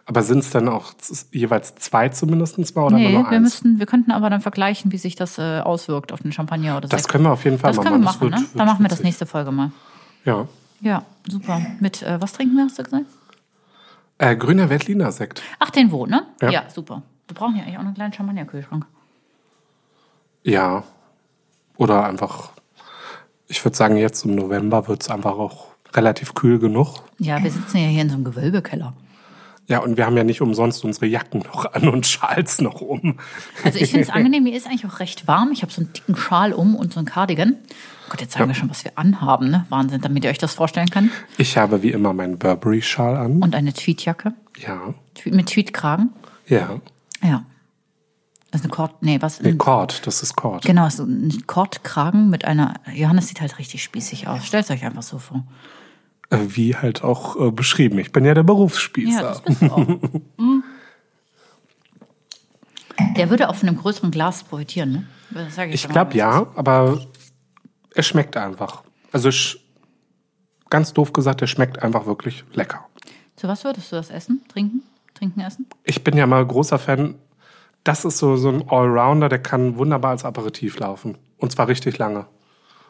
Aber 0.04 0.22
sind 0.22 0.40
es 0.40 0.50
dann 0.50 0.68
auch 0.68 0.92
jeweils 1.30 1.76
zwei 1.76 2.08
zumindest 2.08 2.58
mal 2.74 2.84
oder 2.86 2.96
Nee, 2.96 3.12
nur 3.12 3.22
wir 3.22 3.28
eins? 3.28 3.42
müssten, 3.42 3.78
wir 3.78 3.86
könnten 3.86 4.10
aber 4.10 4.30
dann 4.30 4.40
vergleichen, 4.40 4.90
wie 4.90 4.98
sich 4.98 5.14
das 5.14 5.38
äh, 5.38 5.60
auswirkt 5.60 6.12
auf 6.12 6.20
den 6.22 6.32
Champagner 6.32 6.76
oder 6.76 6.88
das 6.88 7.02
Sekt. 7.02 7.12
können 7.12 7.24
wir 7.24 7.32
auf 7.32 7.44
jeden 7.44 7.58
Fall 7.58 7.70
Das 7.70 7.76
mal 7.76 7.82
können 7.84 8.00
wir 8.00 8.04
machen. 8.04 8.18
machen, 8.28 8.30
wird- 8.32 8.40
ne? 8.40 8.46
wird 8.48 8.58
Dann 8.60 8.66
machen 8.66 8.84
wir 8.84 8.88
das 8.88 9.02
nächste 9.04 9.26
Folge 9.26 9.52
mal. 9.52 9.70
Ja. 10.24 10.48
Ja, 10.80 11.04
super. 11.28 11.60
Mit, 11.78 12.02
äh, 12.02 12.20
was 12.20 12.32
trinken 12.32 12.56
wir, 12.56 12.64
hast 12.64 12.78
du 12.78 12.82
gesagt? 12.82 13.04
Äh, 14.18 14.34
grüner 14.36 14.68
Veltliner 14.70 15.12
Sekt. 15.12 15.40
Ach, 15.60 15.70
den 15.70 15.92
wo, 15.92 16.06
ne? 16.06 16.26
Ja. 16.40 16.68
super. 16.68 17.02
Wir 17.28 17.34
brauchen 17.34 17.54
ja 17.56 17.62
eigentlich 17.62 17.76
auch 17.76 17.82
einen 17.82 17.94
kleinen 17.94 18.12
Champagner-Kühlschrank. 18.12 18.84
Ja. 20.42 20.82
Oder 21.76 22.04
einfach, 22.06 22.50
ich 23.46 23.64
würde 23.64 23.76
sagen, 23.76 23.96
jetzt 23.96 24.24
im 24.24 24.34
November 24.34 24.88
wird 24.88 25.02
es 25.02 25.10
einfach 25.10 25.32
auch 25.38 25.66
relativ 25.94 26.34
kühl 26.34 26.58
genug. 26.58 27.02
Ja, 27.18 27.42
wir 27.42 27.50
sitzen 27.50 27.78
ja 27.78 27.86
hier 27.86 28.02
in 28.02 28.08
so 28.08 28.14
einem 28.16 28.24
Gewölbekeller. 28.24 28.92
Ja, 29.72 29.78
und 29.78 29.96
wir 29.96 30.04
haben 30.04 30.18
ja 30.18 30.22
nicht 30.22 30.42
umsonst 30.42 30.84
unsere 30.84 31.06
Jacken 31.06 31.38
noch 31.40 31.64
an 31.72 31.88
und 31.88 32.06
Schals 32.06 32.60
noch 32.60 32.82
um. 32.82 33.18
Also 33.64 33.78
ich 33.78 33.90
finde 33.90 34.06
es 34.06 34.10
angenehm, 34.14 34.42
mir 34.42 34.54
ist 34.54 34.66
eigentlich 34.66 34.84
auch 34.84 35.00
recht 35.00 35.26
warm. 35.26 35.50
Ich 35.50 35.62
habe 35.62 35.72
so 35.72 35.80
einen 35.80 35.94
dicken 35.94 36.14
Schal 36.14 36.52
um 36.52 36.74
und 36.74 36.92
so 36.92 37.00
einen 37.00 37.06
Cardigan. 37.06 37.56
Gott, 38.10 38.20
jetzt 38.20 38.34
sagen 38.34 38.48
wir 38.48 38.54
schon, 38.54 38.68
was 38.68 38.84
wir 38.84 38.92
anhaben, 38.96 39.48
ne? 39.48 39.64
Wahnsinn, 39.70 40.02
damit 40.02 40.24
ihr 40.24 40.30
euch 40.30 40.36
das 40.36 40.52
vorstellen 40.52 40.90
könnt. 40.90 41.10
Ich 41.38 41.56
habe 41.56 41.82
wie 41.82 41.90
immer 41.90 42.12
meinen 42.12 42.36
Burberry-Schal 42.36 43.16
an. 43.16 43.40
Und 43.40 43.54
eine 43.54 43.72
Tweetjacke 43.72 44.34
Ja. 44.58 44.92
Mit 45.24 45.46
Tweetkragen. 45.46 46.10
Ja. 46.48 46.78
Ja. 47.22 47.46
Das 48.50 48.60
ist 48.60 48.66
eine 48.66 48.74
Kord, 48.74 49.02
nee, 49.02 49.16
was? 49.22 49.40
Nee, 49.40 49.54
Cord, 49.54 50.06
das 50.06 50.22
ist 50.22 50.36
Cord. 50.36 50.66
Genau, 50.66 50.86
so 50.90 51.04
ein 51.04 51.44
Kordkragen 51.46 52.28
mit 52.28 52.44
einer. 52.44 52.74
Johannes 52.92 53.28
sieht 53.28 53.40
halt 53.40 53.58
richtig 53.58 53.82
spießig 53.82 54.28
aus. 54.28 54.44
Stellt 54.44 54.70
euch 54.70 54.84
einfach 54.84 55.02
so 55.02 55.18
vor. 55.18 55.44
Wie 56.32 56.74
halt 56.74 57.04
auch 57.04 57.38
äh, 57.38 57.50
beschrieben. 57.50 57.98
Ich 57.98 58.10
bin 58.10 58.24
ja 58.24 58.32
der 58.32 58.42
Berufsspießer. 58.42 59.20
Ja, 59.20 59.28
das 59.28 59.42
bist 59.42 59.60
du 59.60 59.66
auch. 59.66 59.86
Mhm. 60.38 60.64
Der 63.16 63.30
würde 63.30 63.48
auch 63.48 63.54
von 63.54 63.68
einem 63.68 63.78
größeren 63.78 64.10
Glas 64.10 64.42
profitieren, 64.44 64.92
ne? 64.92 65.06
Ich 65.70 65.82
schon 65.82 65.92
glaube 65.92 66.16
ja, 66.16 66.46
aber 66.54 67.00
es 67.94 68.06
schmeckt 68.06 68.36
einfach. 68.36 68.82
Also 69.12 69.30
ganz 70.70 70.92
doof 70.92 71.12
gesagt, 71.12 71.40
er 71.40 71.46
schmeckt 71.46 71.82
einfach 71.82 72.06
wirklich 72.06 72.44
lecker. 72.52 72.86
Zu 73.36 73.48
was 73.48 73.64
würdest 73.64 73.92
du 73.92 73.96
das 73.96 74.10
essen? 74.10 74.42
Trinken? 74.48 74.82
Trinken, 75.14 75.40
essen? 75.40 75.66
Ich 75.84 76.04
bin 76.04 76.16
ja 76.16 76.26
mal 76.26 76.46
großer 76.46 76.78
Fan. 76.78 77.16
Das 77.84 78.04
ist 78.04 78.18
so, 78.18 78.36
so 78.36 78.48
ein 78.48 78.68
Allrounder, 78.68 79.28
der 79.28 79.40
kann 79.40 79.76
wunderbar 79.76 80.12
als 80.12 80.24
Aperitif 80.24 80.78
laufen. 80.78 81.18
Und 81.38 81.52
zwar 81.52 81.68
richtig 81.68 81.98
lange. 81.98 82.26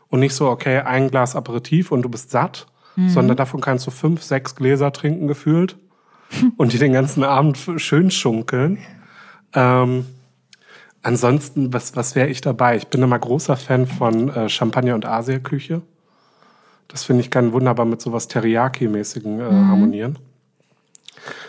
Und 0.09 0.21
nicht 0.21 0.35
so, 0.35 0.51
okay, 0.51 0.81
ein 0.81 1.11
Glas 1.11 1.35
Aperitif 1.35 1.91
und 1.91 2.03
du 2.03 2.09
bist 2.09 2.31
satt, 2.31 2.67
sondern 2.97 3.37
davon 3.37 3.61
kannst 3.61 3.87
du 3.87 3.91
fünf, 3.91 4.23
sechs 4.23 4.55
Gläser 4.55 4.93
trinken 4.93 5.29
gefühlt 5.29 5.77
und 6.57 6.73
die 6.73 6.79
den 6.79 6.93
ganzen 6.93 7.25
Abend 7.25 7.59
schön 7.77 8.11
schunkeln. 8.11 8.79
Ähm, 9.55 10.07
ansonsten, 11.03 11.73
was, 11.73 11.97
was 11.97 12.15
wäre 12.15 12.29
ich 12.29 12.41
dabei? 12.41 12.77
Ich 12.77 12.89
bin 12.89 13.03
immer 13.03 13.19
großer 13.19 13.57
Fan 13.57 13.87
von 13.87 14.29
äh, 14.29 14.49
Champagner 14.49 14.95
und 14.95 15.07
Asiaküche. 15.07 15.83
Das 16.89 17.05
finde 17.05 17.23
ich 17.23 17.31
kann 17.31 17.53
wunderbar 17.53 17.87
mit 17.87 18.03
sowas 18.03 18.29
Teriyaki-mäßigen 18.29 19.41
äh, 19.41 19.45
harmonieren. 19.45 20.19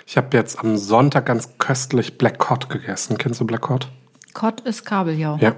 Ich 0.05 0.17
habe 0.17 0.35
jetzt 0.37 0.59
am 0.59 0.77
Sonntag 0.77 1.25
ganz 1.25 1.57
köstlich 1.57 2.17
Black 2.17 2.37
Cod 2.37 2.69
gegessen. 2.69 3.17
Kennst 3.17 3.41
du 3.41 3.45
Black 3.45 3.61
Cod? 3.61 3.89
Kott 4.33 4.61
ist 4.61 4.85
Kabeljau. 4.85 5.37
Ja. 5.41 5.55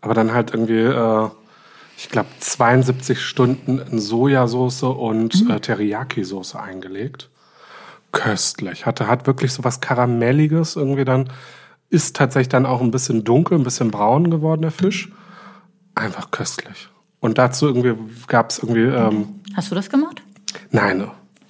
Aber 0.00 0.14
dann 0.14 0.32
halt 0.32 0.52
irgendwie, 0.52 0.80
äh, 0.80 1.28
ich 1.96 2.08
glaube, 2.08 2.28
72 2.40 3.20
Stunden 3.20 3.78
in 3.78 3.98
Sojasauce 3.98 4.82
und 4.84 5.48
äh, 5.50 5.60
Teriyaki-Soße 5.60 6.60
eingelegt. 6.60 7.30
Köstlich. 8.12 8.86
Hatte, 8.86 9.08
hat 9.08 9.26
wirklich 9.26 9.52
so 9.52 9.64
was 9.64 9.80
Karamelliges 9.80 10.76
irgendwie 10.76 11.04
dann. 11.04 11.30
Ist 11.90 12.16
tatsächlich 12.16 12.48
dann 12.48 12.66
auch 12.66 12.80
ein 12.80 12.90
bisschen 12.90 13.24
dunkel, 13.24 13.58
ein 13.58 13.64
bisschen 13.64 13.90
braun 13.90 14.30
geworden, 14.30 14.62
der 14.62 14.70
Fisch. 14.70 15.10
Einfach 15.94 16.30
köstlich. 16.30 16.88
Und 17.20 17.38
dazu 17.38 17.66
irgendwie 17.66 17.94
gab 18.26 18.50
es 18.50 18.58
irgendwie, 18.58 18.82
ähm, 18.82 19.40
Hast 19.54 19.70
du 19.70 19.74
das 19.74 19.88
gemacht? 19.88 20.22
nein, 20.70 20.98
Du 21.00 21.06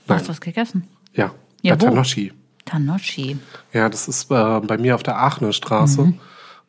nein, 0.07 0.19
hast 0.19 0.29
das 0.29 0.41
gegessen? 0.41 0.87
ja, 1.15 1.33
Ja, 1.63 1.75
bei 1.77 1.83
wo? 1.83 1.87
Tanoshi. 1.87 2.33
Tanoshi. 2.65 3.39
Ja, 3.73 3.89
das 3.89 4.09
ist 4.09 4.31
äh, 4.31 4.61
bei 4.61 4.79
mir 4.79 4.95
auf 4.95 5.03
der 5.03 5.19
Aachener 5.19 5.53
Straße. 5.53 6.15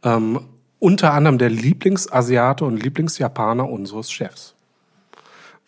Ähm, 0.03 0.39
unter 0.79 1.13
anderem 1.13 1.37
der 1.37 1.49
Lieblingsasiate 1.49 2.65
und 2.65 2.81
Lieblingsjapaner 2.81 3.69
unseres 3.69 4.11
Chefs. 4.11 4.53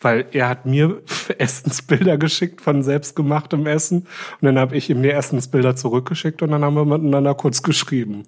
Weil 0.00 0.26
er 0.32 0.48
hat 0.48 0.64
mir 0.66 1.02
Essensbilder 1.38 2.18
geschickt 2.18 2.60
von 2.60 2.82
selbstgemachtem 2.82 3.66
Essen 3.66 4.06
und 4.40 4.46
dann 4.46 4.58
habe 4.58 4.76
ich 4.76 4.90
ihm 4.90 5.02
die 5.02 5.10
Essensbilder 5.10 5.74
zurückgeschickt 5.76 6.42
und 6.42 6.50
dann 6.50 6.62
haben 6.64 6.74
wir 6.74 6.84
miteinander 6.84 7.34
kurz 7.34 7.62
geschrieben. 7.62 8.24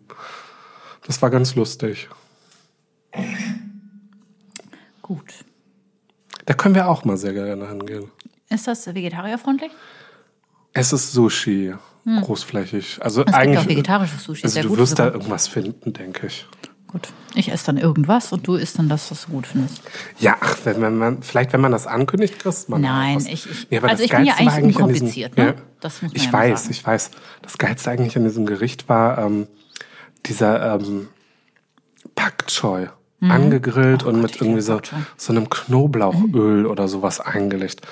Das 1.07 1.23
war 1.23 1.31
ganz 1.31 1.55
lustig. 1.55 2.09
Gut. 5.03 5.33
Da 6.47 6.55
können 6.55 6.75
wir 6.75 6.88
auch 6.88 7.05
mal 7.05 7.16
sehr 7.16 7.33
gerne 7.33 7.69
hingehen. 7.69 8.11
Ist 8.49 8.66
das 8.66 8.93
vegetarierfreundlich? 8.93 9.71
Es 10.73 10.93
ist 10.93 11.12
Sushi, 11.12 11.75
großflächig. 12.05 12.99
Also 13.01 13.23
Hm. 13.23 13.27
Es 13.29 13.33
gibt 13.33 13.37
eigentlich. 13.38 13.59
auch 13.59 13.69
vegetarisches 13.69 14.25
Sushi, 14.25 14.45
Also 14.45 14.55
sehr 14.55 14.62
du 14.64 14.69
gut 14.71 14.79
wirst 14.79 14.99
da 14.99 15.07
irgendwas 15.07 15.49
finden, 15.49 15.93
denke 15.93 16.27
ich. 16.29 16.47
Gut. 16.92 17.09
Ich 17.35 17.53
esse 17.53 17.66
dann 17.66 17.76
irgendwas 17.76 18.33
und 18.33 18.46
du 18.48 18.57
isst 18.57 18.79
dann 18.79 18.88
das, 18.88 19.11
was 19.12 19.26
du 19.26 19.33
gut 19.33 19.46
findest. 19.46 19.81
Ja, 20.18 20.37
ach, 20.40 20.57
wenn, 20.64 20.81
wenn 20.83 20.98
man, 20.98 21.22
vielleicht 21.22 21.53
wenn 21.53 21.61
man 21.61 21.70
das 21.70 21.87
ankündigt, 21.87 22.40
kriegst 22.40 22.68
man 22.68 22.81
Nein, 22.81 23.18
ich- 23.29 23.48
ich- 23.48 23.66
Ja, 23.70 23.81
also 23.83 23.88
das 23.96 24.00
ich 24.00 24.11
bin 24.11 24.24
ja 24.24 24.35
Geilste 24.35 24.53
eigentlich 24.57 24.76
an 24.76 24.83
unkompliziert, 24.83 25.37
ne? 25.37 25.44
ja, 25.46 25.55
Das 25.81 26.03
muss 26.03 26.11
man 26.12 26.16
ich 26.16 26.24
ja 26.26 26.33
weiß, 26.33 26.61
sagen. 26.62 26.70
ich 26.72 26.87
weiß. 26.87 27.11
Das 27.42 27.59
Geilste 27.59 27.90
eigentlich 27.92 28.16
an 28.16 28.24
diesem 28.24 28.46
Gericht 28.46 28.88
war 28.88 29.18
ähm, 29.18 29.46
dieser 30.26 30.74
ähm, 30.81 31.09
Pak 32.16 32.46
Choi. 32.48 32.88
Angegrillt 33.22 34.03
und 34.03 34.14
Mhm. 34.16 34.18
Oh 34.20 34.22
Gott, 34.22 34.33
mit 34.33 34.40
irgendwie 34.40 34.61
so. 34.62 34.76
Mhm. 34.76 35.07
so 35.18 35.33
einem 35.35 35.50
Knoblauchöl 35.50 36.64
oder 36.64 36.88
sowas 36.88 37.20
eingelegt. 37.20 37.83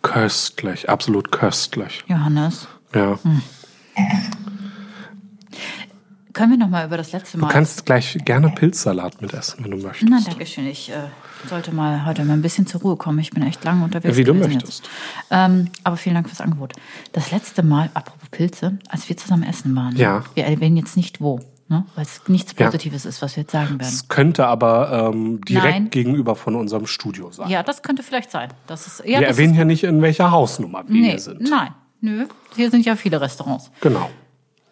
Köstlich, 0.00 0.88
absolut 0.88 1.30
köstlich. 1.30 2.02
Johannes, 2.08 2.68
Ja. 2.94 3.18
Hm. 3.22 3.42
Können 6.38 6.52
wir 6.52 6.58
noch 6.58 6.68
mal 6.68 6.86
über 6.86 6.96
das 6.96 7.10
letzte 7.10 7.36
Mal... 7.36 7.48
Du 7.48 7.52
kannst 7.52 7.84
gleich 7.84 8.16
gerne 8.24 8.50
Pilzsalat 8.50 9.20
mitessen, 9.20 9.64
wenn 9.64 9.72
du 9.72 9.76
möchtest. 9.78 10.08
Na, 10.08 10.20
danke 10.24 10.46
schön. 10.46 10.68
Ich 10.68 10.88
äh, 10.88 10.94
sollte 11.48 11.74
mal 11.74 12.06
heute 12.06 12.24
mal 12.24 12.34
ein 12.34 12.42
bisschen 12.42 12.64
zur 12.64 12.80
Ruhe 12.80 12.96
kommen. 12.96 13.18
Ich 13.18 13.30
bin 13.30 13.42
echt 13.42 13.64
lange 13.64 13.82
unterwegs. 13.82 14.16
Wie 14.16 14.22
du 14.22 14.34
möchtest. 14.34 14.88
Ähm, 15.32 15.68
aber 15.82 15.96
vielen 15.96 16.14
Dank 16.14 16.28
fürs 16.28 16.40
Angebot. 16.40 16.74
Das 17.10 17.32
letzte 17.32 17.64
Mal, 17.64 17.90
apropos 17.92 18.28
Pilze, 18.30 18.78
als 18.88 19.08
wir 19.08 19.16
zusammen 19.16 19.42
essen 19.42 19.74
waren. 19.74 19.96
Ja. 19.96 20.22
Wir 20.34 20.44
erwähnen 20.44 20.76
jetzt 20.76 20.96
nicht 20.96 21.20
wo, 21.20 21.40
ne? 21.66 21.84
weil 21.96 22.04
es 22.04 22.20
nichts 22.28 22.54
Ja. 22.56 22.66
Positives 22.66 23.04
ist, 23.04 23.20
was 23.20 23.34
wir 23.34 23.42
jetzt 23.42 23.50
sagen 23.50 23.70
werden. 23.70 23.82
Es 23.82 24.06
könnte 24.06 24.46
aber 24.46 25.10
ähm, 25.12 25.40
direkt 25.44 25.64
Nein. 25.64 25.90
gegenüber 25.90 26.36
von 26.36 26.54
unserem 26.54 26.86
Studio 26.86 27.32
sein. 27.32 27.48
Ja, 27.48 27.64
das 27.64 27.82
könnte 27.82 28.04
vielleicht 28.04 28.30
sein. 28.30 28.50
Das 28.68 28.86
ist, 28.86 29.00
ja, 29.00 29.18
wir 29.18 29.26
das 29.26 29.30
erwähnen 29.30 29.54
ist, 29.54 29.58
ja 29.58 29.64
nicht, 29.64 29.82
in 29.82 30.00
welcher 30.02 30.30
Hausnummer 30.30 30.84
wir 30.86 31.00
nee, 31.00 31.10
hier 31.10 31.18
sind. 31.18 31.40
Nein, 31.40 31.74
nö. 32.00 32.26
Hier 32.54 32.70
sind 32.70 32.86
ja 32.86 32.94
viele 32.94 33.20
Restaurants. 33.20 33.72
Genau. 33.80 34.08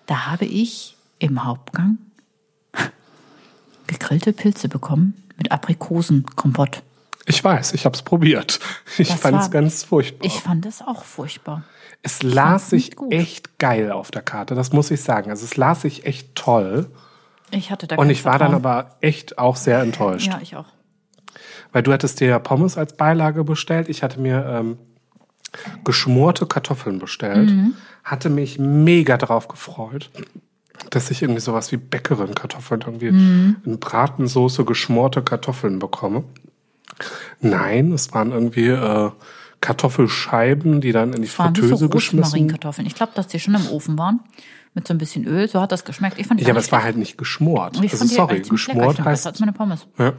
Da 0.07 0.27
habe 0.27 0.45
ich 0.45 0.96
im 1.19 1.45
Hauptgang 1.45 1.99
gegrillte 3.87 4.33
Pilze 4.33 4.69
bekommen 4.69 5.15
mit 5.37 5.53
Aprikosenkompott. 5.53 6.83
Ich 7.27 7.43
weiß, 7.43 7.73
ich 7.75 7.85
habe 7.85 7.95
es 7.95 8.03
probiert. 8.03 8.61
Ich 8.99 9.13
fand 9.13 9.41
es 9.41 9.51
ganz 9.51 9.83
furchtbar. 9.83 10.27
Ich 10.27 10.41
fand 10.41 10.65
es 10.65 10.81
auch 10.81 11.05
furchtbar. 11.05 11.65
es 12.03 12.23
las 12.23 12.71
sich 12.71 12.93
echt 13.11 13.59
geil 13.59 13.91
auf 13.91 14.11
der 14.11 14.23
Karte, 14.23 14.55
das 14.55 14.73
muss 14.73 14.91
ich 14.91 15.03
sagen. 15.03 15.31
Also 15.31 15.45
es 15.45 15.57
las 15.57 15.83
sich 15.83 16.07
echt 16.07 16.35
toll. 16.37 16.89
Ich 17.51 17.71
hatte 17.71 17.87
da 17.87 17.97
Und 17.97 18.11
ich 18.11 18.25
war 18.25 18.39
dann 18.39 18.55
aber 18.55 18.97
echt 19.01 19.39
auch 19.39 19.57
sehr 19.57 19.81
enttäuscht. 19.81 20.29
Ja, 20.29 20.41
ich 20.41 20.57
auch. 20.57 20.67
Weil 21.73 21.83
du 21.83 21.93
hattest 21.93 22.21
dir 22.21 22.29
ja 22.29 22.39
Pommes 22.39 22.79
als 22.79 22.97
Beilage 22.97 23.45
bestellt. 23.45 23.89
Ich 23.89 24.03
hatte 24.03 24.21
mir 24.21 24.45
ähm, 24.47 24.79
geschmorte 25.85 26.47
Kartoffeln 26.47 26.99
bestellt. 26.99 27.51
Mhm. 27.51 27.75
Hatte 28.05 28.31
mich 28.31 28.59
mega 28.59 29.17
drauf 29.17 29.49
gefreut, 29.49 30.11
dass 30.91 31.11
ich 31.11 31.23
irgendwie 31.23 31.41
sowas 31.41 31.73
wie 31.73 31.77
Bäckerin-Kartoffeln 31.77 32.83
irgendwie 32.87 33.11
Mhm. 33.13 33.57
in 33.65 33.79
Bratensoße 33.81 34.65
geschmorte 34.65 35.23
Kartoffeln 35.23 35.79
bekomme. 35.79 36.25
Nein, 37.41 37.93
es 37.93 38.13
waren 38.15 38.33
irgendwie 38.33 38.69
äh, 38.69 39.11
Kartoffelscheiben, 39.61 40.81
die 40.81 40.93
dann 40.93 41.13
in 41.13 41.23
die 41.23 41.29
Es 41.29 41.39
wie 41.39 41.43
so 41.43 41.53
Fritteuse 41.53 41.89
geschmissen. 41.89 42.21
Rosmarinkartoffeln. 42.25 42.87
Ich 42.87 42.95
glaube, 42.95 43.13
dass 43.15 43.27
die 43.27 43.39
schon 43.39 43.55
im 43.55 43.67
Ofen 43.69 43.99
waren. 43.99 44.21
Mit 44.75 44.87
so 44.87 44.93
ein 44.93 44.99
bisschen 44.99 45.25
Öl. 45.27 45.49
So 45.49 45.61
hat 45.61 45.73
das 45.73 45.85
geschmeckt. 45.85 46.19
Ich 46.19 46.27
fand 46.27 46.41
Ja, 46.41 46.51
aber 46.51 46.59
es 46.59 46.71
war 46.71 46.83
halt 46.83 46.97
nicht 46.99 47.17
geschmort. 47.17 47.77
Ich 47.83 47.93
Also 47.93 47.97
fand 47.99 48.11
die 48.11 48.15
sorry, 48.15 48.43
ziemlich 48.43 48.43
lecker. 48.43 48.45
Ich 48.45 48.51
geschmort 48.51 48.85
fand 48.85 48.97
besser 48.99 49.11
heißt 49.11 49.27
als 49.27 49.41
meine 49.41 49.53
Pommes. 49.53 49.87
Ja. 49.99 50.13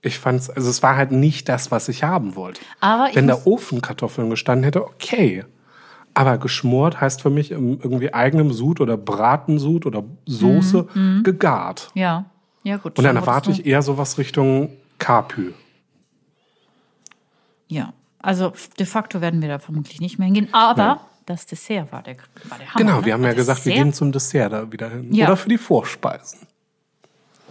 Ich 0.00 0.18
fand's, 0.18 0.50
also 0.50 0.68
es 0.68 0.82
war 0.82 0.96
halt 0.96 1.12
nicht 1.12 1.48
das, 1.48 1.70
was 1.70 1.88
ich 1.88 2.02
haben 2.02 2.34
wollte. 2.34 2.60
Aber 2.80 3.08
Wenn 3.12 3.28
da 3.28 3.38
Ofenkartoffeln 3.44 4.30
gestanden 4.30 4.64
hätte, 4.64 4.84
okay. 4.84 5.44
Aber 6.14 6.36
geschmort 6.38 7.00
heißt 7.00 7.22
für 7.22 7.30
mich 7.30 7.50
im 7.52 7.80
irgendwie 7.80 8.12
eigenem 8.12 8.52
Sud 8.52 8.80
oder 8.80 8.96
Bratensud 8.96 9.86
oder 9.86 10.04
Soße 10.26 10.88
gegart. 11.22 11.90
Ja. 11.94 12.26
Ja, 12.64 12.76
gut. 12.76 12.96
Und 12.98 13.04
dann 13.04 13.16
erwarte 13.16 13.50
ich 13.50 13.66
eher 13.66 13.82
sowas 13.82 14.18
Richtung 14.18 14.70
Kapü. 14.98 15.52
Ja. 17.68 17.92
Also 18.20 18.52
de 18.78 18.86
facto 18.86 19.20
werden 19.20 19.42
wir 19.42 19.48
da 19.48 19.58
vermutlich 19.58 20.00
nicht 20.00 20.18
mehr 20.18 20.26
hingehen. 20.26 20.48
Aber 20.52 21.00
das 21.26 21.46
Dessert 21.46 21.90
war 21.90 22.02
der, 22.02 22.16
war 22.48 22.58
der 22.58 22.68
Hammer. 22.72 22.84
Genau, 22.84 23.00
ne? 23.00 23.04
wir 23.06 23.12
haben 23.14 23.22
ja 23.22 23.28
Das 23.30 23.36
gesagt, 23.36 23.64
wir 23.64 23.72
Dessert- 23.72 23.84
gehen 23.84 23.92
zum 23.94 24.12
Dessert 24.12 24.52
da 24.52 24.70
wieder 24.70 24.90
hin. 24.90 25.12
Ja. 25.12 25.26
Oder 25.26 25.36
für 25.36 25.48
die 25.48 25.58
Vorspeisen. 25.58 26.40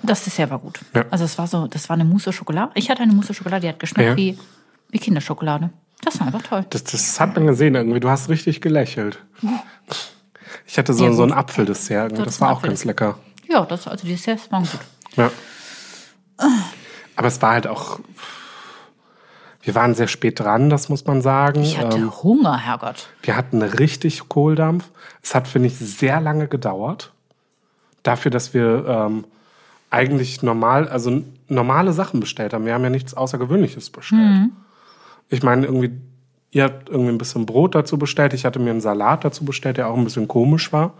Das 0.03 0.23
Dessert 0.23 0.49
war 0.49 0.59
gut. 0.59 0.79
Ja. 0.95 1.05
Also 1.11 1.25
es 1.25 1.37
war 1.37 1.47
so, 1.47 1.67
das 1.67 1.89
war 1.89 1.95
eine 1.95 2.05
Mousse 2.05 2.31
Schokolade. 2.31 2.71
Ich 2.75 2.89
hatte 2.89 3.03
eine 3.03 3.13
Mousse 3.13 3.33
Schokolade, 3.33 3.61
die 3.61 3.69
hat 3.69 3.79
geschmeckt 3.79 4.09
Ja. 4.11 4.15
wie, 4.17 4.37
wie 4.89 4.99
Kinderschokolade. 4.99 5.71
Das 6.01 6.19
war 6.19 6.27
einfach 6.27 6.41
toll. 6.41 6.65
Das, 6.69 6.83
das 6.83 7.19
hat 7.19 7.35
man 7.35 7.47
gesehen 7.47 7.75
irgendwie. 7.75 7.99
Du 7.99 8.09
hast 8.09 8.29
richtig 8.29 8.61
gelächelt. 8.61 9.19
Ich 10.67 10.77
hatte 10.77 10.93
so, 10.93 11.05
Ja, 11.05 11.13
so 11.13 11.23
ein 11.23 11.29
gut. 11.29 11.37
Apfeldessert. 11.37 12.11
So, 12.11 12.17
das 12.17 12.25
das 12.25 12.41
war 12.41 12.51
auch 12.51 12.61
ganz 12.61 12.85
lecker. 12.85 13.17
Ja, 13.49 13.65
das, 13.65 13.87
also 13.87 14.05
die 14.05 14.11
Desserts 14.13 14.49
waren 14.51 14.63
gut. 14.63 14.79
Ja. 15.17 15.29
Aber 17.15 17.27
es 17.27 17.41
war 17.41 17.51
halt 17.51 17.67
auch. 17.67 17.99
Wir 19.61 19.75
waren 19.75 19.93
sehr 19.93 20.07
spät 20.07 20.39
dran, 20.39 20.69
das 20.69 20.89
muss 20.89 21.05
man 21.05 21.21
sagen. 21.21 21.61
Ich 21.61 21.77
hatte 21.77 21.97
Ähm, 21.97 22.23
Hunger, 22.23 22.57
Herrgott. 22.57 23.09
wir 23.21 23.35
hatten 23.35 23.61
richtig 23.61 24.27
Kohldampf. 24.29 24.85
Es 25.21 25.35
hat, 25.35 25.47
finde 25.47 25.67
ich, 25.67 25.77
sehr 25.77 26.19
lange 26.21 26.47
gedauert. 26.47 27.11
Dafür, 28.03 28.31
dass 28.31 28.53
wir 28.53 28.85
ähm, 28.87 29.25
eigentlich 29.89 30.41
normal, 30.41 30.87
also 30.87 31.21
normale 31.47 31.93
Sachen 31.93 32.19
bestellt 32.19 32.53
haben. 32.53 32.65
Wir 32.65 32.73
haben 32.73 32.83
ja 32.83 32.89
nichts 32.89 33.13
Außergewöhnliches 33.13 33.89
bestellt. 33.89 34.49
Ich 35.31 35.41
meine, 35.41 35.65
irgendwie, 35.65 35.91
ihr 36.51 36.65
habt 36.65 36.89
irgendwie 36.89 37.11
ein 37.11 37.17
bisschen 37.17 37.47
Brot 37.47 37.73
dazu 37.73 37.97
bestellt. 37.97 38.33
Ich 38.33 38.45
hatte 38.45 38.59
mir 38.59 38.69
einen 38.69 38.81
Salat 38.81 39.25
dazu 39.25 39.45
bestellt, 39.45 39.77
der 39.77 39.87
auch 39.87 39.97
ein 39.97 40.03
bisschen 40.03 40.27
komisch 40.27 40.71
war. 40.71 40.93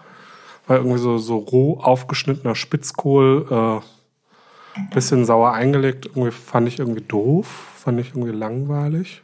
Weil 0.68 0.78
irgendwie 0.78 1.00
so, 1.00 1.18
so 1.18 1.38
roh 1.38 1.80
aufgeschnittener 1.80 2.56
Spitzkohl, 2.56 3.82
äh, 3.84 4.94
bisschen 4.94 5.26
sauer 5.26 5.54
eingelegt, 5.54 6.06
irgendwie 6.06 6.32
fand 6.32 6.68
ich 6.68 6.80
irgendwie 6.80 7.02
doof, 7.02 7.48
fand 7.76 8.00
ich 8.00 8.10
irgendwie 8.10 8.32
langweilig. 8.32 9.22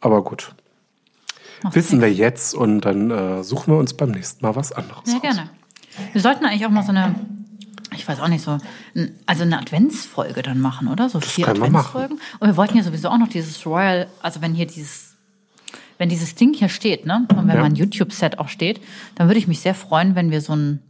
Aber 0.00 0.22
gut. 0.24 0.54
Macht 1.62 1.76
Wissen 1.76 2.00
nichts. 2.00 2.18
wir 2.18 2.24
jetzt 2.26 2.54
und 2.54 2.80
dann 2.80 3.10
äh, 3.10 3.44
suchen 3.44 3.72
wir 3.72 3.78
uns 3.78 3.94
beim 3.94 4.10
nächsten 4.10 4.44
Mal 4.44 4.56
was 4.56 4.72
anderes 4.72 5.04
Sehr 5.04 5.16
aus. 5.16 5.22
gerne. 5.22 5.50
Wir 6.12 6.20
sollten 6.20 6.44
eigentlich 6.44 6.66
auch 6.66 6.70
mal 6.70 6.82
so 6.82 6.90
eine, 6.90 7.14
ich 7.94 8.06
weiß 8.06 8.20
auch 8.20 8.28
nicht, 8.28 8.42
so, 8.44 8.58
also 9.26 9.42
eine 9.42 9.58
Adventsfolge 9.58 10.42
dann 10.42 10.60
machen, 10.60 10.88
oder? 10.88 11.08
So 11.08 11.20
vier 11.20 11.46
können 11.46 11.58
wir 11.60 11.66
Adventsfolgen. 11.66 12.20
Und 12.40 12.48
wir 12.48 12.56
wollten 12.56 12.76
ja 12.76 12.82
sowieso 12.82 13.08
auch 13.08 13.18
noch 13.18 13.28
dieses 13.28 13.64
Royal, 13.66 14.08
also 14.22 14.40
wenn 14.42 14.54
hier 14.54 14.66
dieses, 14.66 15.14
wenn 15.98 16.08
dieses 16.08 16.34
Ding 16.34 16.54
hier 16.54 16.68
steht, 16.68 17.06
ne? 17.06 17.26
Und 17.30 17.46
wenn 17.48 17.56
Ja. 17.56 17.62
mein 17.62 17.74
YouTube-Set 17.76 18.38
auch 18.38 18.48
steht, 18.48 18.80
dann 19.14 19.28
würde 19.28 19.38
ich 19.38 19.46
mich 19.46 19.60
sehr 19.60 19.74
freuen, 19.74 20.14
wenn 20.16 20.30
wir 20.30 20.40
so 20.40 20.54
ein, 20.54 20.80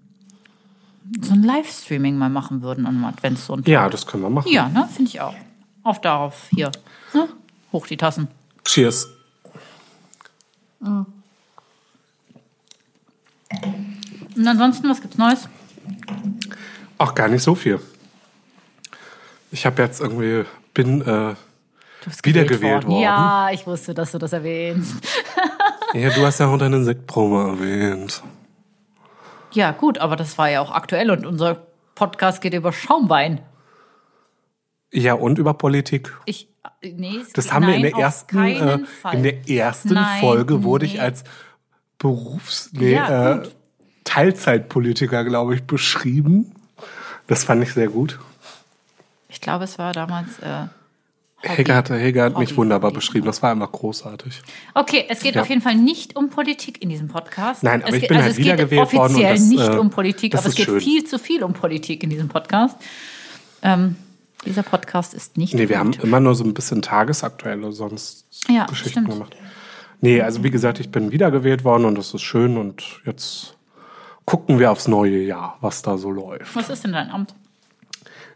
so 1.20 1.32
ein 1.34 1.42
Livestreaming 1.42 2.16
mal 2.16 2.30
machen 2.30 2.62
würden 2.62 2.86
an 2.86 2.94
einem 2.96 3.04
Adventssonntag. 3.04 3.68
Ja, 3.68 3.88
das 3.90 4.06
können 4.06 4.22
wir 4.22 4.30
machen. 4.30 4.50
Ja, 4.50 4.68
ne? 4.68 4.88
Finde 4.92 5.10
ich 5.10 5.20
auch. 5.20 5.34
Auf 5.82 6.00
darauf 6.00 6.48
hier. 6.54 6.72
Ne? 7.12 7.28
Hoch 7.72 7.86
die 7.86 7.98
Tassen. 7.98 8.28
Cheers. 8.64 9.08
Und 10.80 11.06
ansonsten, 14.46 14.88
was 14.88 15.00
gibt's 15.00 15.18
Neues? 15.18 15.48
Auch 16.98 17.14
gar 17.14 17.28
nicht 17.28 17.42
so 17.42 17.54
viel. 17.54 17.80
Ich 19.50 19.66
habe 19.66 19.82
jetzt 19.82 20.00
irgendwie, 20.00 20.44
bin, 20.72 21.02
äh, 21.02 21.34
Wiedergewählt 22.22 22.86
worden. 22.86 23.00
Ja, 23.00 23.50
ich 23.50 23.66
wusste, 23.66 23.94
dass 23.94 24.12
du 24.12 24.18
das 24.18 24.32
erwähnst. 24.32 24.96
ja, 25.94 26.10
du 26.10 26.26
hast 26.26 26.40
ja 26.40 26.48
auch 26.48 26.58
deine 26.58 26.84
Sektprobe 26.84 27.50
erwähnt. 27.52 28.22
Ja, 29.52 29.70
gut, 29.72 29.98
aber 29.98 30.16
das 30.16 30.36
war 30.36 30.50
ja 30.50 30.60
auch 30.60 30.70
aktuell 30.70 31.10
und 31.10 31.24
unser 31.24 31.66
Podcast 31.94 32.40
geht 32.40 32.54
über 32.54 32.72
Schaumwein. 32.72 33.40
Ja, 34.92 35.14
und 35.14 35.38
über 35.38 35.54
Politik. 35.54 36.12
Ich, 36.24 36.48
nee, 36.82 37.18
es 37.18 37.32
Das 37.32 37.52
haben 37.52 37.66
wir 37.66 37.74
in 37.74 37.82
nein, 37.82 37.92
der 37.92 38.00
ersten, 38.00 38.38
äh, 38.38 38.78
in 39.12 39.22
der 39.22 39.48
ersten 39.48 39.94
Nein, 39.94 40.20
Folge 40.20 40.62
wurde 40.62 40.86
ich 40.86 40.94
nee. 40.94 41.00
als 41.00 41.24
Berufs, 41.98 42.70
nee, 42.72 42.94
Ja, 42.94 43.36
äh. 43.36 43.48
Teilzeitpolitiker, 44.04 45.24
glaube 45.24 45.54
ich, 45.54 45.64
beschrieben. 45.64 46.52
Das 47.26 47.44
fand 47.44 47.62
ich 47.62 47.72
sehr 47.72 47.88
gut. 47.88 48.18
Ich 49.28 49.40
glaube, 49.40 49.64
es 49.64 49.78
war 49.78 49.92
damals. 49.92 50.38
Äh, 50.40 50.66
Hobby. 51.42 51.56
Helga 51.56 51.74
hat, 51.74 51.90
Helga 51.90 52.24
hat 52.24 52.38
mich 52.38 52.56
wunderbar 52.56 52.88
Hobby, 52.90 52.96
beschrieben. 52.98 53.26
Das 53.26 53.42
war 53.42 53.50
einfach 53.50 53.70
großartig. 53.70 54.40
Okay, 54.74 55.04
es 55.08 55.20
geht 55.20 55.34
Ja. 55.34 55.42
auf 55.42 55.48
jeden 55.48 55.60
Fall 55.60 55.74
nicht 55.74 56.16
um 56.16 56.30
Politik 56.30 56.80
in 56.82 56.88
diesem 56.88 57.08
Podcast. 57.08 57.62
Nein, 57.62 57.82
aber 57.82 57.90
es 57.90 57.96
ich 57.96 58.00
geht, 58.02 58.08
bin 58.08 58.16
also 58.16 58.24
halt 58.24 58.32
es 58.32 58.36
geht 58.38 58.46
wiedergewählt 58.46 58.92
worden 58.94 59.14
und 59.16 59.20
offiziell 59.24 59.32
das, 59.34 59.42
nicht 59.48 59.74
äh, 59.74 59.78
um 59.78 59.90
Politik, 59.90 60.34
aber 60.34 60.46
es 60.46 60.54
geht 60.54 60.64
schön. 60.66 60.80
viel 60.80 61.04
zu 61.04 61.18
viel 61.18 61.42
um 61.44 61.52
Politik 61.52 62.02
in 62.02 62.10
diesem 62.10 62.28
Podcast. 62.28 62.76
Ähm, 63.62 63.96
dieser 64.46 64.62
Podcast 64.62 65.12
ist 65.14 65.36
nicht. 65.36 65.52
Nee, 65.54 65.68
wir 65.68 65.78
haben 65.78 65.92
immer 66.02 66.20
nur 66.20 66.34
so 66.34 66.44
ein 66.44 66.54
bisschen 66.54 66.80
tagesaktuelle 66.82 67.72
sonst 67.72 68.26
Ja, 68.48 68.64
Geschichten 68.66 68.90
stimmt. 68.90 69.08
gemacht. 69.10 69.36
Nee, 70.00 70.20
also 70.22 70.44
wie 70.44 70.50
gesagt, 70.50 70.80
ich 70.80 70.90
bin 70.90 71.12
wiedergewählt 71.12 71.64
worden 71.64 71.84
und 71.86 71.96
das 71.96 72.12
ist 72.14 72.22
schön 72.22 72.56
und 72.58 73.00
jetzt 73.06 73.54
gucken 74.24 74.58
wir 74.58 74.70
aufs 74.70 74.88
neue 74.88 75.18
Jahr, 75.18 75.58
was 75.60 75.82
da 75.82 75.98
so 75.98 76.10
läuft. 76.10 76.54
Was 76.56 76.70
ist 76.70 76.84
denn 76.84 76.92
dein 76.92 77.10
Amt? 77.10 77.34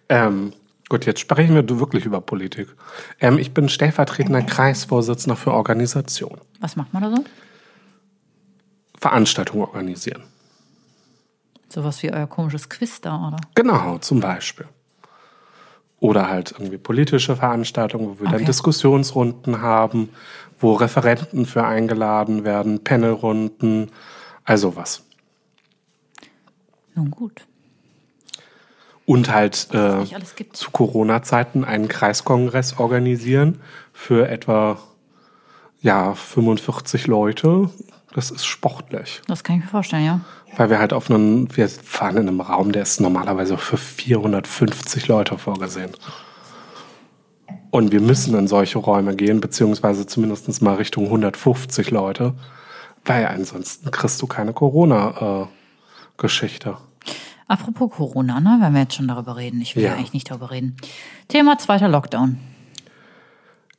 Ähm, 0.09 0.53
gut, 0.89 1.07
jetzt 1.07 1.21
sprechen 1.21 1.55
wir 1.55 1.81
wirklich 1.81 2.05
über 2.05 2.21
Politik. 2.21 2.69
Ähm, 3.21 3.39
ich 3.39 3.55
bin 3.55 3.69
stellvertretender 3.69 4.43
Kreisvorsitzender 4.43 5.37
für 5.37 5.53
Organisation. 5.53 6.39
Was 6.61 6.77
macht 6.77 6.93
man 6.93 7.03
da 7.03 7.11
so? 7.11 7.25
Veranstaltungen 8.99 9.63
organisieren. 9.63 10.23
Sowas 11.69 12.03
wie 12.03 12.13
euer 12.13 12.27
komisches 12.27 12.69
Quiz 12.69 13.01
da, 13.01 13.29
oder? 13.29 13.41
Genau, 13.55 13.99
zum 13.99 14.21
Beispiel. 14.21 14.67
Oder 16.01 16.29
halt 16.29 16.53
irgendwie 16.53 16.79
politische 16.79 17.37
Veranstaltungen, 17.37 18.09
wo 18.09 18.21
wir 18.21 18.27
dann 18.27 18.37
Okay. 18.37 18.45
Diskussionsrunden 18.45 19.61
haben, 19.61 20.11
wo 20.61 20.75
Referenten 20.75 21.45
für 21.45 21.65
eingeladen 21.65 22.45
werden, 22.45 22.83
Panelrunden, 22.85 23.91
also 24.45 24.77
was. 24.77 25.03
Nun 26.99 27.11
gut. 27.13 27.47
Und 29.07 29.33
halt 29.33 29.69
äh, 29.73 30.05
zu 30.53 30.73
Corona-Zeiten 30.73 31.65
einen 31.65 31.87
Kreiskongress 31.87 32.79
organisieren 32.79 33.61
für 33.93 34.29
etwa 34.29 34.79
ja, 35.81 36.15
45 36.15 37.07
Leute. 37.07 37.71
Das 38.15 38.33
ist 38.33 38.45
sportlich. 38.45 39.23
Das 39.29 39.45
kann 39.45 39.57
ich 39.57 39.63
mir 39.63 39.69
vorstellen, 39.69 40.05
ja. 40.05 40.21
Weil 40.57 40.71
wir 40.71 40.81
halt 40.81 40.93
auf 40.93 41.09
einen, 41.09 41.57
wir 41.57 41.69
fahren 41.69 42.17
in 42.17 42.27
einem 42.27 42.41
Raum, 42.41 42.73
der 42.73 42.83
ist 42.83 43.01
normalerweise 43.01 43.57
für 43.59 43.77
450 43.77 45.07
Leute 45.07 45.39
vorgesehen. 45.39 45.93
Und 47.71 47.93
wir 47.93 48.01
müssen 48.01 48.35
in 48.35 48.49
solche 48.49 48.79
Räume 48.79 49.15
gehen, 49.15 49.41
beziehungsweise 49.41 50.05
zumindest 50.07 50.61
mal 50.63 50.75
Richtung 50.75 51.05
150 51.05 51.93
Leute, 51.93 52.35
weil 53.05 53.27
ansonsten 53.27 53.93
kriegst 53.93 54.21
du 54.21 54.27
keine 54.27 54.53
Corona-Geschichte. 54.53 56.77
Apropos 57.49 57.91
Corona, 57.97 58.41
ne, 58.41 58.59
wenn 58.61 58.75
wir 58.75 58.83
jetzt 58.83 58.95
schon 58.95 59.09
darüber 59.09 59.37
reden. 59.37 59.61
Ich 59.63 59.75
will 59.75 59.83
ja, 59.85 59.95
eigentlich 59.95 60.13
nicht 60.13 60.31
darüber 60.31 60.51
reden. 60.51 60.77
Thema 61.29 61.59
zweiter 61.59 61.89
Lockdown. 61.89 62.39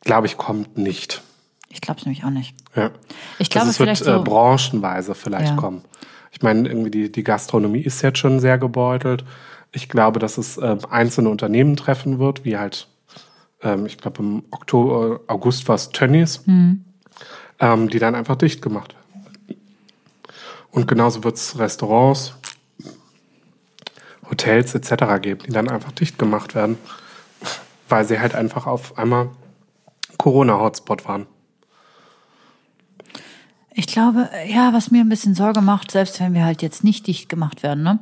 Glaube 0.01 0.27
ich, 0.27 0.37
kommt 0.37 0.77
nicht. 0.77 1.21
Ich 1.69 1.81
glaube 1.81 1.99
es 1.99 2.05
nämlich 2.05 2.23
auch 2.23 2.31
nicht. 2.31 2.55
Ja. 2.75 2.89
Ich 3.37 3.49
glaube, 3.51 3.67
also 3.67 3.71
es 3.71 3.79
wird 3.79 3.87
vielleicht 3.89 4.01
äh, 4.07 4.17
so- 4.17 4.23
branchenweise 4.23 5.13
vielleicht 5.13 5.51
Ja. 5.51 5.55
kommen. 5.55 5.83
Ich 6.31 6.41
meine, 6.41 6.67
irgendwie 6.67 6.89
die, 6.91 7.11
die 7.11 7.23
Gastronomie 7.23 7.81
ist 7.81 8.01
jetzt 8.01 8.17
schon 8.17 8.39
sehr 8.39 8.57
gebeutelt. 8.57 9.23
Ich 9.71 9.87
glaube, 9.87 10.19
dass 10.19 10.37
es 10.39 10.57
äh, 10.57 10.77
einzelne 10.89 11.29
Unternehmen 11.29 11.75
treffen 11.75 12.17
wird, 12.17 12.45
wie 12.45 12.57
halt, 12.57 12.87
ähm, 13.61 13.85
ich 13.85 13.97
glaube 13.99 14.23
im 14.23 14.43
Oktober, 14.49 15.19
August 15.27 15.67
war 15.67 15.75
es 15.75 15.89
Tönnies, 15.91 16.43
Hm. 16.45 16.85
ähm, 17.59 17.89
die 17.89 17.99
dann 17.99 18.15
einfach 18.15 18.35
dicht 18.35 18.63
gemacht 18.63 18.93
werden. 18.95 19.59
Und 20.71 20.87
genauso 20.87 21.23
wird 21.23 21.35
es 21.35 21.57
Restaurants, 21.59 22.35
Hotels 24.29 24.75
etc. 24.75 25.21
geben, 25.21 25.41
die 25.45 25.51
dann 25.51 25.69
einfach 25.69 25.91
dicht 25.91 26.19
gemacht 26.19 26.55
werden, 26.55 26.77
weil 27.87 28.05
sie 28.05 28.19
halt 28.19 28.35
einfach 28.35 28.67
auf 28.67 28.97
einmal 28.97 29.29
Corona-Hotspot 30.17 31.07
waren. 31.07 31.25
Ich 33.71 33.87
glaube, 33.87 34.29
ja, 34.47 34.73
was 34.73 34.91
mir 34.91 35.01
ein 35.01 35.09
bisschen 35.09 35.35
Sorge 35.35 35.61
macht, 35.61 35.91
selbst 35.91 36.19
wenn 36.19 36.33
wir 36.33 36.43
halt 36.43 36.61
jetzt 36.61 36.83
nicht 36.83 37.07
dicht 37.07 37.29
gemacht 37.29 37.63
werden, 37.63 37.83
ne? 37.83 37.99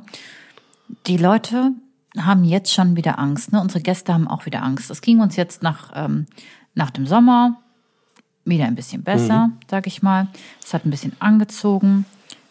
Die 1.06 1.18
Leute 1.18 1.72
haben 2.18 2.42
jetzt 2.42 2.72
schon 2.72 2.96
wieder 2.96 3.18
Angst, 3.18 3.52
ne? 3.52 3.60
Unsere 3.60 3.80
Gäste 3.80 4.12
haben 4.12 4.26
auch 4.26 4.46
wieder 4.46 4.62
Angst. 4.62 4.90
Es 4.90 5.02
ging 5.02 5.20
uns 5.20 5.36
jetzt 5.36 5.62
nach, 5.62 5.92
ähm, 5.94 6.26
nach 6.74 6.90
dem 6.90 7.06
Sommer 7.06 7.60
wieder 8.44 8.64
ein 8.64 8.74
bisschen 8.74 9.02
besser, 9.02 9.50
sag 9.70 9.86
ich 9.86 10.02
mal. 10.02 10.28
Es 10.64 10.74
hat 10.74 10.84
ein 10.84 10.90
bisschen 10.90 11.12
angezogen. 11.20 12.06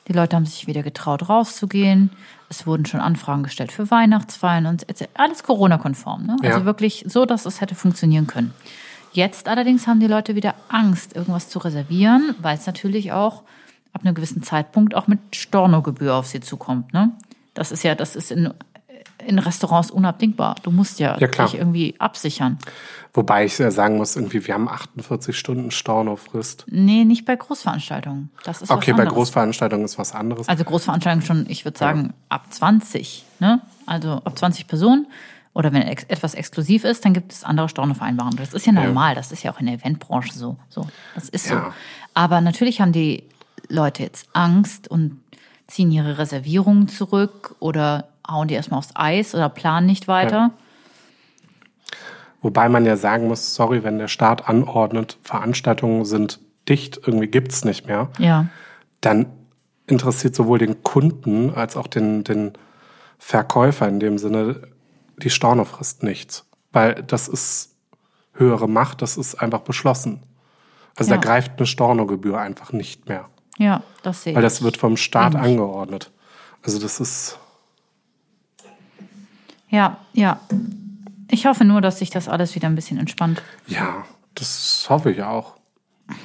Die 0.07 0.13
Leute 0.13 0.35
haben 0.35 0.45
sich 0.45 0.67
wieder 0.67 0.83
getraut, 0.83 1.27
rauszugehen. 1.27 2.11
Es 2.49 2.65
wurden 2.65 2.85
schon 2.85 3.01
Anfragen 3.01 3.43
gestellt 3.43 3.71
für 3.71 3.91
Weihnachtsfeiern 3.91 4.65
und 4.65 4.85
alles 5.15 5.43
Corona-konform. 5.43 6.25
Ne? 6.25 6.37
Also 6.43 6.59
Ja. 6.59 6.65
wirklich 6.65 7.03
so, 7.07 7.25
dass 7.25 7.45
es 7.45 7.59
hätte 7.59 7.75
funktionieren 7.75 8.25
können. 8.27 8.53
Jetzt 9.11 9.47
allerdings 9.47 9.87
haben 9.87 9.99
die 9.99 10.07
Leute 10.07 10.35
wieder 10.35 10.53
Angst, 10.69 11.15
irgendwas 11.15 11.49
zu 11.49 11.59
reservieren, 11.59 12.35
weil 12.41 12.55
es 12.57 12.65
natürlich 12.67 13.11
auch 13.11 13.43
ab 13.93 14.01
einem 14.05 14.15
gewissen 14.15 14.43
Zeitpunkt 14.43 14.95
auch 14.95 15.07
mit 15.07 15.19
Stornogebühr 15.35 16.13
auf 16.15 16.27
sie 16.27 16.39
zukommt. 16.39 16.93
Ne? 16.93 17.11
Das 17.53 17.71
ist 17.71 17.83
ja, 17.83 17.95
das 17.95 18.15
ist 18.15 18.31
in, 18.31 18.53
in 19.25 19.39
Restaurants 19.39 19.91
unabdingbar. 19.91 20.55
Du 20.63 20.71
musst 20.71 20.99
ja, 20.99 21.17
Ja, 21.19 21.27
dich 21.27 21.55
irgendwie 21.55 21.95
absichern. 21.99 22.57
Wobei 23.13 23.45
ich 23.45 23.55
sagen 23.55 23.97
muss, 23.97 24.15
irgendwie, 24.15 24.45
wir 24.45 24.53
haben 24.53 24.67
48 24.69 25.37
Stunden 25.37 25.71
Stornofrist. 25.71 26.65
Nee, 26.69 27.03
nicht 27.03 27.25
bei 27.25 27.35
Großveranstaltungen. 27.35 28.29
Das 28.43 28.61
ist 28.61 28.69
Okay, 28.69 28.93
bei. 28.93 29.05
Großveranstaltungen 29.05 29.85
ist 29.85 29.97
was 29.97 30.13
anderes. 30.13 30.47
Also 30.47 30.63
Großveranstaltungen 30.63 31.25
schon, 31.25 31.45
ich 31.49 31.65
würde 31.65 31.79
sagen, 31.79 32.13
ab 32.29 32.45
20. 32.49 33.25
Ne? 33.39 33.61
Also 33.85 34.21
ab 34.23 34.37
20 34.37 34.67
Personen. 34.67 35.07
Oder 35.53 35.73
wenn 35.73 35.81
ex 35.81 36.03
etwas 36.03 36.35
exklusiv 36.35 36.83
ist, 36.83 37.03
dann 37.03 37.13
gibt 37.13 37.31
es 37.31 37.43
andere 37.43 37.67
Stornovereinbarungen. 37.67 38.37
Das 38.37 38.53
ist 38.53 38.67
ja 38.67 38.71
normal, 38.71 39.15
das 39.15 39.31
ist 39.31 39.41
ja 39.41 39.51
auch 39.51 39.59
in 39.59 39.65
der 39.65 39.75
Eventbranche 39.75 40.31
so. 40.31 40.57
so. 40.69 40.87
Das 41.15 41.29
ist 41.29 41.47
so. 41.47 41.55
Ja. 41.55 41.73
Aber 42.13 42.41
natürlich 42.41 42.79
haben 42.79 42.91
die 42.91 43.23
Leute 43.67 44.03
jetzt 44.03 44.29
Angst 44.33 44.87
und 44.87 45.19
ziehen 45.65 45.91
ihre 45.91 46.19
Reservierungen 46.19 46.87
zurück 46.87 47.55
oder 47.59 48.07
hauen 48.27 48.47
die 48.47 48.53
erstmal 48.55 48.79
aufs 48.79 48.91
Eis 48.95 49.33
oder 49.35 49.49
planen 49.49 49.85
nicht 49.87 50.07
weiter. 50.07 50.51
Wobei 52.41 52.69
man 52.69 52.85
ja 52.85 52.95
sagen 52.97 53.27
muss, 53.27 53.55
sorry, 53.55 53.83
wenn 53.83 53.97
der 53.97 54.07
Staat 54.07 54.47
anordnet, 54.47 55.17
Veranstaltungen 55.23 56.05
sind 56.05 56.39
dicht, 56.69 56.99
irgendwie 57.05 57.27
gibt's 57.27 57.65
nicht 57.65 57.87
mehr, 57.87 58.09
Ja. 58.19 58.47
dann 59.01 59.25
interessiert 59.87 60.35
sowohl 60.35 60.59
den 60.59 60.83
Kunden 60.83 61.53
als 61.53 61.77
auch 61.77 61.87
den, 61.87 62.23
den 62.23 62.53
Verkäufer 63.17 63.87
in 63.87 63.99
dem 63.99 64.17
Sinne 64.17 64.67
die 65.17 65.29
Stornofrist 65.29 66.03
nichts. 66.03 66.45
Weil 66.71 66.95
das 67.03 67.27
ist 67.27 67.75
höhere 68.33 68.67
Macht, 68.69 69.01
das 69.01 69.17
ist 69.17 69.35
einfach 69.35 69.61
beschlossen. 69.61 70.21
Also 70.95 71.11
Ja. 71.11 71.17
da 71.17 71.23
greift 71.25 71.53
eine 71.57 71.65
Stornogebühr 71.65 72.37
einfach 72.39 72.71
nicht 72.71 73.07
mehr. 73.09 73.29
Ja, 73.57 73.81
das 74.03 74.23
sehe 74.23 74.31
ich. 74.33 74.35
Weil 74.35 74.43
das 74.43 74.61
wird 74.61 74.77
vom 74.77 74.97
Staat 74.97 75.35
angeordnet. 75.35 76.11
Also 76.63 76.79
das 76.79 76.99
ist, 76.99 77.39
Ja, 79.77 79.97
ja. 80.13 80.39
Ich 81.29 81.45
hoffe 81.45 81.63
nur, 81.63 81.81
dass 81.81 81.99
sich 81.99 82.09
das 82.09 82.27
alles 82.27 82.55
wieder 82.55 82.67
ein 82.67 82.73
bisschen 82.73 82.97
entspannt. 82.97 83.43
ja, 83.67 84.05
das 84.33 84.87
hoffe 84.89 85.11
ich 85.11 85.21
auch. 85.21 85.55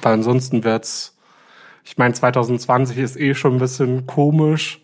Weil 0.01 0.13
ansonsten 0.13 0.63
wird's, 0.63 1.15
ich 1.83 1.97
meine, 1.97 2.15
2020 2.15 2.97
ist 2.97 3.15
eh 3.15 3.35
schon 3.35 3.53
ein 3.53 3.59
bisschen 3.59 4.07
komisch. 4.07 4.81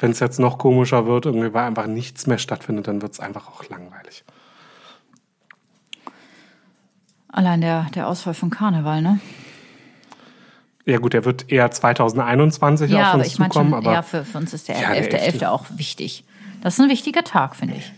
Wenn 0.00 0.10
es 0.10 0.18
jetzt 0.18 0.40
noch 0.40 0.58
komischer 0.58 1.06
wird, 1.06 1.26
irgendwie 1.26 1.54
weil 1.54 1.66
einfach 1.66 1.86
nichts 1.86 2.26
mehr 2.26 2.38
stattfindet, 2.38 2.88
dann 2.88 3.00
wird's 3.00 3.20
einfach 3.20 3.48
auch 3.48 3.68
langweilig. 3.68 4.24
Allein 7.28 7.60
der, 7.60 7.86
der 7.94 8.08
Ausfall 8.08 8.34
von 8.34 8.50
Karneval, 8.50 9.02
ne? 9.02 9.20
Ja 10.84 10.98
gut, 10.98 11.12
der 11.12 11.24
wird 11.24 11.50
eher 11.50 11.70
2021 11.70 12.90
Ja, 12.90 12.98
auf 12.98 13.06
aber 13.06 13.18
uns 13.18 13.26
ich 13.28 13.38
meine 13.38 13.50
zukommen, 13.52 13.70
schon, 13.70 13.78
aber 13.78 13.92
ja, 13.92 14.02
für, 14.02 14.24
für 14.24 14.38
uns 14.38 14.52
ist 14.52 14.66
der 14.68 14.80
Ja, 14.80 14.92
der 14.94 15.12
11.11. 15.12 15.16
11. 15.16 15.42
auch 15.44 15.64
wichtig. 15.76 16.24
Das 16.64 16.74
ist 16.74 16.80
ein 16.80 16.88
wichtiger 16.88 17.22
Tag, 17.22 17.54
finde 17.56 17.74
ich. 17.76 17.92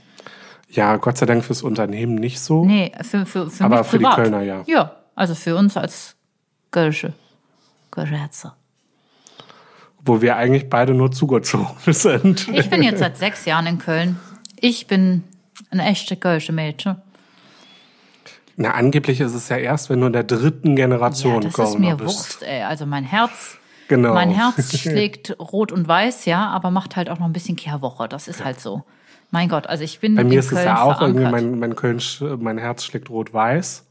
ja, 0.69 0.97
Gott 0.97 1.17
sei 1.19 1.25
Dank 1.27 1.45
fürs 1.45 1.63
Unternehmen 1.63 2.17
nicht 2.17 2.41
so. 2.41 2.65
Nee, 2.65 2.93
für, 3.03 3.25
für, 3.25 3.49
für 3.49 3.65
Aber 3.65 3.85
für 3.85 3.99
die 3.99 4.05
privat. 4.05 4.17
Kölner, 4.17 4.43
ja. 4.43 4.63
Ja, 4.67 4.97
also 5.15 5.35
für 5.37 5.57
uns 5.57 5.77
als 5.77 6.17
Kölsche. 6.73 7.15
Kölsche 7.93 8.19
Wo 10.05 10.21
wir 10.21 10.37
eigentlich 10.37 10.69
beide 10.69 10.95
nur 10.95 11.11
zugezogen 11.13 11.69
sind. 11.93 12.49
Ich 12.49 12.69
bin 12.69 12.83
jetzt 12.83 12.99
seit 12.99 13.17
sechs 13.17 13.45
Jahren 13.45 13.67
in 13.67 13.79
Köln. 13.79 14.19
Ich 14.61 14.87
bin 14.87 15.23
ein 15.71 15.79
echte 15.81 16.17
Kölsche 16.17 16.53
Mädchen. 16.53 16.97
Na, 18.57 18.73
angeblich 18.73 19.21
ist 19.21 19.35
es 19.35 19.49
ja 19.49 19.59
erst, 19.59 19.91
wenn 19.91 20.01
du 20.01 20.07
in 20.09 20.13
der 20.13 20.25
dritten 20.25 20.77
Ja, 20.77 20.87
Generation 20.87 21.37
das 21.43 21.51
ist 21.51 21.55
Kölner 21.57 21.79
mir 21.79 21.97
bist. 21.97 22.09
Wurst, 22.19 22.43
ey. 22.43 22.63
Also 22.63 22.87
mein 22.87 23.05
Herz, 23.05 23.59
Genau. 23.89 24.15
mein 24.15 24.31
Herz 24.31 24.77
schlägt 24.79 25.39
rot 25.39 25.73
und 25.73 25.87
weiß, 25.87 26.25
ja, 26.25 26.49
aber 26.49 26.71
macht 26.71 26.97
halt 26.97 27.09
auch 27.11 27.19
noch 27.19 27.27
ein 27.27 27.33
bisschen 27.33 27.57
Kehrwoche. 27.57 28.09
Das 28.09 28.29
ist 28.29 28.45
halt 28.45 28.61
so. 28.61 28.85
Mein 29.31 29.49
Gott, 29.49 29.67
also 29.67 29.83
ich 29.85 29.99
bin 30.01 30.15
Bei 30.15 30.25
mir 30.25 30.39
ist 30.41 30.51
Köln 30.51 30.61
es 30.61 30.65
ja 30.65 30.83
auch 30.83 30.99
verankert. 30.99 31.23
irgendwie, 31.23 31.31
mein, 31.31 31.59
mein 31.59 31.77
Köln, 31.77 32.01
mein 32.39 32.59
Herz 32.59 32.85
schlägt 32.85 33.11
rot-weiß, 33.11 33.85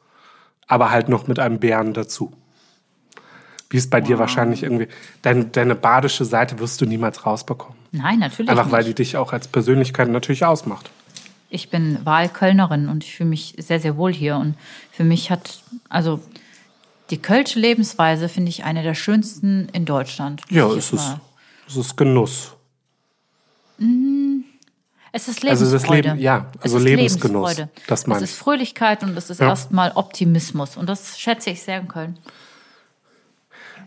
aber 0.67 0.91
halt 0.91 1.09
noch 1.09 1.27
mit 1.27 1.39
einem 1.39 1.59
Bären 1.59 1.93
dazu. 1.93 2.31
Wie 3.69 3.77
es 3.77 3.89
bei 3.89 3.99
dir 3.99 4.19
wahrscheinlich 4.19 4.63
irgendwie, 4.63 4.87
dein, 5.21 5.51
deine 5.51 5.75
badische 5.75 6.23
Seite 6.23 6.59
wirst 6.59 6.79
du 6.81 6.85
niemals 6.85 7.25
rausbekommen. 7.25 7.75
Nein, 7.91 8.19
natürlich 8.19 8.49
Einfach 8.49 8.65
nicht. 8.65 8.71
weil 8.73 8.83
die 8.85 8.93
dich 8.93 9.17
auch 9.17 9.33
als 9.33 9.47
Persönlichkeit 9.47 10.07
natürlich 10.09 10.45
ausmacht. 10.45 10.89
Ich 11.49 11.69
bin 11.69 11.99
Wahlkölnerin 12.05 12.89
und 12.89 13.03
ich 13.03 13.15
fühle 13.15 13.29
mich 13.29 13.55
sehr, 13.57 13.79
sehr 13.79 13.97
wohl 13.97 14.13
hier. 14.13 14.37
Und 14.37 14.55
für 14.91 15.03
mich 15.03 15.31
hat, 15.31 15.63
also 15.89 16.19
die 17.09 17.17
kölsche 17.21 17.59
Lebensweise 17.59 18.29
finde 18.29 18.49
ich 18.49 18.63
eine 18.63 18.83
der 18.83 18.93
schönsten 18.95 19.69
in 19.73 19.85
Deutschland. 19.85 20.41
Ja, 20.49 20.67
es 20.71 20.91
ist, 20.93 21.17
es 21.67 21.75
ist 21.75 21.95
Genuss. 21.97 22.51
Es 25.11 25.27
ist 25.29 25.45
Also 25.45 25.63
das 25.71 25.83
Lebensfreude. 25.87 26.09
Leben- 26.09 26.19
ja, 26.21 26.47
Es 26.57 26.63
also 26.63 26.77
ist 26.77 26.83
Lebensgenuss. 26.83 27.57
Lebensfreude. 27.57 27.69
Das 27.87 28.07
meine 28.07 28.23
es 28.23 28.29
ist 28.31 28.35
ich. 28.37 28.39
Fröhlichkeit 28.43 29.03
und 29.03 29.17
es 29.17 29.29
ist 29.29 29.39
Ja. 29.39 29.47
erstmal 29.49 29.91
Optimismus. 29.95 30.75
Und 30.77 30.87
das 30.89 31.17
schätze 31.19 31.51
ich 31.51 31.61
sehr 31.61 31.79
in 31.79 31.87
Köln. 31.87 32.17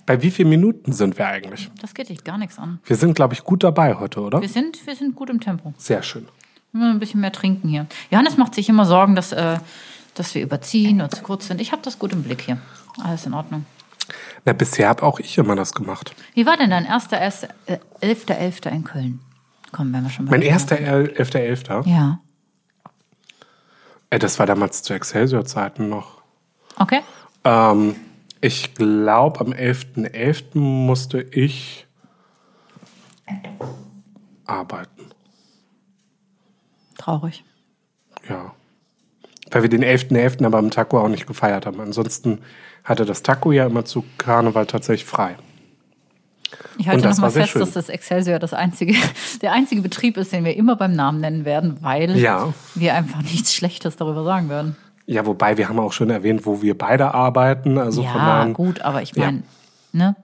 Bei 0.07 0.23
wie 0.23 0.31
vielen 0.31 0.49
Minuten 0.49 0.93
sind 0.93 1.19
wir 1.19 1.27
eigentlich? 1.27 1.71
Das 1.83 1.93
geht 1.93 2.09
dich 2.09 2.25
gar 2.25 2.39
nichts 2.39 2.59
an. 2.59 2.81
Wir 2.87 2.97
sind, 2.97 3.13
glaube 3.15 3.35
ich, 3.35 3.45
gut 3.45 3.63
dabei 3.63 3.95
heute, 3.97 4.21
oder? 4.23 4.41
Wir 4.41 4.49
sind, 4.49 4.87
wir 4.87 4.97
sind 4.97 5.15
gut 5.15 5.29
im 5.29 5.41
Tempo. 5.41 5.75
Sehr 5.77 6.03
schön. 6.03 6.27
Wir 6.73 6.81
müssen 6.81 6.93
ein 6.93 6.99
bisschen 6.99 7.21
mehr 7.21 7.33
trinken 7.33 7.69
hier. 7.69 7.87
Johannes 8.11 8.39
macht 8.39 8.55
sich 8.55 8.69
immer 8.71 8.87
Sorgen, 8.87 9.15
dass, 9.15 9.33
äh, 9.33 9.59
dass 10.15 10.35
wir 10.35 10.43
überziehen 10.43 11.01
oder 11.03 11.11
zu 11.11 11.23
kurz 11.23 11.47
sind. 11.49 11.61
Ich 11.61 11.73
habe 11.73 11.83
das 11.83 11.99
gut 11.99 12.13
im 12.15 12.23
Blick 12.23 12.41
hier. 12.41 12.57
Alles 13.03 13.27
in 13.27 13.35
Ordnung. 13.35 13.67
Na, 14.45 14.53
bisher 14.53 14.89
habe 14.89 15.03
auch 15.03 15.21
ich 15.21 15.37
immer 15.39 15.57
das 15.57 15.73
gemacht. 15.73 16.15
Wie 16.35 16.47
war 16.47 16.57
denn 16.57 16.71
dein 16.71 16.85
erster, 16.85 17.19
erster 17.21 17.49
äh, 17.67 17.79
11.11. 18.03 18.71
in 18.71 18.85
Köln? 18.85 19.21
Komm, 19.73 19.93
wenn 19.93 20.03
wir 20.03 20.11
schon 20.11 20.27
bei 20.27 20.33
Mein 20.33 20.43
erster 20.43 20.77
sind. 20.77 20.87
11.11. 20.87 21.87
Ja. 21.87 22.21
Äh, 24.11 24.19
das 24.19 24.39
war 24.39 24.47
damals 24.47 24.83
zu 24.83 24.95
Excelsior-Zeiten 24.95 25.89
noch. 25.89 26.23
Okay. 26.77 27.01
Ähm, 27.45 27.97
ich 28.41 28.75
glaube, 28.75 29.41
am 29.41 29.53
11.11. 29.53 30.59
musste 30.59 31.21
ich 31.21 31.87
arbeiten. 34.47 35.11
Traurig. 36.97 37.45
Ja. 38.29 38.55
Weil 39.51 39.63
wir 39.63 39.69
den 39.71 39.83
11.11. 39.85 40.45
aber 40.45 40.59
am 40.59 40.71
Taco 40.71 41.01
auch 41.01 41.09
nicht 41.09 41.27
gefeiert 41.27 41.67
haben. 41.67 41.81
Ansonsten 41.81 42.39
hatte 42.85 43.05
das 43.05 43.23
Taco 43.23 43.53
ja 43.53 43.67
immer 43.67 43.85
zu 43.85 44.05
Karneval 44.19 44.67
tatsächlich 44.67 45.05
frei. 45.05 45.37
Ich 46.79 46.87
halte 46.89 46.99
Und 46.99 47.05
das 47.05 47.17
noch 47.17 47.23
mal 47.23 47.27
war 47.27 47.31
sehr 47.33 47.47
fest, 47.47 47.61
dass 47.61 47.73
das 47.73 47.89
Excelsior 47.89 48.39
das 48.39 48.55
einzige, 48.55 48.95
der 49.43 49.53
einzige 49.53 49.83
Betrieb 49.83 50.17
ist, 50.17 50.33
den 50.33 50.45
wir 50.45 50.57
immer 50.57 50.77
beim 50.77 50.93
Namen 50.95 51.21
nennen 51.21 51.45
werden, 51.45 51.79
weil 51.83 52.17
Ja. 52.19 52.53
wir 52.75 52.95
einfach 52.95 53.23
nichts 53.23 53.53
Schlechtes 53.55 53.97
darüber 53.97 54.25
sagen 54.25 54.49
werden. 54.49 54.77
Ja, 55.07 55.25
wobei 55.27 55.57
wir 55.57 55.69
haben 55.69 55.79
auch 55.79 55.93
schon 55.93 56.11
erwähnt, 56.11 56.45
wo 56.47 56.61
wir 56.63 56.77
beide 56.77 57.15
arbeiten. 57.15 57.79
Also 57.79 58.03
von 58.03 58.21
ja, 58.21 58.41
daher, 58.41 58.53
gut, 58.53 58.81
aber 58.83 59.03
ich 59.03 59.15
Ja. 59.17 59.27
meine, 59.27 59.43
ne? 59.93 60.17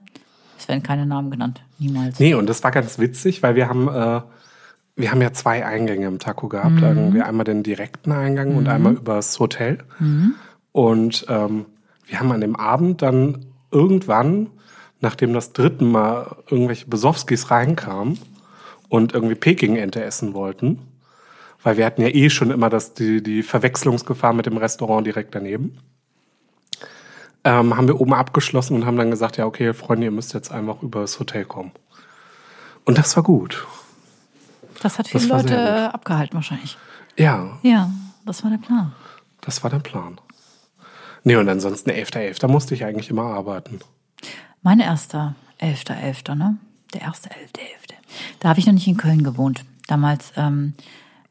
Es 0.57 0.67
werden 0.67 0.83
keine 0.83 1.05
Namen 1.05 1.31
genannt. 1.31 1.61
Niemals. 1.79 2.19
Nee, 2.19 2.33
und 2.35 2.47
das 2.47 2.63
war 2.63 2.71
ganz 2.71 2.97
witzig, 2.97 3.43
weil 3.43 3.55
wir 3.55 3.67
haben, 3.67 3.87
äh, 3.87 4.21
wir 4.95 5.11
haben 5.11 5.21
ja 5.21 5.33
zwei 5.33 5.65
Eingänge 5.65 6.07
im 6.07 6.19
Taco 6.19 6.47
gehabt. 6.47 6.75
Irgendwie 6.81 7.21
einmal 7.21 7.43
den 7.43 7.63
direkten 7.63 8.11
Eingang 8.11 8.55
und 8.55 8.67
einmal 8.67 8.93
übers 8.93 9.39
Hotel. 9.39 9.79
Und 10.71 11.25
ähm, 11.29 11.65
wir 12.05 12.19
haben 12.19 12.31
an 12.31 12.41
dem 12.41 12.55
Abend 12.55 13.01
dann 13.01 13.45
irgendwann, 13.71 14.47
nachdem 15.01 15.33
das 15.33 15.53
dritte 15.53 15.83
Mal 15.83 16.37
irgendwelche 16.49 16.87
Besowskis 16.87 17.51
reinkamen 17.51 18.19
und 18.89 19.13
irgendwie 19.13 19.35
Peking-Ente 19.35 20.03
essen 20.03 20.33
wollten, 20.33 20.79
weil 21.63 21.77
wir 21.77 21.85
hatten 21.85 22.01
ja 22.01 22.09
eh 22.09 22.29
schon 22.29 22.51
immer 22.51 22.69
das, 22.69 22.93
die, 22.93 23.21
die 23.21 23.43
Verwechslungsgefahr 23.43 24.33
mit 24.33 24.45
dem 24.45 24.57
Restaurant 24.57 25.05
direkt 25.05 25.35
daneben, 25.35 25.77
ähm, 27.43 27.75
haben 27.75 27.87
wir 27.87 27.99
oben 27.99 28.13
abgeschlossen 28.13 28.75
und 28.75 28.85
haben 28.85 28.97
dann 28.97 29.11
gesagt, 29.11 29.37
ja, 29.37 29.45
okay, 29.45 29.73
Freunde, 29.73 30.05
ihr 30.05 30.11
müsst 30.11 30.33
jetzt 30.33 30.51
einfach 30.51 30.81
übers 30.81 31.19
Hotel 31.19 31.45
kommen. 31.45 31.71
Und 32.85 32.97
das 32.97 33.15
war 33.15 33.23
gut. 33.23 33.67
Das 34.81 34.99
hat 34.99 35.07
viele 35.07 35.27
Das 35.27 35.43
Leute 35.43 35.55
äh, 35.55 35.83
abgehalten 35.93 36.35
wahrscheinlich. 36.35 36.77
Ja, 37.17 37.57
Ja, 37.63 37.89
das 38.25 38.43
war 38.43 38.51
der 38.51 38.57
Plan. 38.57 38.93
das 39.41 39.63
war 39.63 39.69
der 39.69 39.79
Plan. 39.79 40.19
Nee, 41.23 41.37
und 41.37 41.49
ansonsten 41.49 41.89
11.11. 41.89 42.39
.11. 42.41 42.47
musste 42.47 42.75
ich 42.75 42.85
eigentlich 42.85 43.09
immer 43.09 43.23
arbeiten. 43.23 43.79
Mein 44.61 44.79
erster 44.79 45.35
11.11., 45.59 46.35
ne? 46.35 46.57
Der 46.93 47.01
erste 47.01 47.29
11.11. 47.29 47.33
Da 48.39 48.49
habe 48.49 48.59
ich 48.59 48.65
noch 48.67 48.73
nicht 48.73 48.87
in 48.87 48.97
Köln 48.97 49.23
gewohnt. 49.23 49.65
Damals 49.87 50.33
ähm, 50.37 50.73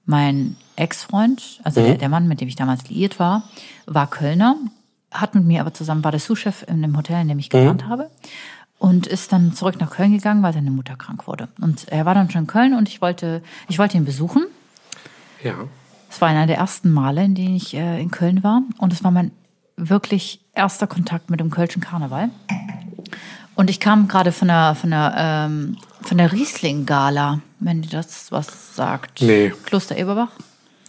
mein 0.05 0.57
Ex-Freund, 0.77 1.61
also 1.63 1.81
Mhm. 1.81 1.85
der, 1.87 1.95
der 1.99 2.09
Mann, 2.09 2.27
mit 2.29 2.41
dem 2.41 2.49
ich 2.49 2.57
damals 2.57 2.89
liiert 2.89 3.19
war, 3.19 3.49
war 3.87 4.09
Kölner, 4.09 4.57
hat 5.13 5.35
mit 5.35 5.45
mir 5.45 5.61
aber 5.61 5.73
zusammen, 5.73 6.03
war 6.03 6.11
der 6.11 6.21
Sous-Chef 6.21 6.65
in 6.67 6.83
dem 6.83 6.97
Hotel, 6.97 7.21
in 7.23 7.29
dem 7.29 7.39
ich 7.39 7.47
Mhm. 7.49 7.51
gelernt 7.59 7.87
habe. 7.87 8.11
Und 8.85 9.07
ist 9.07 9.33
dann 9.33 9.55
zurück 9.55 9.81
nach 9.81 9.93
Köln 9.93 10.13
gegangen, 10.13 10.43
weil 10.43 10.53
seine 10.53 10.71
Mutter 10.71 10.95
krank 10.95 11.27
wurde. 11.27 11.49
Und 11.59 11.89
er 11.89 12.05
war 12.05 12.15
dann 12.15 12.29
schon 12.29 12.43
in 12.43 12.47
Köln 12.47 12.75
und 12.75 12.87
ich 12.87 13.01
wollte, 13.01 13.43
ich 13.67 13.79
wollte 13.79 13.97
ihn 13.97 14.05
besuchen. 14.05 14.45
Ja. 15.43 15.55
Es 16.11 16.21
war 16.21 16.29
einer 16.29 16.47
der 16.47 16.59
ersten 16.59 16.91
Male, 16.91 17.25
in 17.25 17.35
denen 17.35 17.57
ich 17.57 17.73
äh, 17.73 17.99
in 17.99 18.11
Köln 18.11 18.45
war. 18.45 18.61
Und 18.77 18.93
es 18.93 19.03
war 19.03 19.11
mein 19.11 19.31
wirklich 19.79 20.43
erster 20.53 20.87
Kontakt 20.87 21.31
mit 21.31 21.41
dem 21.41 21.51
Kölschen 21.51 21.81
Karneval. 21.81 22.29
Und 23.55 23.71
ich 23.71 23.81
kam 23.81 24.07
gerade 24.07 24.33
von 24.33 24.49
der, 24.49 24.75
von 24.75 24.91
der, 24.91 25.15
ähm, 25.17 25.79
von 26.03 26.19
der 26.19 26.31
Riesling-Gala, 26.33 27.41
wenn 27.61 27.81
dir 27.81 27.89
das 27.89 28.33
was 28.33 28.77
sagt. 28.77 29.23
Nee. 29.23 29.55
Kloster 29.65 29.97
Eberbach? 29.97 30.33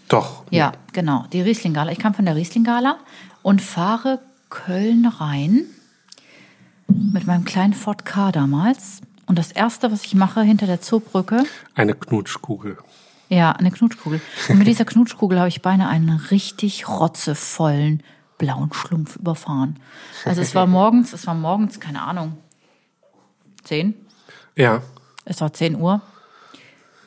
Doch. 0.09 0.43
Ja, 0.49 0.73
genau, 0.91 1.27
die 1.31 1.39
Riesling-Gala. 1.39 1.93
Ich 1.93 1.99
kam 1.99 2.13
von 2.13 2.25
der 2.25 2.35
Riesling-Gala 2.35 2.97
und 3.41 3.61
fahre 3.61 4.19
Köln 4.49 5.05
rein 5.05 5.67
mit 6.87 7.25
meinem 7.27 7.45
kleinen 7.45 7.73
Ford 7.73 8.05
K 8.05 8.31
damals. 8.31 9.01
Und 9.25 9.39
das 9.39 9.51
erste, 9.51 9.91
was 9.91 10.03
ich 10.05 10.13
mache 10.15 10.41
hinter 10.43 10.67
der 10.67 10.81
Zoobrücke, 10.81 11.43
Eine 11.73 11.95
Knutschkugel. 11.95 12.77
ja, 13.29 13.51
eine 13.51 13.71
Knutschkugel. 13.71 14.21
Und 14.49 14.57
mit 14.59 14.67
dieser 14.67 14.85
Knutschkugel 14.85 15.39
habe 15.39 15.49
ich 15.49 15.61
beinahe 15.61 15.89
einen 15.89 16.09
richtig 16.31 16.87
rotzevollen 16.87 18.03
blauen 18.37 18.71
Schlumpf 18.73 19.15
überfahren. 19.15 19.79
Also 20.25 20.41
es 20.41 20.53
war 20.53 20.67
morgens, 20.67 21.13
es 21.13 21.25
war 21.25 21.33
morgens, 21.33 21.79
keine 21.79 22.01
Ahnung, 22.03 22.37
zehn. 23.63 23.95
Ja. 24.55 24.81
Es 25.25 25.41
war 25.41 25.51
10 25.51 25.75
Uhr. 25.77 26.01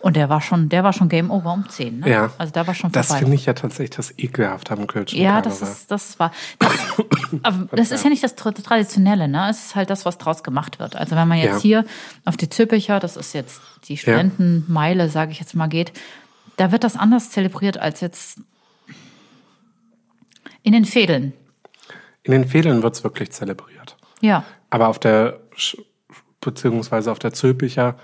Und 0.01 0.15
der 0.17 0.29
war 0.29 0.41
schon, 0.41 0.69
der 0.69 0.85
war 0.85 0.93
schon 0.93 1.09
Game 1.09 1.31
Over 1.31 1.53
um 1.53 1.69
10. 1.69 2.01
Ne? 2.01 2.09
Ja. 2.11 2.31
Also 2.39 2.53
da 2.53 2.67
war 2.67 2.75
schon 2.75 2.93
Das 2.93 3.09
vorbei. 3.09 3.21
finde 3.21 3.35
ich 3.35 3.47
ja 3.47 3.53
tatsächlich 3.55 3.97
das 3.97 4.15
Ekelhafte 4.17 4.73
am 4.75 4.87
Kölschen 4.87 5.19
Ja, 5.21 5.41
Karneval. 5.41 5.59
das 5.61 5.63
ist, 5.71 5.91
das 5.91 6.19
war. 6.21 6.31
Das, 6.61 6.73
aber 7.43 7.77
das 7.77 7.91
ist 7.91 8.05
ja 8.05 8.11
nicht 8.11 8.23
das 8.23 8.37
Tra- 8.37 8.53
Traditionelle, 8.63 9.27
ne? 9.27 9.49
Es 9.51 9.67
ist 9.67 9.75
halt 9.75 9.91
das, 9.91 10.05
was 10.05 10.17
draus 10.19 10.43
gemacht 10.45 10.79
wird. 10.79 10.95
Also 10.95 11.17
wenn 11.17 11.27
man 11.27 11.39
jetzt 11.39 11.57
Ja. 11.57 11.83
hier 11.83 11.85
auf 12.25 12.37
die 12.37 12.49
Züppicher, 12.49 13.01
das 13.01 13.17
ist 13.17 13.33
jetzt 13.35 13.61
die 13.89 13.97
Studentenmeile, 13.97 15.09
sage 15.09 15.33
ich 15.33 15.41
jetzt 15.41 15.55
mal, 15.57 15.67
geht, 15.69 15.93
da 16.57 16.71
wird 16.71 16.85
das 16.85 16.97
anders 16.97 17.31
zelebriert 17.31 17.79
als 17.79 18.01
jetzt 18.01 18.41
in 20.63 20.73
den 20.73 20.85
Fädeln. 20.85 21.33
In 22.23 22.33
den 22.33 22.47
Fädeln 22.47 22.83
wird's 22.83 23.03
wirklich 23.05 23.31
zelebriert. 23.33 23.97
Ja. 24.21 24.45
Aber 24.71 24.89
auf 24.89 24.99
der, 24.99 25.41
beziehungsweise 26.41 27.11
auf 27.11 27.19
der 27.19 27.33
Zülpicher, 27.33 27.97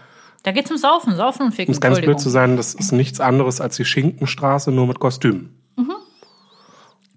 Da 0.45 0.53
geht's 0.53 0.71
um 0.71 0.77
Saufen, 0.77 1.17
Saufen 1.17 1.47
und 1.47 1.53
Ficken. 1.53 1.73
um 1.73 1.75
es 1.75 1.81
ganz 1.81 2.01
blöd 2.01 2.21
zu 2.21 2.29
sein, 2.31 2.57
das 2.57 2.75
ist 2.75 2.93
nichts 2.93 3.19
anderes 3.19 3.61
als 3.61 3.77
die 3.77 3.85
Schinkenstraße, 3.85 4.71
nur 4.71 4.87
mit 4.87 5.01
Kostümen. 5.01 5.59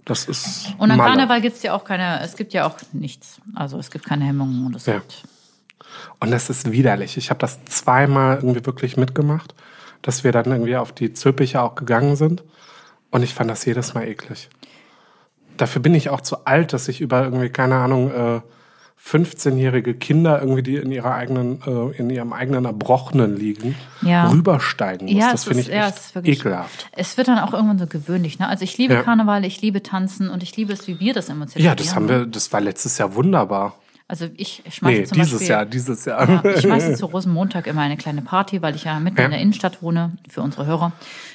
Das 0.05 0.23
ist 0.25 0.69
Mhm. 0.69 0.75
Und 0.79 0.91
am 0.91 0.97
Malle. 0.97 1.09
Karneval 1.17 1.41
gibt's 1.41 1.63
ja 1.63 1.73
auch 1.73 1.83
keine, 1.83 2.21
es 2.21 2.35
gibt 2.37 2.53
ja 2.53 2.65
auch 2.65 2.77
nichts. 2.93 3.41
Also 3.55 3.77
es 3.77 3.91
gibt 3.91 4.05
keine 4.05 4.23
Hemmungen 4.23 4.65
und 4.65 4.75
es 4.75 4.85
Ja. 4.85 4.93
gibt. 4.95 5.23
Und 6.21 6.31
das 6.31 6.49
ist 6.49 6.71
widerlich. 6.71 7.17
Ich 7.17 7.29
habe 7.29 7.39
das 7.39 7.63
zweimal 7.65 8.37
irgendwie 8.37 8.65
wirklich 8.65 8.95
mitgemacht, 8.95 9.53
dass 10.01 10.23
wir 10.23 10.31
dann 10.31 10.45
irgendwie 10.45 10.77
auf 10.77 10.93
die 10.93 11.11
Zülpicher 11.13 11.61
auch 11.63 11.75
gegangen 11.75 12.15
sind. 12.15 12.43
Und 13.11 13.23
ich 13.23 13.33
fand 13.33 13.49
das 13.51 13.65
jedes 13.65 13.93
Mal 13.93 14.07
eklig. 14.07 14.47
Dafür 15.57 15.81
bin 15.81 15.93
ich 15.93 16.09
auch 16.09 16.21
zu 16.21 16.45
alt, 16.45 16.71
dass 16.71 16.87
ich 16.87 17.01
über 17.01 17.23
irgendwie, 17.23 17.49
keine 17.49 17.75
Ahnung, 17.75 18.11
äh, 18.11 18.41
15-jährige 19.09 19.93
Kinder 19.93 20.39
irgendwie, 20.41 20.63
die 20.63 20.75
in 20.75 20.91
ihrer 20.91 21.13
eigenen, 21.13 21.61
äh, 21.65 21.97
in 21.97 22.09
ihrem 22.09 22.33
eigenen 22.33 22.65
Erbrochenen 22.65 23.37
liegen, 23.37 23.75
Ja. 24.01 24.29
rübersteigen 24.29 25.07
muss. 25.07 25.15
Ja, 25.17 25.31
das 25.31 25.45
finde 25.45 25.61
ich 25.61 25.67
ja, 25.67 25.91
wirklich- 26.13 26.39
ekelhaft. 26.39 26.87
Es 26.91 27.17
wird 27.17 27.27
dann 27.27 27.39
auch 27.39 27.53
irgendwann 27.53 27.79
so 27.79 27.87
gewöhnlich. 27.87 28.39
Ne? 28.39 28.47
Also 28.47 28.63
ich 28.63 28.77
liebe 28.77 28.95
Ja. 28.95 29.01
Karneval, 29.03 29.45
ich 29.45 29.61
liebe 29.61 29.81
Tanzen 29.83 30.29
und 30.29 30.43
ich 30.43 30.55
liebe 30.57 30.73
es, 30.73 30.87
wie 30.87 30.99
wir 30.99 31.13
das 31.13 31.29
immer 31.29 31.47
zelebrieren. 31.47 31.71
Ja, 31.71 31.75
das 31.75 31.95
haben 31.95 32.09
wir, 32.09 32.25
das 32.25 32.51
war 32.51 32.59
letztes 32.61 32.97
Jahr 32.97 33.15
wunderbar. 33.15 33.75
Also 34.09 34.25
ich 34.37 34.63
schmeiße 34.69 34.99
Nee, 35.01 35.03
zum 35.05 35.17
dieses 35.17 35.31
Beispiel, 35.33 35.47
Jahr, 35.49 35.65
dieses 35.65 36.05
Jahr. 36.05 36.29
Ja, 36.29 36.45
ich 36.51 36.61
schmeiße 36.61 36.93
zu 36.95 37.05
Rosenmontag 37.07 37.67
immer 37.67 37.81
eine 37.81 37.97
kleine 37.97 38.21
Party, 38.21 38.61
weil 38.61 38.75
ich 38.75 38.85
ja 38.85 38.99
mitten 38.99 39.17
Ja. 39.17 39.25
in 39.25 39.31
der 39.31 39.39
Innenstadt 39.41 39.81
wohne, 39.81 40.13
für 40.29 40.41
unsere 40.41 40.65
Hörer. 40.65 40.93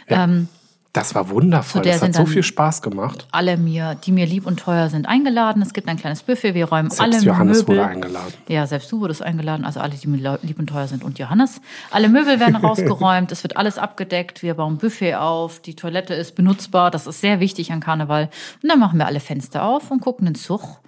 Ähm, 0.09 0.49
Das 0.93 1.15
war 1.15 1.31
wundervoll. 1.31 1.81
Das 1.81 2.03
hat 2.03 2.13
so 2.13 2.27
viel 2.27 2.43
Spaß 2.43 2.83
gemacht. 2.83 3.27
alle 3.33 3.57
mir, 3.57 3.95
die 3.95 4.13
mir 4.13 4.27
lieb 4.27 4.47
und 4.47 4.61
teuer 4.61 4.91
sind, 4.91 5.07
eingeladen. 5.07 5.63
Es 5.63 5.73
gibt 5.73 5.89
ein 5.89 5.97
kleines 5.97 6.23
Buffet, 6.23 6.53
wir 6.53 6.67
räumen 6.67 6.91
alle 6.99 7.13
Selbst 7.13 7.25
Johannes 7.25 7.59
Möbel. 7.61 7.79
wurde 7.79 7.89
eingeladen. 7.89 8.35
Ja, 8.47 8.67
selbst 8.67 8.93
du 8.93 9.01
wurdest 9.01 9.23
eingeladen, 9.23 9.65
also 9.65 9.81
alle, 9.81 9.95
die 9.95 10.07
mir 10.07 10.39
lieb 10.43 10.59
und 10.59 10.67
teuer 10.67 10.89
sind 10.89 11.03
und 11.03 11.19
Johannes. 11.19 11.63
Alle 11.91 12.11
Möbel 12.11 12.41
werden 12.41 12.57
rausgeräumt, 12.63 13.33
es 13.33 13.43
wird 13.43 13.57
alles 13.57 13.79
abgedeckt, 13.79 14.43
wir 14.43 14.53
bauen 14.53 14.77
Buffet 14.77 15.15
auf, 15.15 15.61
die 15.61 15.75
Toilette 15.75 16.13
ist 16.13 16.35
benutzbar, 16.35 16.91
das 16.91 17.07
ist 17.07 17.23
sehr 17.23 17.41
wichtig 17.41 17.73
an 17.73 17.81
Karneval. 17.81 18.29
Und 18.63 18.69
dann 18.69 18.79
machen 18.79 18.99
wir 18.99 19.07
alle 19.07 19.21
Fenster 19.21 19.65
auf 19.65 19.91
und 19.91 20.01
gucken 20.01 20.27
den 20.27 20.35
Zug 20.35 20.79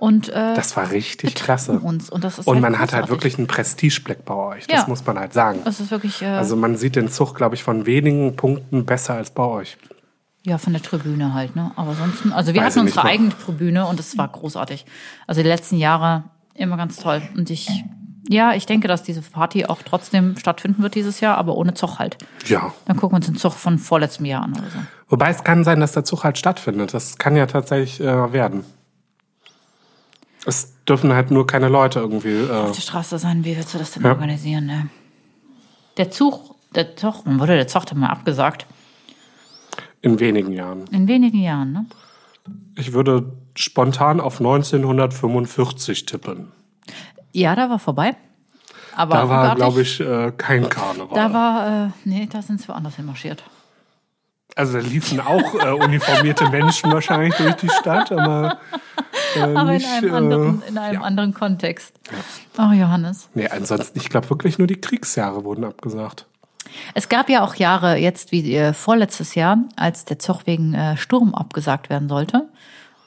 und 0.00 0.28
äh, 0.30 0.54
Das 0.54 0.76
war 0.76 0.90
richtig 0.90 1.34
klasse. 1.36 1.78
uns. 1.78 2.10
Und, 2.10 2.24
das 2.24 2.38
ist 2.40 2.46
Und 2.48 2.54
halt 2.54 2.62
man 2.62 2.72
hat 2.74 2.80
halt 2.92 3.02
großartig. 3.04 3.10
wirklich 3.10 3.38
einen 3.38 3.46
Prestigeblick 3.46 4.24
bei 4.24 4.34
euch. 4.34 4.66
Das 4.66 4.80
Ja. 4.82 4.88
muss 4.88 5.04
man 5.06 5.18
halt 5.18 5.32
sagen. 5.32 5.60
Das 5.64 5.78
ist 5.78 5.90
wirklich, 5.90 6.22
äh, 6.22 6.26
Also 6.26 6.56
man 6.56 6.76
sieht 6.76 6.96
den 6.96 7.08
Zug, 7.08 7.34
glaube 7.34 7.54
ich, 7.54 7.62
von 7.62 7.86
wenigen 7.86 8.34
Punkten 8.36 8.84
besser 8.86 9.14
als 9.14 9.30
bei 9.30 9.44
euch. 9.44 9.76
ja, 10.42 10.56
von 10.56 10.72
der 10.72 10.80
Tribüne 10.82 11.34
halt, 11.34 11.54
ne? 11.54 11.70
Aber 11.76 11.92
sonst, 11.94 12.24
also 12.34 12.54
wir 12.54 12.62
Weiß 12.62 12.74
hatten 12.76 12.86
unsere 12.86 13.04
eigene 13.04 13.28
Tribüne 13.38 13.86
und 13.86 14.00
es 14.00 14.16
war 14.16 14.26
großartig. 14.26 14.86
Also 15.26 15.42
die 15.42 15.48
letzten 15.48 15.76
Jahre 15.76 16.24
immer 16.54 16.78
ganz 16.78 16.96
toll. 16.96 17.20
Und 17.36 17.50
ich, 17.50 17.68
ja, 18.26 18.54
ich 18.54 18.64
denke, 18.64 18.88
dass 18.88 19.02
diese 19.02 19.20
Party 19.20 19.66
auch 19.66 19.82
trotzdem 19.84 20.36
stattfinden 20.38 20.82
wird 20.82 20.94
dieses 20.94 21.20
Jahr, 21.20 21.36
aber 21.36 21.56
ohne 21.56 21.74
Zug 21.74 21.98
halt. 21.98 22.16
Ja. 22.46 22.72
Dann 22.86 22.96
gucken 22.96 23.12
wir 23.12 23.16
uns 23.16 23.26
den 23.26 23.36
Zug 23.36 23.52
von 23.52 23.76
vorletztem 23.78 24.24
Jahr 24.24 24.42
an 24.44 24.52
oder 24.52 24.70
so. 24.70 24.78
Wobei 25.10 25.28
es 25.28 25.44
kann 25.44 25.62
sein, 25.62 25.78
dass 25.80 25.92
der 25.92 26.04
Zug 26.04 26.24
halt 26.24 26.38
stattfindet. 26.38 26.94
Das 26.94 27.18
kann 27.18 27.36
ja 27.36 27.44
tatsächlich 27.44 28.00
äh, 28.00 28.32
werden. 28.32 28.64
Es 30.46 30.74
dürfen 30.88 31.12
halt 31.12 31.30
nur 31.30 31.46
keine 31.46 31.68
Leute 31.68 31.98
irgendwie. 32.00 32.34
Äh, 32.44 32.50
Auf 32.50 32.72
der 32.72 32.80
Straße 32.80 33.18
sein, 33.18 33.44
wie 33.44 33.56
willst 33.56 33.74
du 33.74 33.78
das 33.78 33.92
denn 33.92 34.02
Ja. 34.04 34.10
organisieren, 34.10 34.66
ne? 34.66 34.88
Der 35.96 36.10
Zug, 36.10 36.54
der 36.74 36.96
Zug, 36.96 37.22
wurde 37.26 37.56
der 37.56 37.66
Zug 37.68 37.92
mal 37.94 38.08
abgesagt? 38.08 38.66
in 40.02 40.18
wenigen 40.18 40.52
Jahren. 40.52 40.86
In 40.92 41.06
wenigen 41.08 41.40
Jahren, 41.42 41.72
ne? 41.72 41.84
Ich 42.74 42.94
würde 42.94 43.34
spontan 43.54 44.18
auf 44.18 44.40
1945 44.40 46.06
tippen. 46.06 46.52
Ja, 47.32 47.54
da 47.54 47.68
war 47.68 47.78
vorbei. 47.78 48.16
Aber 48.96 49.14
Da 49.14 49.28
war, 49.28 49.54
glaube 49.56 49.82
ich, 49.82 50.00
äh, 50.00 50.32
kein 50.36 50.68
Karneval. 50.70 51.14
Da 51.14 51.32
war, 51.34 51.86
äh, 51.86 51.90
nee, 52.04 52.26
da 52.32 52.40
sind 52.40 52.62
sie 52.62 52.68
woanders 52.68 52.96
hinmarschiert. 52.96 53.42
also 54.56 54.78
da 54.80 54.84
liefen 54.84 55.20
auch 55.20 55.54
äh, 55.54 55.70
uniformierte 55.72 56.48
Menschen 56.48 56.90
wahrscheinlich 56.92 57.34
durch 57.36 57.54
die 57.56 57.68
Stadt, 57.68 58.10
aber, 58.10 58.58
äh, 59.36 59.40
Aber 59.40 59.72
nicht, 59.72 59.86
in 59.86 60.10
einem, 60.10 60.14
anderen, 60.14 60.62
äh, 60.62 60.68
in 60.68 60.78
einem 60.78 60.94
ja. 60.94 61.00
anderen 61.06 61.34
Kontext. 61.34 61.98
Oh, 62.58 62.72
Johannes. 62.72 63.28
Nee, 63.34 63.48
ansonsten, 63.48 63.98
ich 63.98 64.08
glaube 64.08 64.28
wirklich 64.30 64.58
nur 64.58 64.66
die 64.66 64.80
Kriegsjahre 64.80 65.44
wurden 65.44 65.64
abgesagt. 65.64 66.26
Es 66.94 67.08
gab 67.08 67.28
ja 67.28 67.42
auch 67.42 67.54
Jahre, 67.54 67.96
jetzt 67.96 68.32
wie 68.32 68.54
äh, 68.54 68.72
vorletztes 68.72 69.34
Jahr, 69.34 69.58
als 69.76 70.04
der 70.04 70.18
Zug 70.18 70.46
wegen 70.46 70.74
äh, 70.74 70.96
Sturm 70.96 71.34
abgesagt 71.34 71.90
werden 71.90 72.08
sollte. 72.08 72.48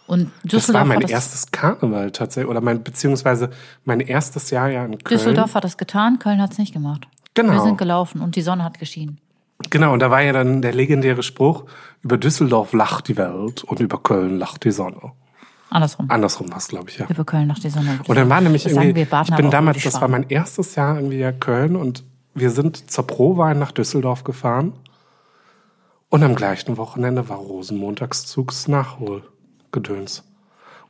Und 0.05 0.31
Das 0.43 0.51
Düsseldorf 0.51 0.81
war 0.81 0.85
mein 0.85 0.99
das, 0.99 1.11
erstes 1.11 1.51
Karneval 1.51 2.11
tatsächlich, 2.11 2.49
oder 2.49 2.61
mein, 2.61 2.83
beziehungsweise 2.83 3.51
mein 3.85 4.01
erstes 4.01 4.49
Jahr 4.49 4.69
ja 4.69 4.85
in 4.85 4.97
Köln. 4.97 5.17
Düsseldorf 5.17 5.55
hat 5.55 5.63
das 5.63 5.77
getan, 5.77 6.19
Köln 6.19 6.41
hat 6.41 6.51
es 6.51 6.57
nicht 6.57 6.73
gemacht. 6.73 7.07
Genau. 7.33 7.53
Wir 7.53 7.61
sind 7.61 7.77
gelaufen 7.77 8.21
und 8.21 8.35
die 8.35 8.41
Sonne 8.41 8.63
hat 8.63 8.79
geschienen. 8.79 9.19
Genau, 9.69 9.93
und 9.93 9.99
da 9.99 10.11
war 10.11 10.21
ja 10.21 10.33
dann 10.33 10.61
der 10.61 10.73
legendäre 10.73 11.23
Spruch, 11.23 11.65
über 12.01 12.17
Düsseldorf 12.17 12.73
lacht 12.73 13.07
die 13.07 13.17
Welt 13.17 13.63
und 13.63 13.79
über 13.79 13.97
Köln 14.01 14.37
lacht 14.37 14.65
die 14.65 14.71
Sonne. 14.71 15.13
Andersrum. 15.73 16.09
Andersrum 16.09 16.49
war 16.51 16.57
es, 16.57 16.67
glaube 16.67 16.89
ich, 16.89 16.97
ja. 16.99 17.07
Über 17.09 17.25
Köln 17.25 17.47
nach 17.47 17.59
die 17.59 17.69
Sonne. 17.69 17.99
Und 18.07 18.15
dann 18.15 18.29
war 18.29 18.41
nämlich 18.41 18.63
das 18.63 18.73
sagen 18.73 18.87
irgendwie, 18.89 19.01
ich 19.01 19.35
bin 19.35 19.49
damals, 19.49 19.83
das 19.83 19.99
war 20.01 20.07
mein 20.07 20.29
erstes 20.29 20.75
Jahr 20.75 20.95
irgendwie 20.95 21.17
ja 21.17 21.31
Köln 21.31 21.75
und 21.75 22.03
wir 22.35 22.49
sind 22.51 22.89
zur 22.91 23.05
Prowein 23.07 23.59
nach 23.59 23.71
Düsseldorf 23.71 24.23
gefahren 24.23 24.73
und 26.09 26.23
am 26.23 26.35
gleichen 26.35 26.77
Wochenende 26.77 27.27
war 27.29 27.37
Rosenmontagszugs 27.37 28.67
Nachholgedöns. 28.67 30.23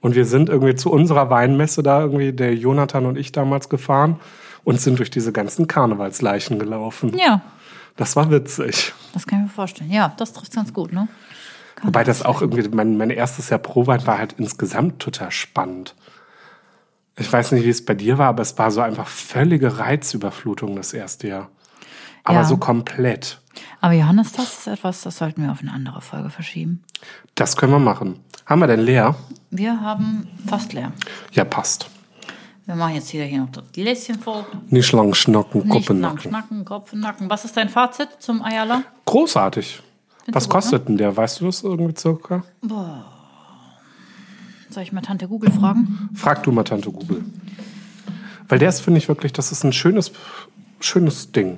Und 0.01 0.15
wir 0.15 0.25
sind 0.25 0.49
irgendwie 0.49 0.75
zu 0.75 0.91
unserer 0.91 1.29
Weinmesse 1.29 1.81
da 1.81 2.01
irgendwie, 2.01 2.33
der 2.33 2.53
Jonathan 2.55 3.05
und 3.05 3.17
ich 3.17 3.31
damals 3.31 3.69
gefahren 3.69 4.19
und 4.65 4.81
sind 4.81 4.99
durch 4.99 5.09
diese 5.11 5.31
ganzen 5.31 5.67
Karnevalsleichen 5.67 6.59
gelaufen. 6.59 7.17
Ja, 7.17 7.41
Das 7.95 8.15
war 8.17 8.29
witzig. 8.29 8.93
das 9.13 9.25
kann 9.25 9.39
ich 9.39 9.43
mir 9.45 9.51
vorstellen. 9.51 9.91
Ja, 9.91 10.13
das 10.17 10.33
trifft 10.33 10.53
ganz 10.53 10.73
gut, 10.73 10.91
ne? 10.91 11.07
Kann 11.75 11.87
Wobei 11.87 12.03
das 12.03 12.21
auch 12.23 12.41
irgendwie, 12.41 12.67
mein, 12.69 12.97
mein 12.97 13.09
erstes 13.09 13.49
Jahr 13.49 13.59
Prowein 13.59 14.05
war 14.07 14.17
halt 14.17 14.33
insgesamt 14.37 14.99
total 14.99 15.31
spannend. 15.31 15.95
Ich 17.17 17.31
weiß 17.31 17.51
nicht, 17.51 17.65
wie 17.65 17.69
es 17.69 17.85
bei 17.85 17.93
dir 17.93 18.17
war, 18.17 18.29
aber 18.29 18.41
es 18.41 18.57
war 18.57 18.71
so 18.71 18.81
einfach 18.81 19.07
völlige 19.07 19.77
Reizüberflutung 19.79 20.75
das 20.75 20.93
erste 20.93 21.27
Jahr. 21.27 21.49
Aber 22.23 22.39
Ja. 22.39 22.43
so 22.45 22.57
komplett. 22.57 23.39
Aber 23.81 23.93
Johannes, 23.93 24.31
das 24.31 24.59
ist 24.59 24.67
etwas, 24.67 25.01
das 25.01 25.17
sollten 25.17 25.43
wir 25.43 25.51
auf 25.51 25.61
eine 25.61 25.71
andere 25.73 26.01
Folge 26.01 26.29
verschieben. 26.29 26.83
Das 27.35 27.55
können 27.55 27.71
wir 27.73 27.79
machen. 27.79 28.19
Haben 28.45 28.59
wir 28.61 28.67
denn 28.67 28.79
leer? 28.79 29.15
Wir 29.51 29.79
haben 29.81 30.27
fast 30.47 30.73
leer. 30.73 30.91
Ja, 31.33 31.43
passt. 31.43 31.89
Wir 32.65 32.75
machen 32.75 32.95
jetzt 32.95 33.11
wieder 33.13 33.25
hier 33.25 33.41
noch 33.41 33.51
das 33.51 33.65
Gläschen 33.73 34.17
voll. 34.19 34.45
Nicht 34.69 34.91
lang 34.93 35.13
schnacken, 35.13 35.61
Nicht 35.63 35.69
Kuppen 35.69 35.99
lang 36.01 36.15
nacken. 36.15 36.31
schnacken, 36.31 36.65
Kopf 36.65 36.93
nacken. 36.93 37.29
Was 37.29 37.43
ist 37.45 37.57
dein 37.57 37.67
Fazit 37.69 38.07
zum 38.19 38.41
Eierler? 38.41 38.83
Großartig. 39.05 39.83
Was 40.31 40.43
du 40.43 40.49
gut, 40.49 40.61
kostet 40.61 40.87
denn 40.87 40.97
der? 40.97 41.15
Weißt 41.15 41.41
du 41.41 41.45
das 41.45 41.63
irgendwie 41.63 41.93
circa? 41.97 42.43
Soll 44.69 44.83
ich 44.83 44.91
mal 44.91 45.01
Tante 45.01 45.27
Google 45.27 45.51
fragen? 45.51 46.09
Frag 46.15 46.43
du 46.43 46.51
mal 46.51 46.63
Tante 46.63 46.91
Google. 46.91 47.23
Weil 48.47 48.59
der 48.59 48.69
ist, 48.69 48.81
finde 48.81 48.97
ich 48.97 49.07
wirklich, 49.07 49.33
das 49.33 49.51
ist 49.51 49.63
ein 49.63 49.73
schönes, 49.73 50.11
schönes 50.79 51.31
Ding. 51.31 51.57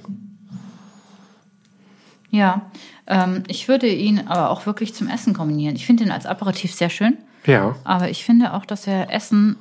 Ja, 2.30 2.70
ähm, 3.08 3.44
ich 3.48 3.68
würde 3.68 3.88
ihn 3.88 4.28
aber 4.28 4.50
auch 4.50 4.66
wirklich 4.66 4.94
zum 4.94 5.08
Essen 5.08 5.34
kombinieren. 5.34 5.76
Ich 5.76 5.86
finde 5.86 6.04
ihn 6.04 6.12
als 6.12 6.26
Aperitif 6.26 6.74
sehr 6.74 6.90
schön. 6.90 7.18
Ja. 7.46 7.76
Aber 7.84 8.10
ich 8.10 8.26
finde 8.26 8.54
auch, 8.54 8.66
dass 8.66 8.88
er 8.88 9.14
Essen, 9.14 9.56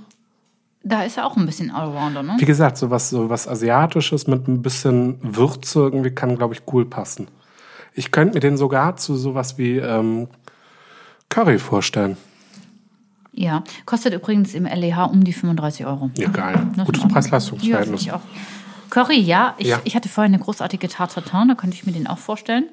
da 0.83 1.03
ist 1.03 1.19
er 1.19 1.27
auch 1.27 1.37
ein 1.37 1.47
bisschen 1.47 1.71
Allrounder, 1.71 2.23
ne? 2.23 2.37
Wie 2.39 2.45
gesagt, 2.45 2.77
sowas 2.77 3.11
so 3.11 3.29
was 3.29 3.47
Asiatisches 3.47 4.27
mit 4.27 4.49
ein 4.49 4.63
bisschen 4.63 5.19
Würze 5.23 5.81
irgendwie 5.81 6.11
kann, 6.11 6.37
glaube 6.37 6.55
ich, 6.55 6.63
cool 6.73 6.85
passen. 6.85 7.29
Ich 7.95 8.11
könnte 8.11 8.35
mir 8.35 8.41
den 8.41 8.57
sogar 8.57 8.97
zu 8.97 9.17
sowas 9.17 9.57
wie 9.57 9.79
ähm, 9.79 10.29
Curry 11.29 11.59
vorstellen. 11.59 12.17
Ja, 13.33 13.65
kostet 13.85 14.15
übrigens 14.15 14.55
im 14.55 14.65
LEH 14.65 15.07
um 15.11 15.25
die 15.25 15.33
35 15.33 15.87
Euro. 15.87 16.11
Ja, 16.17 16.29
geil. 16.29 16.69
Das 16.77 16.87
Gutes 16.87 17.09
Preis-Leistungs-Verhältnis. 17.09 18.05
Ja. 18.05 18.21
Curry, 18.91 19.19
ja. 19.19 19.55
Ich, 19.59 19.67
Ja. 19.67 19.81
ich 19.85 19.97
hatte 19.97 20.09
vorhin 20.09 20.35
eine 20.35 20.43
großartige 20.43 20.89
Tartatin, 20.89 21.49
da 21.49 21.55
könnte 21.57 21.75
ich 21.75 21.85
mir 21.85 21.91
den 21.93 22.07
auch 22.07 22.19
vorstellen. 22.19 22.67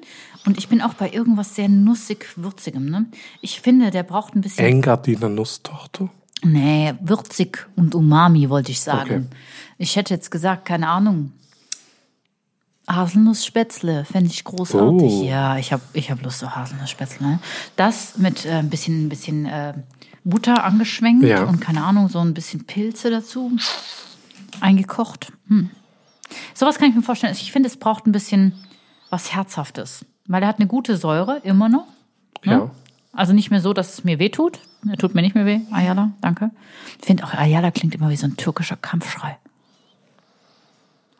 Und 0.46 0.56
ich 0.58 0.68
bin 0.68 0.80
auch 0.80 0.94
bei 0.94 1.10
irgendwas 1.10 1.56
sehr 1.56 1.68
nussig-würzigem. 1.68 2.84
Ne? 2.88 3.06
Ich 3.40 3.60
finde, 3.60 3.90
der 3.90 4.04
braucht 4.04 4.36
ein 4.36 4.40
bisschen. 4.40 4.64
Engadiner 4.64 5.28
Nusstorte. 5.28 6.10
Nee, 6.44 6.94
würzig 7.00 7.66
und 7.76 7.94
Umami, 7.94 8.48
wollte 8.50 8.70
ich 8.72 8.80
sagen. 8.80 9.28
Okay. 9.28 9.36
Ich 9.78 9.96
hätte 9.96 10.14
jetzt 10.14 10.30
gesagt, 10.30 10.64
keine 10.64 10.88
Ahnung. 10.88 11.32
Haselnussspätzle 12.88 14.04
fände 14.04 14.30
ich 14.30 14.44
großartig. 14.44 15.12
Oh. 15.12 15.24
Ja, 15.24 15.56
ich 15.56 15.72
habe 15.72 15.82
ich 15.92 16.10
hab 16.10 16.22
Lust 16.22 16.42
auf 16.44 16.54
Haselnussspätzle. 16.56 17.26
Ne? 17.26 17.38
Das 17.76 18.18
mit 18.18 18.44
äh, 18.44 18.54
ein 18.54 18.70
bisschen, 18.70 19.06
ein 19.06 19.08
bisschen 19.08 19.46
äh, 19.46 19.74
Butter 20.24 20.64
angeschwenkt 20.64 21.24
Ja. 21.24 21.44
und 21.44 21.60
keine 21.60 21.82
Ahnung, 21.84 22.08
so 22.08 22.18
ein 22.20 22.34
bisschen 22.34 22.64
Pilze 22.66 23.10
dazu. 23.10 23.52
Eingekocht. 24.60 25.32
Hm. 25.48 25.70
Sowas 26.54 26.78
kann 26.78 26.88
ich 26.90 26.94
mir 26.94 27.02
vorstellen. 27.02 27.32
Ich 27.32 27.52
finde, 27.52 27.68
es 27.68 27.76
braucht 27.76 28.06
ein 28.06 28.12
bisschen 28.12 28.52
was 29.10 29.32
Herzhaftes. 29.34 30.04
Weil 30.26 30.42
er 30.42 30.48
hat 30.48 30.58
eine 30.58 30.66
gute 30.68 30.96
Säure, 30.96 31.38
immer 31.44 31.68
noch. 31.68 31.86
Ja. 32.44 32.70
Also 33.12 33.32
nicht 33.32 33.50
mehr 33.50 33.60
so, 33.60 33.72
dass 33.72 33.92
es 33.94 34.04
mir 34.04 34.18
weh 34.18 34.30
tut. 34.30 34.58
Er 34.88 34.96
tut 34.96 35.14
mir 35.14 35.20
nicht 35.22 35.34
mehr 35.34 35.46
weh. 35.46 35.60
Ayala, 35.70 36.12
danke. 36.20 36.50
Ich 37.00 37.06
finde 37.06 37.24
auch, 37.24 37.34
Ayala 37.34 37.70
klingt 37.70 37.94
immer 37.94 38.08
wie 38.08 38.16
so 38.16 38.26
ein 38.26 38.36
türkischer 38.36 38.76
Kampfschrei. 38.76 39.36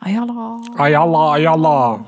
Ayala. 0.02 0.60
Ayala, 0.76 1.32
Ayala. 1.32 2.04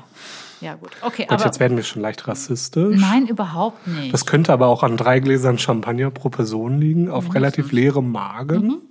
Ja, 0.61 0.75
gut. 0.75 0.91
Okay, 1.01 1.25
Gott, 1.27 1.39
aber 1.39 1.45
jetzt 1.45 1.59
werden 1.59 1.77
wir 1.77 1.83
schon 1.83 2.01
leicht 2.01 2.27
rassistisch. 2.27 2.99
nein, 2.99 3.27
überhaupt 3.27 3.85
nicht. 3.87 4.13
Das 4.13 4.25
könnte 4.25 4.51
aber 4.53 4.67
auch 4.67 4.83
an 4.83 4.97
drei 4.97 5.19
Gläsern 5.19 5.57
Champagner 5.59 6.11
pro 6.11 6.29
Person 6.29 6.79
liegen, 6.79 7.09
auf 7.09 7.33
relativ 7.35 7.71
leerem 7.71 8.11
Magen. 8.11 8.81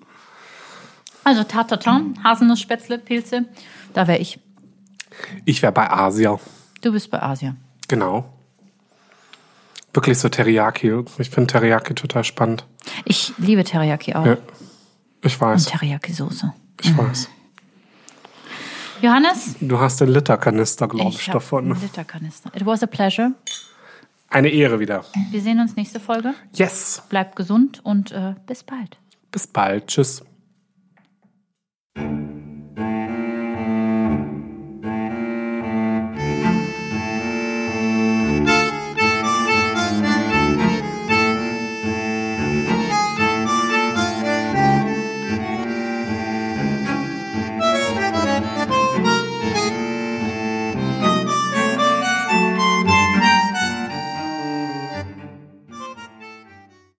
Also 1.24 1.42
Tartatin, 1.42 2.18
Haselnussspätzle, 2.22 2.98
Pilze, 2.98 3.46
da 3.94 4.06
wäre 4.06 4.18
ich. 4.18 4.38
Ich 5.44 5.62
wäre 5.62 5.72
bei 5.72 5.90
Asia. 5.90 6.38
Du 6.82 6.92
bist 6.92 7.10
bei 7.10 7.22
Asia. 7.22 7.56
Genau. 7.88 8.24
Wirklich 9.94 10.18
so 10.18 10.28
Teriyaki. 10.28 11.04
Ich 11.18 11.30
finde 11.30 11.46
Teriyaki 11.52 11.94
total 11.94 12.24
spannend. 12.24 12.66
Ich 13.04 13.32
liebe 13.38 13.64
Teriyaki 13.64 14.14
auch. 14.14 14.26
Ja. 14.26 14.36
Ich 15.22 15.40
Und 15.40 15.48
weiß. 15.48 15.66
Teriyaki-Soße. 15.66 16.52
Ich 16.82 16.96
weiß. 16.96 17.30
Johannes? 19.02 19.56
Du 19.60 19.78
hast 19.78 20.00
den 20.00 20.08
Litterkanister, 20.08 20.88
glaube 20.88 21.10
ich, 21.10 21.20
ich 21.20 21.30
davon. 21.30 21.72
Einen 21.72 21.80
Literkanister. 21.80 22.50
It 22.54 22.64
was 22.64 22.82
a 22.82 22.86
pleasure. 22.86 23.32
Eine 24.28 24.48
Ehre 24.48 24.80
wieder. 24.80 25.04
Wir 25.30 25.40
sehen 25.40 25.60
uns 25.60 25.76
nächste 25.76 26.00
Folge. 26.00 26.34
Yes. 26.54 27.02
Bleibt 27.08 27.36
gesund 27.36 27.80
und 27.84 28.10
äh, 28.12 28.34
bis 28.46 28.64
bald. 28.64 28.96
Bis 29.30 29.46
bald. 29.46 29.86
Tschüss. 29.86 30.24